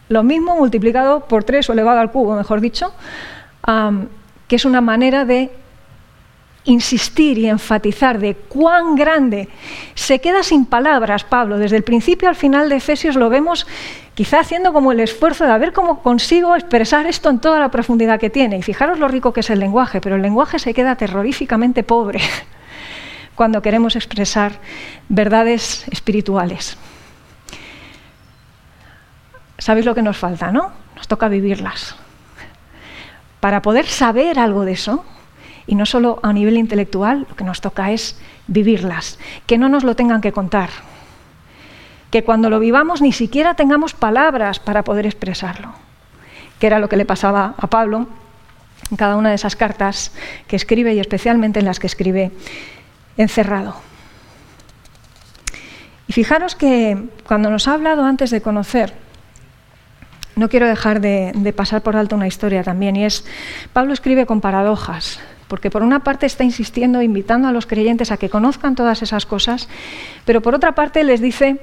lo 0.07 0.23
mismo 0.23 0.55
multiplicado 0.55 1.25
por 1.25 1.43
3 1.43 1.69
o 1.69 1.73
elevado 1.73 1.99
al 1.99 2.09
cubo, 2.09 2.37
mejor 2.37 2.61
dicho, 2.61 2.93
que 4.47 4.55
es 4.55 4.63
una 4.63 4.79
manera 4.79 5.25
de 5.25 5.51
insistir 6.67 7.37
y 7.37 7.49
enfatizar 7.49 8.19
de 8.19 8.35
cuán 8.35 8.95
grande. 8.95 9.49
Se 9.95 10.19
queda 10.19 10.43
sin 10.43 10.65
palabras, 10.65 11.23
Pablo. 11.23 11.57
Desde 11.57 11.77
el 11.77 11.83
principio 11.83 12.29
al 12.29 12.35
final 12.35 12.69
de 12.69 12.75
Efesios 12.75 13.15
lo 13.15 13.29
vemos 13.29 13.65
quizá 14.13 14.41
haciendo 14.41 14.73
como 14.73 14.91
el 14.91 14.99
esfuerzo 14.99 15.45
de 15.45 15.51
a 15.51 15.57
ver 15.57 15.73
cómo 15.73 16.03
consigo 16.03 16.55
expresar 16.55 17.05
esto 17.07 17.29
en 17.29 17.39
toda 17.39 17.59
la 17.59 17.71
profundidad 17.71 18.19
que 18.19 18.29
tiene. 18.29 18.57
Y 18.57 18.61
fijaros 18.63 18.99
lo 18.99 19.07
rico 19.07 19.31
que 19.31 19.39
es 19.39 19.49
el 19.49 19.59
lenguaje, 19.59 20.01
pero 20.01 20.17
el 20.17 20.21
lenguaje 20.21 20.59
se 20.59 20.73
queda 20.73 20.95
terroríficamente 20.95 21.83
pobre 21.83 22.19
cuando 23.35 23.61
queremos 23.61 23.95
expresar 23.95 24.53
verdades 25.07 25.87
espirituales. 25.89 26.77
¿Sabéis 29.57 29.85
lo 29.85 29.95
que 29.95 30.01
nos 30.01 30.17
falta, 30.17 30.51
no? 30.51 30.71
Nos 30.95 31.07
toca 31.07 31.29
vivirlas. 31.29 31.95
Para 33.39 33.61
poder 33.61 33.85
saber 33.85 34.39
algo 34.39 34.65
de 34.65 34.73
eso, 34.73 35.05
y 35.67 35.75
no 35.75 35.85
solo 35.85 36.19
a 36.23 36.33
nivel 36.33 36.57
intelectual, 36.57 37.27
lo 37.29 37.35
que 37.35 37.43
nos 37.43 37.61
toca 37.61 37.91
es 37.91 38.19
vivirlas, 38.47 39.19
que 39.45 39.57
no 39.57 39.69
nos 39.69 39.83
lo 39.83 39.95
tengan 39.95 40.21
que 40.21 40.31
contar, 40.31 40.69
que 42.09 42.23
cuando 42.23 42.49
lo 42.49 42.59
vivamos 42.59 43.01
ni 43.01 43.11
siquiera 43.11 43.53
tengamos 43.53 43.93
palabras 43.93 44.59
para 44.59 44.83
poder 44.83 45.05
expresarlo, 45.05 45.73
que 46.59 46.67
era 46.67 46.79
lo 46.79 46.89
que 46.89 46.97
le 46.97 47.05
pasaba 47.05 47.53
a 47.57 47.67
Pablo 47.67 48.07
en 48.89 48.97
cada 48.97 49.17
una 49.17 49.29
de 49.29 49.35
esas 49.35 49.55
cartas 49.55 50.13
que 50.47 50.55
escribe 50.55 50.93
y 50.93 50.99
especialmente 50.99 51.59
en 51.59 51.65
las 51.65 51.79
que 51.79 51.87
escribe 51.87 52.31
encerrado. 53.17 53.75
Y 56.07 56.13
fijaros 56.13 56.55
que 56.55 57.09
cuando 57.27 57.49
nos 57.49 57.67
ha 57.67 57.73
hablado 57.73 58.05
antes 58.05 58.31
de 58.31 58.41
conocer, 58.41 58.93
no 60.37 60.49
quiero 60.49 60.67
dejar 60.67 61.01
de, 61.01 61.53
pasar 61.55 61.81
por 61.81 61.97
alto 61.97 62.15
una 62.15 62.27
historia 62.27 62.63
también, 62.63 62.95
y 62.95 63.05
es, 63.05 63.25
Pablo 63.73 63.93
escribe 63.93 64.25
con 64.25 64.39
paradojas, 64.39 65.19
porque 65.47 65.69
por 65.69 65.83
una 65.83 65.99
parte 65.99 66.25
está 66.25 66.43
insistiendo, 66.43 67.01
invitando 67.01 67.47
a 67.47 67.51
los 67.51 67.65
creyentes 67.65 68.11
a 68.11 68.17
que 68.17 68.29
conozcan 68.29 68.75
todas 68.75 69.01
esas 69.01 69.25
cosas, 69.25 69.67
pero 70.25 70.41
por 70.41 70.55
otra 70.55 70.73
parte 70.73 71.03
les 71.03 71.21
dice 71.21 71.59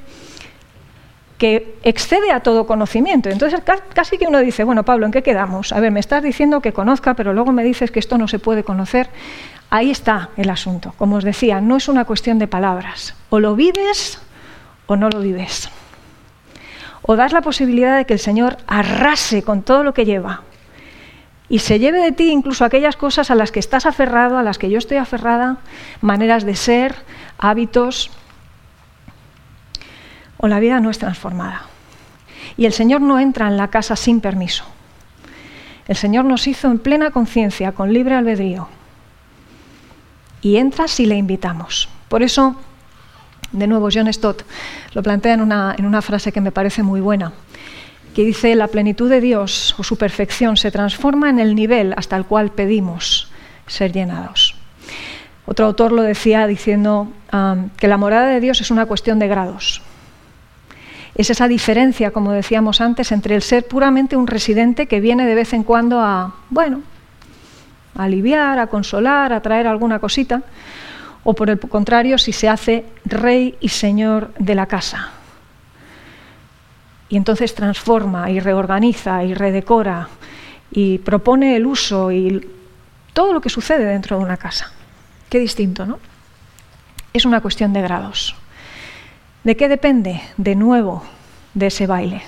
que 1.39 1.77
excede 1.83 2.31
a 2.31 2.41
todo 2.41 2.67
conocimiento. 2.67 3.29
Entonces 3.29 3.61
casi 3.93 4.19
que 4.19 4.27
uno 4.27 4.39
dice, 4.39 4.65
bueno, 4.65 4.85
Pablo, 4.85 5.07
¿en 5.07 5.13
qué 5.13 5.23
quedamos? 5.23 5.73
A 5.73 5.81
ver, 5.81 5.91
me 5.91 6.01
estás 6.01 6.23
diciendo 6.23 6.61
que 6.61 6.73
conozca, 6.73 7.15
pero 7.15 7.35
luego 7.35 7.53
me 7.53 7.65
dices 7.65 7.91
que 7.91 7.99
esto 7.99 8.19
no 8.19 8.29
se 8.29 8.39
puede 8.39 8.65
conocer. 8.65 9.11
Ahí 9.71 9.91
está 9.91 10.31
el 10.37 10.51
asunto. 10.51 10.95
Como 10.97 11.17
os 11.17 11.25
decía, 11.25 11.61
no 11.61 11.77
es 11.77 11.89
una 11.89 12.05
cuestión 12.05 12.39
de 12.39 12.47
palabras. 12.47 13.15
O 13.31 13.41
lo 13.41 13.57
vives 13.57 14.21
o 14.87 14.97
no 14.97 15.09
lo 15.11 15.21
vives. 15.21 15.69
O 17.03 17.17
das 17.17 17.33
la 17.33 17.43
posibilidad 17.43 17.99
de 17.99 18.07
que 18.07 18.15
el 18.15 18.21
Señor 18.21 18.57
arrase 18.67 19.43
con 19.43 19.63
todo 19.63 19.83
lo 19.85 19.93
que 19.93 20.07
lleva, 20.07 20.43
y 21.49 21.59
se 21.59 21.79
lleve 21.79 22.01
de 22.01 22.13
ti 22.13 22.31
incluso 22.31 22.65
aquellas 22.65 22.97
cosas 22.97 23.31
a 23.31 23.35
las 23.35 23.53
que 23.53 23.61
estás 23.61 23.87
aferrado, 23.87 24.39
a 24.39 24.43
las 24.43 24.59
que 24.59 24.71
yo 24.71 24.79
estoy 24.79 24.97
aferrada, 24.97 25.59
maneras 26.01 26.45
de 26.45 26.57
ser, 26.57 26.95
hábitos, 27.39 28.11
o 30.39 30.49
la 30.49 30.61
vida 30.61 30.81
no 30.81 30.91
es 30.91 30.99
transformada. 30.99 31.63
Y 32.57 32.67
el 32.67 32.73
Señor 32.73 33.01
no 33.01 33.19
entra 33.19 33.49
en 33.49 33.57
la 33.57 33.69
casa 33.69 33.97
sin 33.97 34.21
permiso. 34.21 34.65
El 35.87 35.97
Señor 35.97 36.25
nos 36.25 36.47
hizo 36.47 36.71
en 36.71 36.79
plena 36.79 37.11
conciencia, 37.11 37.73
con 37.73 37.93
libre 37.93 38.15
albedrío. 38.15 38.69
Y 40.41 40.57
entra 40.57 40.89
si 40.89 41.05
le 41.05 41.17
invitamos. 41.17 41.89
Por 42.09 42.23
eso, 42.23 42.57
de 43.53 43.67
nuevo, 43.67 43.89
John 43.93 44.13
Stott 44.13 44.43
lo 44.93 45.03
plantea 45.03 45.35
en 45.35 45.41
una, 45.43 45.75
en 45.77 45.85
una 45.85 46.01
frase 46.01 46.33
que 46.33 46.41
me 46.41 46.53
parece 46.53 46.83
muy 46.83 47.01
buena 47.01 47.33
que 48.15 48.25
dice, 48.25 48.55
la 48.55 48.69
plenitud 48.69 49.11
de 49.11 49.21
Dios 49.21 49.75
o 49.79 49.83
su 49.83 49.99
perfección 49.99 50.57
se 50.57 50.71
transforma 50.71 51.29
en 51.29 51.39
el 51.39 51.55
nivel 51.55 51.95
hasta 51.97 52.17
el 52.17 52.25
cual 52.25 52.51
pedimos 52.51 53.29
ser 53.67 53.93
llenados. 53.93 54.55
Otro 55.47 55.67
autor 55.67 55.93
lo 55.93 56.03
decía 56.03 56.47
diciendo 56.47 57.09
que 57.77 57.89
la 57.89 57.97
morada 57.99 58.29
de 58.29 58.41
Dios 58.41 58.61
es 58.61 58.71
una 58.71 58.87
cuestión 58.87 59.19
de 59.19 59.29
grados. 59.29 59.83
Es 61.15 61.31
esa 61.31 61.49
diferencia, 61.49 62.11
como 62.11 62.33
decíamos 62.33 62.81
antes, 62.81 63.13
entre 63.13 63.35
el 63.35 63.43
ser 63.43 63.67
puramente 63.67 64.17
un 64.17 64.27
residente 64.27 64.87
que 64.87 65.01
viene 65.01 65.27
de 65.27 65.35
vez 65.35 65.53
en 65.53 65.63
cuando 65.63 66.01
a, 66.01 66.35
bueno, 66.51 66.83
a 67.97 68.05
aliviar, 68.05 68.59
a 68.59 68.67
consolar, 68.67 69.33
a 69.33 69.41
traer 69.41 69.67
alguna 69.67 69.99
cosita, 69.99 70.43
o 71.23 71.35
por 71.35 71.51
el 71.51 71.59
contrario, 71.59 72.19
si 72.19 72.33
se 72.33 72.49
hace 72.49 72.85
rey 73.05 73.55
y 73.61 73.69
señor 73.69 74.33
de 74.39 74.55
la 74.55 74.67
casa, 74.67 75.11
y 77.09 77.17
entonces 77.17 77.55
transforma 77.55 78.31
y 78.31 78.41
reorganiza 78.41 79.25
y 79.25 79.35
redecora 79.35 80.09
y 80.71 80.99
propone 80.99 81.57
el 81.57 81.67
uso 81.67 82.11
y 82.11 82.49
todo 83.13 83.33
lo 83.33 83.41
que 83.41 83.49
sucede 83.49 83.85
dentro 83.85 84.19
de 84.19 84.25
una 84.25 84.37
casa. 84.37 84.73
Qué 85.29 85.39
distinto, 85.39 85.87
¿no? 85.87 85.99
Es 87.13 87.25
una 87.25 87.41
cuestión 87.41 87.73
de 87.73 87.83
grados. 87.83 88.35
¿De 89.45 89.57
qué 89.57 89.69
depende, 89.69 90.21
de 90.37 90.57
nuevo, 90.57 91.05
de 91.55 91.67
ese 91.67 91.87
baile? 91.87 92.23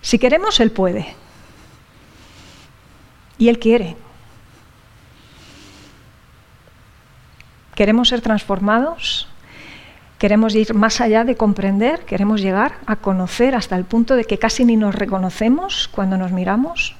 Si 0.00 0.18
queremos, 0.18 0.58
Él 0.60 0.70
puede. 0.70 1.14
Y 3.38 3.48
Él 3.48 3.58
quiere. 3.58 3.96
¿Queremos 7.74 8.08
ser 8.08 8.20
transformados? 8.20 9.28
Queremos 10.24 10.54
ir 10.54 10.72
más 10.72 11.02
allá 11.02 11.22
de 11.24 11.36
comprender, 11.36 12.06
queremos 12.06 12.40
llegar 12.40 12.76
a 12.86 12.96
conocer 12.96 13.54
hasta 13.54 13.76
el 13.76 13.84
punto 13.84 14.16
de 14.16 14.24
que 14.24 14.38
casi 14.38 14.64
ni 14.64 14.74
nos 14.74 14.94
reconocemos 14.94 15.86
cuando 15.92 16.16
nos 16.16 16.32
miramos. 16.32 16.96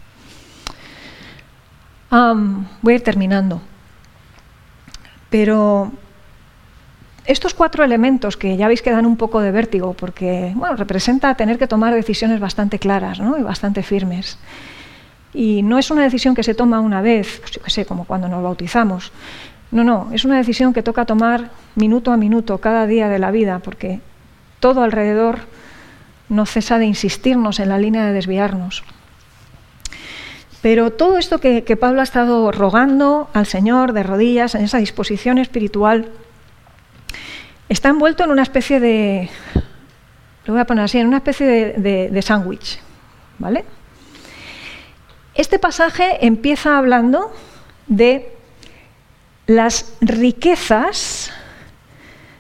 voy 2.10 2.92
a 2.92 2.96
ir 2.96 3.02
terminando. 3.02 3.62
Pero 5.30 5.90
estos 7.24 7.54
cuatro 7.54 7.82
elementos 7.82 8.36
que 8.36 8.58
ya 8.58 8.68
veis 8.68 8.82
que 8.82 8.90
dan 8.90 9.06
un 9.06 9.16
poco 9.16 9.40
de 9.40 9.52
vértigo, 9.52 9.94
porque 9.94 10.52
bueno, 10.54 10.76
representa 10.76 11.34
tener 11.34 11.58
que 11.58 11.66
tomar 11.66 11.94
decisiones 11.94 12.40
bastante 12.40 12.78
claras 12.78 13.20
y 13.20 13.42
bastante 13.42 13.82
firmes. 13.82 14.36
Y 15.32 15.62
no 15.62 15.78
es 15.78 15.90
una 15.90 16.02
decisión 16.02 16.34
que 16.34 16.42
se 16.42 16.54
toma 16.54 16.78
una 16.80 17.00
vez, 17.00 17.38
pues 17.40 17.52
yo 17.52 17.62
qué 17.62 17.70
sé, 17.70 17.86
como 17.86 18.04
cuando 18.04 18.28
nos 18.28 18.42
bautizamos, 18.42 19.12
no, 19.74 19.82
no, 19.82 20.08
es 20.12 20.24
una 20.24 20.36
decisión 20.36 20.72
que 20.72 20.84
toca 20.84 21.04
tomar 21.04 21.50
minuto 21.74 22.12
a 22.12 22.16
minuto, 22.16 22.58
cada 22.58 22.86
día 22.86 23.08
de 23.08 23.18
la 23.18 23.32
vida, 23.32 23.58
porque 23.58 23.98
todo 24.60 24.82
alrededor 24.82 25.40
no 26.28 26.46
cesa 26.46 26.78
de 26.78 26.86
insistirnos 26.86 27.58
en 27.58 27.70
la 27.70 27.78
línea 27.78 28.06
de 28.06 28.12
desviarnos. 28.12 28.84
Pero 30.62 30.92
todo 30.92 31.18
esto 31.18 31.40
que, 31.40 31.76
Pablo 31.76 32.02
ha 32.02 32.04
estado 32.04 32.52
rogando 32.52 33.28
al 33.34 33.46
Señor 33.46 33.94
de 33.94 34.04
rodillas, 34.04 34.54
en 34.54 34.62
esa 34.62 34.78
disposición 34.78 35.38
espiritual, 35.38 36.08
está 37.68 37.88
envuelto 37.88 38.22
en 38.22 38.30
una 38.30 38.44
especie 38.44 38.78
de, 38.78 39.28
lo 40.44 40.54
voy 40.54 40.60
a 40.60 40.66
poner 40.66 40.84
así, 40.84 40.98
en 40.98 41.08
una 41.08 41.16
especie 41.16 41.48
de, 41.48 42.10
de 42.12 42.22
sándwich, 42.22 42.78
¿vale? 43.40 43.64
Este 45.34 45.58
pasaje 45.58 46.24
empieza 46.24 46.78
hablando 46.78 47.32
de 47.88 48.33
las 49.46 49.94
riquezas 50.00 51.32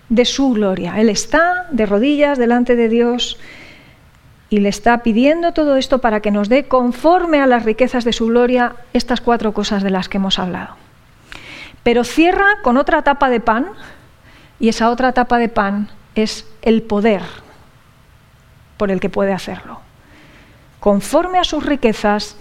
de 0.08 0.24
su 0.24 0.52
gloria. 0.52 1.00
Él 1.00 1.08
está 1.08 1.66
de 1.70 1.86
rodillas 1.86 2.38
delante 2.38 2.76
de 2.76 2.88
Dios 2.88 3.38
y 4.50 4.58
le 4.58 4.68
está 4.68 4.98
pidiendo 5.02 5.52
todo 5.52 5.76
esto 5.76 5.98
para 5.98 6.20
que 6.20 6.30
nos 6.30 6.48
dé, 6.48 6.64
conforme 6.64 7.40
a 7.40 7.46
las 7.46 7.64
riquezas 7.64 8.04
de 8.04 8.12
su 8.12 8.26
gloria, 8.26 8.76
estas 8.92 9.20
cuatro 9.20 9.52
cosas 9.52 9.82
de 9.82 9.90
las 9.90 10.08
que 10.08 10.18
hemos 10.18 10.38
hablado. 10.38 10.76
Pero 11.82 12.04
cierra 12.04 12.46
con 12.62 12.76
otra 12.76 13.02
tapa 13.02 13.30
de 13.30 13.40
pan, 13.40 13.66
y 14.60 14.68
esa 14.68 14.90
otra 14.90 15.12
tapa 15.12 15.38
de 15.38 15.48
pan 15.48 15.90
es 16.14 16.46
el 16.62 16.82
poder 16.82 17.22
por 18.76 18.90
el 18.90 19.00
que 19.00 19.10
puede 19.10 19.32
hacerlo. 19.32 19.80
Conforme 20.78 21.38
a 21.38 21.44
sus 21.44 21.64
riquezas, 21.64 22.36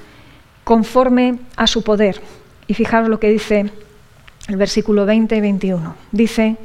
conforme 0.63 1.39
a 1.55 1.67
su 1.67 1.83
poder. 1.83 2.21
Y 2.67 2.73
fijaros 2.75 3.09
lo 3.09 3.19
que 3.19 3.29
dice 3.29 3.71
el 4.47 4.57
versículo 4.57 5.05
20 5.05 5.35
y 5.35 5.41
21. 5.41 5.95
Dice, 6.11 6.57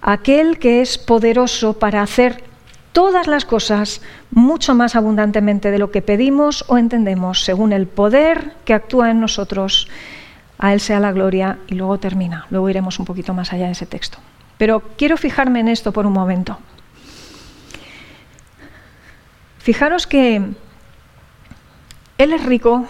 aquel 0.00 0.58
que 0.58 0.80
es 0.80 0.98
poderoso 0.98 1.78
para 1.78 2.02
hacer 2.02 2.44
todas 2.92 3.26
las 3.26 3.44
cosas 3.44 4.00
mucho 4.30 4.74
más 4.74 4.94
abundantemente 4.96 5.70
de 5.70 5.78
lo 5.78 5.90
que 5.90 6.00
pedimos 6.00 6.64
o 6.68 6.78
entendemos, 6.78 7.44
según 7.44 7.72
el 7.72 7.86
poder 7.86 8.52
que 8.64 8.74
actúa 8.74 9.10
en 9.10 9.20
nosotros. 9.20 9.88
A 10.56 10.72
Él 10.72 10.80
sea 10.80 11.00
la 11.00 11.12
gloria 11.12 11.58
y 11.66 11.74
luego 11.74 11.98
termina. 11.98 12.46
Luego 12.48 12.70
iremos 12.70 12.98
un 13.00 13.04
poquito 13.04 13.34
más 13.34 13.52
allá 13.52 13.66
de 13.66 13.72
ese 13.72 13.86
texto. 13.86 14.18
Pero 14.56 14.82
quiero 14.96 15.16
fijarme 15.16 15.60
en 15.60 15.68
esto 15.68 15.92
por 15.92 16.06
un 16.06 16.12
momento. 16.12 16.58
Fijaros 19.58 20.06
que 20.06 20.36
Él 22.18 22.32
es 22.32 22.44
rico 22.44 22.86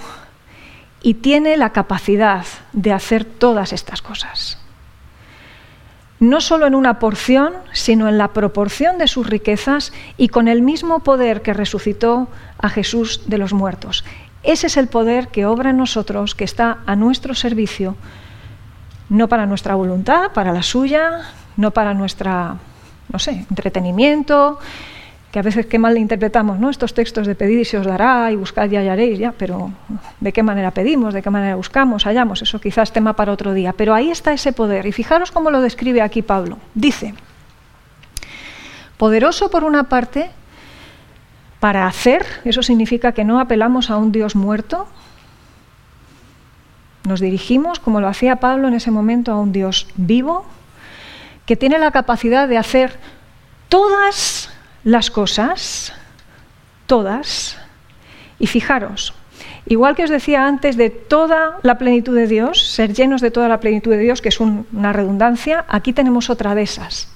y 1.05 1.15
tiene 1.15 1.57
la 1.57 1.71
capacidad 1.71 2.45
de 2.73 2.93
hacer 2.93 3.25
todas 3.25 3.73
estas 3.73 4.03
cosas 4.03 4.59
no 6.21 6.41
solo 6.41 6.67
en 6.67 6.75
una 6.75 6.99
porción, 6.99 7.53
sino 7.73 8.09
en 8.09 8.19
la 8.19 8.29
proporción 8.29 8.99
de 8.99 9.09
sus 9.09 9.27
riquezas 9.29 9.93
y 10.17 10.29
con 10.29 10.49
el 10.49 10.63
mismo 10.63 11.01
poder 11.01 11.43
que 11.43 11.53
resucitó 11.53 12.29
a 12.59 12.69
Jesús 12.69 13.23
de 13.27 13.39
los 13.39 13.53
muertos. 13.53 14.05
Ese 14.43 14.69
es 14.69 14.77
el 14.77 14.89
poder 14.89 15.29
que 15.29 15.47
obra 15.47 15.71
en 15.71 15.77
nosotros, 15.77 16.35
que 16.35 16.45
está 16.45 16.79
a 16.87 16.97
nuestro 16.97 17.35
servicio, 17.35 17.97
no 19.09 19.29
para 19.29 19.47
nuestra 19.47 19.75
voluntad, 19.75 20.33
para 20.33 20.53
la 20.53 20.63
suya, 20.63 21.23
no 21.57 21.73
para 21.73 21.95
nuestra, 21.95 22.57
no 23.13 23.19
sé, 23.19 23.47
entretenimiento, 23.51 24.59
que 25.35 25.41
a 25.41 25.43
veces 25.43 25.67
qué 25.67 25.81
mal 25.81 25.99
interpretamos 25.99 26.61
¿no? 26.61 26.71
estos 26.71 26.95
textos 26.95 27.27
de 27.27 27.35
pedir 27.35 27.59
y 27.59 27.65
se 27.65 27.77
os 27.77 27.85
dará 27.85 28.31
y 28.31 28.37
buscad 28.37 28.71
y 28.71 28.77
hallaréis, 28.77 29.19
ya, 29.19 29.33
pero 29.37 29.73
¿de 30.21 30.33
qué 30.33 30.45
manera 30.45 30.71
pedimos? 30.71 31.13
¿De 31.13 31.23
qué 31.23 31.29
manera 31.29 31.57
buscamos? 31.57 32.05
Hallamos, 32.05 32.41
eso 32.43 32.61
quizás 32.61 32.93
tema 32.93 33.17
para 33.17 33.33
otro 33.33 33.53
día. 33.53 33.73
Pero 33.73 33.95
ahí 33.95 34.13
está 34.13 34.33
ese 34.33 34.53
poder. 34.53 34.87
Y 34.87 34.93
fijaros 34.93 35.33
cómo 35.33 35.51
lo 35.51 35.61
describe 35.61 36.03
aquí 36.03 36.23
Pablo. 36.23 36.59
Dice, 36.77 37.15
poderoso 38.97 39.51
por 39.51 39.65
una 39.65 39.89
parte 39.89 40.31
para 41.59 41.89
hacer, 41.89 42.25
eso 42.45 42.63
significa 42.63 43.11
que 43.11 43.25
no 43.25 43.41
apelamos 43.41 43.91
a 43.91 43.97
un 43.97 44.13
Dios 44.13 44.37
muerto, 44.37 44.87
nos 47.09 47.19
dirigimos, 47.19 47.81
como 47.81 48.01
lo 48.01 48.07
hacía 48.07 48.37
Pablo 48.37 48.69
en 48.69 48.75
ese 48.75 48.93
momento, 48.93 49.33
a 49.33 49.41
un 49.41 49.51
Dios 49.51 49.89
vivo, 49.97 50.47
que 51.45 51.57
tiene 51.57 51.81
la 51.81 51.91
capacidad 51.91 52.47
de 52.47 52.57
hacer 52.57 53.01
todas 53.69 54.44
las 54.85 55.11
cosas, 55.11 55.93
todas, 56.87 57.59
y 58.39 58.47
fijaros, 58.47 59.15
igual 59.67 59.97
que 59.97 60.05
os 60.05 60.11
decía 60.11 60.47
antes 60.47 60.77
de 60.77 60.91
toda 60.91 61.59
la 61.63 61.79
plenitud 61.79 62.15
de 62.15 62.27
Dios, 62.27 62.63
ser 62.63 62.93
llenos 62.93 63.23
de 63.23 63.31
toda 63.31 63.49
la 63.49 63.61
plenitud 63.61 63.91
de 63.91 63.99
Dios, 63.99 64.21
que 64.21 64.29
es 64.29 64.41
una 64.41 64.93
redundancia, 64.93 65.65
aquí 65.69 65.95
tenemos 65.95 66.29
otra 66.29 66.55
de 66.55 66.63
esas. 66.63 67.09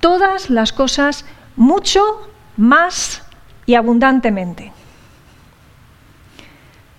Todas 0.00 0.50
las 0.50 0.72
cosas 0.72 1.24
mucho 1.56 2.30
más 2.56 3.24
y 3.66 3.74
abundantemente. 3.74 4.72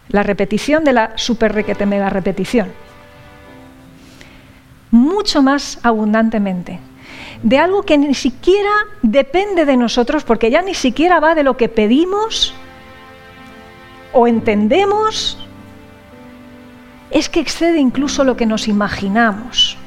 La 0.09 0.23
repetición 0.23 0.84
de 0.84 0.93
la 0.93 1.17
super 1.17 1.53
requete 1.53 1.86
mega 1.86 2.09
repetición. 2.09 2.73
Mucho 4.91 5.41
más 5.41 5.80
abundantemente 5.84 6.80
de 7.43 7.57
algo 7.57 7.83
que 7.83 7.97
ni 7.97 8.13
siquiera 8.13 8.71
depende 9.01 9.65
de 9.65 9.77
nosotros, 9.77 10.23
porque 10.23 10.51
ya 10.51 10.61
ni 10.61 10.73
siquiera 10.73 11.19
va 11.19 11.35
de 11.35 11.43
lo 11.43 11.57
que 11.57 11.69
pedimos 11.69 12.53
o 14.11 14.27
entendemos, 14.27 15.37
es 17.11 17.29
que 17.29 17.39
excede 17.39 17.79
incluso 17.79 18.23
lo 18.23 18.35
que 18.35 18.45
nos 18.45 18.67
imaginamos. 18.67 19.77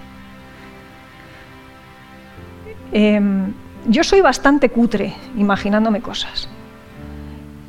Em, 2.92 3.52
yo 3.86 4.04
soy 4.04 4.20
bastante 4.20 4.68
cutre 4.68 5.14
imaginándome 5.36 6.00
cosas. 6.00 6.48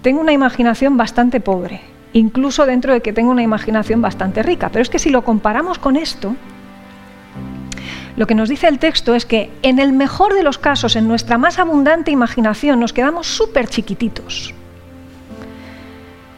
Tengo 0.01 0.21
una 0.21 0.33
imaginación 0.33 0.97
bastante 0.97 1.39
pobre, 1.39 1.81
incluso 2.13 2.65
dentro 2.65 2.93
de 2.93 3.01
que 3.01 3.13
tengo 3.13 3.31
una 3.31 3.41
imaginación 3.41 4.01
bastante 4.01 4.43
rica. 4.43 4.69
Pero 4.69 4.81
es 4.81 4.89
que 4.89 4.99
si 4.99 5.09
lo 5.09 5.23
comparamos 5.23 5.79
con 5.79 5.95
esto, 5.95 6.35
lo 8.15 8.27
que 8.27 8.35
nos 8.35 8.49
dice 8.49 8.67
el 8.67 8.79
texto 8.79 9.15
es 9.15 9.25
que 9.25 9.49
en 9.63 9.79
el 9.79 9.91
mejor 9.91 10.33
de 10.33 10.43
los 10.43 10.57
casos, 10.57 10.95
en 10.95 11.07
nuestra 11.07 11.37
más 11.37 11.57
abundante 11.57 12.11
imaginación, 12.11 12.79
nos 12.79 12.93
quedamos 12.93 13.27
súper 13.27 13.67
chiquititos. 13.67 14.53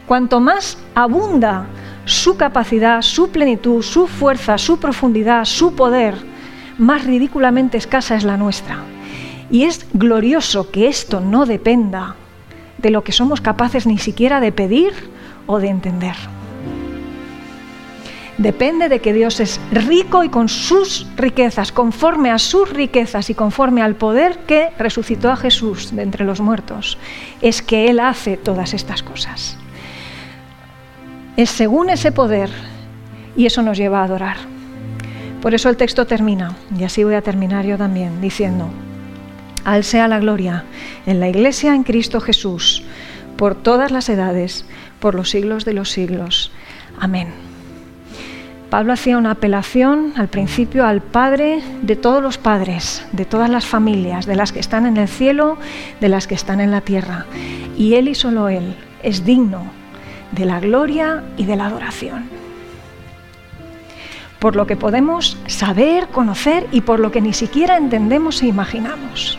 Cuanto 0.06 0.40
más 0.40 0.78
abunda 0.94 1.66
su 2.06 2.36
capacidad, 2.36 3.02
su 3.02 3.30
plenitud, 3.30 3.82
su 3.82 4.06
fuerza, 4.06 4.56
su 4.56 4.78
profundidad, 4.78 5.44
su 5.44 5.74
poder, 5.74 6.14
más 6.78 7.04
ridículamente 7.04 7.76
escasa 7.76 8.16
es 8.16 8.24
la 8.24 8.36
nuestra. 8.36 8.78
Y 9.50 9.64
es 9.64 9.86
glorioso 9.92 10.70
que 10.70 10.88
esto 10.88 11.20
no 11.20 11.44
dependa 11.44 12.16
de 12.78 12.90
lo 12.90 13.04
que 13.04 13.12
somos 13.12 13.40
capaces 13.40 13.86
ni 13.86 13.98
siquiera 13.98 14.40
de 14.40 14.52
pedir 14.52 14.92
o 15.46 15.58
de 15.58 15.68
entender 15.68 16.16
depende 18.38 18.88
de 18.88 19.00
que 19.00 19.12
Dios 19.12 19.40
es 19.40 19.60
rico 19.72 20.24
y 20.24 20.28
con 20.28 20.48
sus 20.48 21.06
riquezas, 21.16 21.72
conforme 21.72 22.30
a 22.30 22.38
sus 22.38 22.70
riquezas 22.70 23.30
y 23.30 23.34
conforme 23.34 23.82
al 23.82 23.94
poder 23.94 24.38
que 24.46 24.70
resucitó 24.78 25.30
a 25.30 25.36
Jesús 25.36 25.94
de 25.94 26.02
entre 26.02 26.24
los 26.24 26.40
muertos, 26.40 26.98
es 27.40 27.62
que 27.62 27.88
Él 27.88 28.00
hace 28.00 28.36
todas 28.36 28.74
estas 28.74 29.02
cosas. 29.02 29.56
Es 31.36 31.50
según 31.50 31.90
ese 31.90 32.12
poder 32.12 32.50
y 33.36 33.46
eso 33.46 33.62
nos 33.62 33.78
lleva 33.78 34.00
a 34.00 34.04
adorar. 34.04 34.36
Por 35.42 35.54
eso 35.54 35.68
el 35.68 35.76
texto 35.76 36.06
termina, 36.06 36.56
y 36.76 36.84
así 36.84 37.04
voy 37.04 37.14
a 37.14 37.22
terminar 37.22 37.66
yo 37.66 37.76
también, 37.76 38.20
diciendo, 38.20 38.68
Al 39.64 39.84
sea 39.84 40.08
la 40.08 40.18
gloria 40.18 40.64
en 41.04 41.20
la 41.20 41.28
Iglesia 41.28 41.74
en 41.74 41.84
Cristo 41.84 42.20
Jesús, 42.20 42.82
por 43.36 43.54
todas 43.54 43.90
las 43.90 44.08
edades, 44.08 44.64
por 44.98 45.14
los 45.14 45.30
siglos 45.30 45.64
de 45.64 45.74
los 45.74 45.90
siglos. 45.90 46.50
Amén. 46.98 47.45
Pablo 48.70 48.92
hacía 48.92 49.16
una 49.16 49.30
apelación 49.32 50.12
al 50.16 50.28
principio 50.28 50.84
al 50.84 51.00
Padre 51.00 51.62
de 51.82 51.94
todos 51.94 52.20
los 52.20 52.36
padres, 52.36 53.06
de 53.12 53.24
todas 53.24 53.48
las 53.48 53.64
familias, 53.64 54.26
de 54.26 54.34
las 54.34 54.52
que 54.52 54.58
están 54.58 54.86
en 54.86 54.96
el 54.96 55.06
cielo, 55.06 55.56
de 56.00 56.08
las 56.08 56.26
que 56.26 56.34
están 56.34 56.60
en 56.60 56.72
la 56.72 56.80
tierra. 56.80 57.26
Y 57.76 57.94
Él 57.94 58.08
y 58.08 58.16
solo 58.16 58.48
Él 58.48 58.74
es 59.04 59.24
digno 59.24 59.62
de 60.32 60.46
la 60.46 60.58
gloria 60.58 61.22
y 61.36 61.44
de 61.44 61.54
la 61.54 61.66
adoración. 61.66 62.28
Por 64.40 64.56
lo 64.56 64.66
que 64.66 64.76
podemos 64.76 65.38
saber, 65.46 66.08
conocer 66.08 66.66
y 66.72 66.80
por 66.80 66.98
lo 66.98 67.12
que 67.12 67.20
ni 67.20 67.32
siquiera 67.32 67.76
entendemos 67.76 68.42
e 68.42 68.46
imaginamos. 68.46 69.38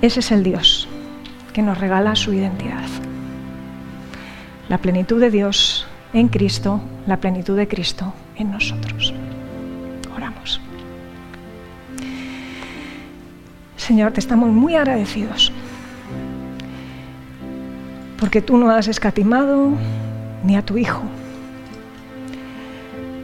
Ese 0.00 0.20
es 0.20 0.32
el 0.32 0.42
Dios 0.42 0.88
que 1.52 1.62
nos 1.62 1.78
regala 1.78 2.16
su 2.16 2.32
identidad. 2.32 2.88
La 4.68 4.78
plenitud 4.78 5.20
de 5.20 5.30
Dios 5.30 5.86
en 6.12 6.28
Cristo, 6.28 6.80
la 7.06 7.18
plenitud 7.18 7.56
de 7.56 7.68
Cristo 7.68 8.12
en 8.36 8.50
nosotros. 8.50 9.12
Oramos. 10.14 10.60
Señor, 13.76 14.12
te 14.12 14.20
estamos 14.20 14.50
muy 14.50 14.76
agradecidos 14.76 15.52
porque 18.18 18.40
tú 18.40 18.56
no 18.56 18.70
has 18.70 18.86
escatimado 18.86 19.70
ni 20.44 20.56
a 20.56 20.64
tu 20.64 20.78
Hijo 20.78 21.02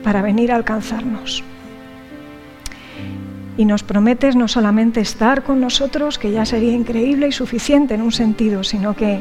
para 0.03 0.23
venir 0.23 0.51
a 0.51 0.57
alcanzarnos. 0.57 1.45
Y 3.59 3.65
nos 3.65 3.83
prometes 3.83 4.37
no 4.37 4.47
solamente 4.47 5.01
estar 5.01 5.43
con 5.43 5.61
nosotros, 5.61 6.17
que 6.17 6.31
ya 6.31 6.47
sería 6.47 6.73
increíble 6.73 7.27
y 7.27 7.33
suficiente 7.33 7.95
en 7.95 8.03
un 8.03 8.13
sentido, 8.13 8.63
sino 8.63 8.95
que 8.95 9.21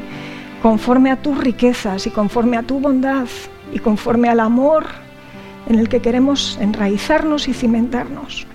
conforme 0.62 1.10
a 1.10 1.16
tus 1.16 1.36
riquezas 1.36 2.06
y 2.06 2.10
conforme 2.10 2.56
a 2.56 2.62
tu 2.62 2.78
bondad 2.78 3.26
y 3.72 3.80
conforme 3.80 4.28
al 4.28 4.38
amor 4.38 4.86
en 5.68 5.80
el 5.80 5.88
que 5.88 6.00
queremos 6.00 6.56
enraizarnos 6.60 7.48
y 7.48 7.52
cimentarnos. 7.52 8.46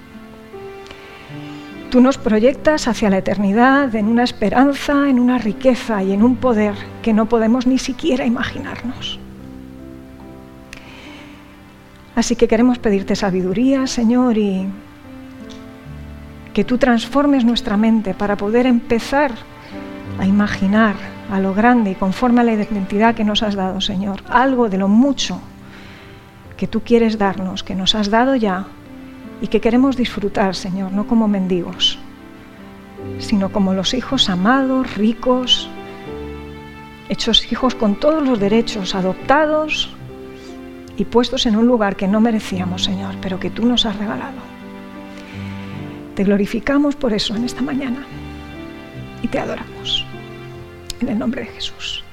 Tú 1.91 1.99
nos 1.99 2.17
proyectas 2.17 2.87
hacia 2.87 3.09
la 3.09 3.17
eternidad 3.17 3.93
en 3.93 4.07
una 4.07 4.23
esperanza, 4.23 5.09
en 5.09 5.19
una 5.19 5.37
riqueza 5.37 6.01
y 6.01 6.13
en 6.13 6.23
un 6.23 6.37
poder 6.37 6.75
que 7.01 7.11
no 7.11 7.27
podemos 7.27 7.67
ni 7.67 7.77
siquiera 7.77 8.25
imaginarnos. 8.25 9.19
Así 12.15 12.37
que 12.37 12.47
queremos 12.47 12.79
pedirte 12.79 13.15
sabiduría, 13.17 13.85
Señor, 13.85 14.37
y 14.37 14.67
que 16.53 16.63
tú 16.63 16.77
transformes 16.77 17.43
nuestra 17.43 17.77
mente 17.77 18.13
para 18.13 18.37
poder 18.37 18.67
empezar 18.67 19.31
a 20.19 20.25
imaginar 20.25 20.95
a 21.31 21.39
lo 21.39 21.53
grande 21.53 21.91
y 21.91 21.95
conforme 21.95 22.41
a 22.41 22.43
la 22.43 22.53
identidad 22.53 23.15
que 23.15 23.23
nos 23.23 23.41
has 23.41 23.55
dado, 23.55 23.81
Señor, 23.81 24.23
algo 24.29 24.69
de 24.69 24.77
lo 24.77 24.87
mucho 24.87 25.41
que 26.55 26.67
tú 26.67 26.81
quieres 26.81 27.17
darnos, 27.17 27.63
que 27.63 27.75
nos 27.75 27.95
has 27.95 28.09
dado 28.09 28.35
ya 28.35 28.67
y 29.41 29.47
que 29.47 29.59
queremos 29.59 29.97
disfrutar, 29.97 30.55
Señor, 30.55 30.91
no 30.91 31.07
como 31.07 31.27
mendigos, 31.27 31.97
sino 33.17 33.51
como 33.51 33.73
los 33.73 33.95
hijos 33.95 34.29
amados, 34.29 34.95
ricos, 34.95 35.69
hechos 37.09 37.51
hijos 37.51 37.73
con 37.73 37.95
todos 37.95 38.23
los 38.23 38.39
derechos, 38.39 38.93
adoptados 38.93 39.93
y 40.97 41.05
puestos 41.05 41.47
en 41.47 41.55
un 41.55 41.65
lugar 41.65 41.95
que 41.95 42.07
no 42.07 42.21
merecíamos, 42.21 42.83
Señor, 42.83 43.15
pero 43.21 43.39
que 43.39 43.49
tú 43.49 43.65
nos 43.65 43.87
has 43.87 43.97
regalado. 43.97 44.52
Te 46.15 46.23
glorificamos 46.23 46.95
por 46.95 47.11
eso 47.13 47.35
en 47.35 47.43
esta 47.43 47.61
mañana 47.61 48.05
y 49.23 49.27
te 49.27 49.39
adoramos. 49.39 50.05
En 50.99 51.09
el 51.09 51.17
nombre 51.17 51.41
de 51.41 51.47
Jesús. 51.47 52.03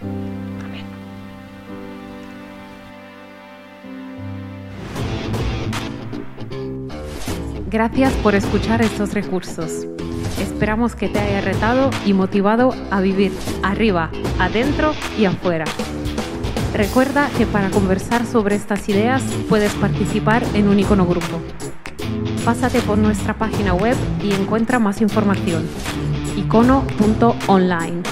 Amén. 0.64 0.84
Gracias 7.70 8.12
por 8.14 8.34
escuchar 8.34 8.80
estos 8.82 9.12
recursos. 9.12 9.86
Esperamos 10.40 10.96
que 10.96 11.08
te 11.08 11.18
haya 11.18 11.42
retado 11.42 11.90
y 12.06 12.14
motivado 12.14 12.74
a 12.90 13.00
vivir 13.00 13.32
arriba, 13.62 14.10
adentro 14.38 14.92
y 15.18 15.26
afuera. 15.26 15.66
Recuerda 16.74 17.28
que 17.36 17.46
para 17.46 17.70
conversar 17.70 18.24
sobre 18.24 18.56
estas 18.56 18.88
ideas 18.88 19.22
puedes 19.48 19.74
participar 19.74 20.42
en 20.54 20.68
un 20.68 20.78
icono 20.80 21.04
grupo. 21.04 21.40
Pásate 22.44 22.80
por 22.80 22.96
nuestra 22.96 23.34
página 23.34 23.74
web 23.74 23.96
y 24.22 24.32
encuentra 24.32 24.78
más 24.78 25.00
información. 25.00 25.68
icono.online. 26.36 28.02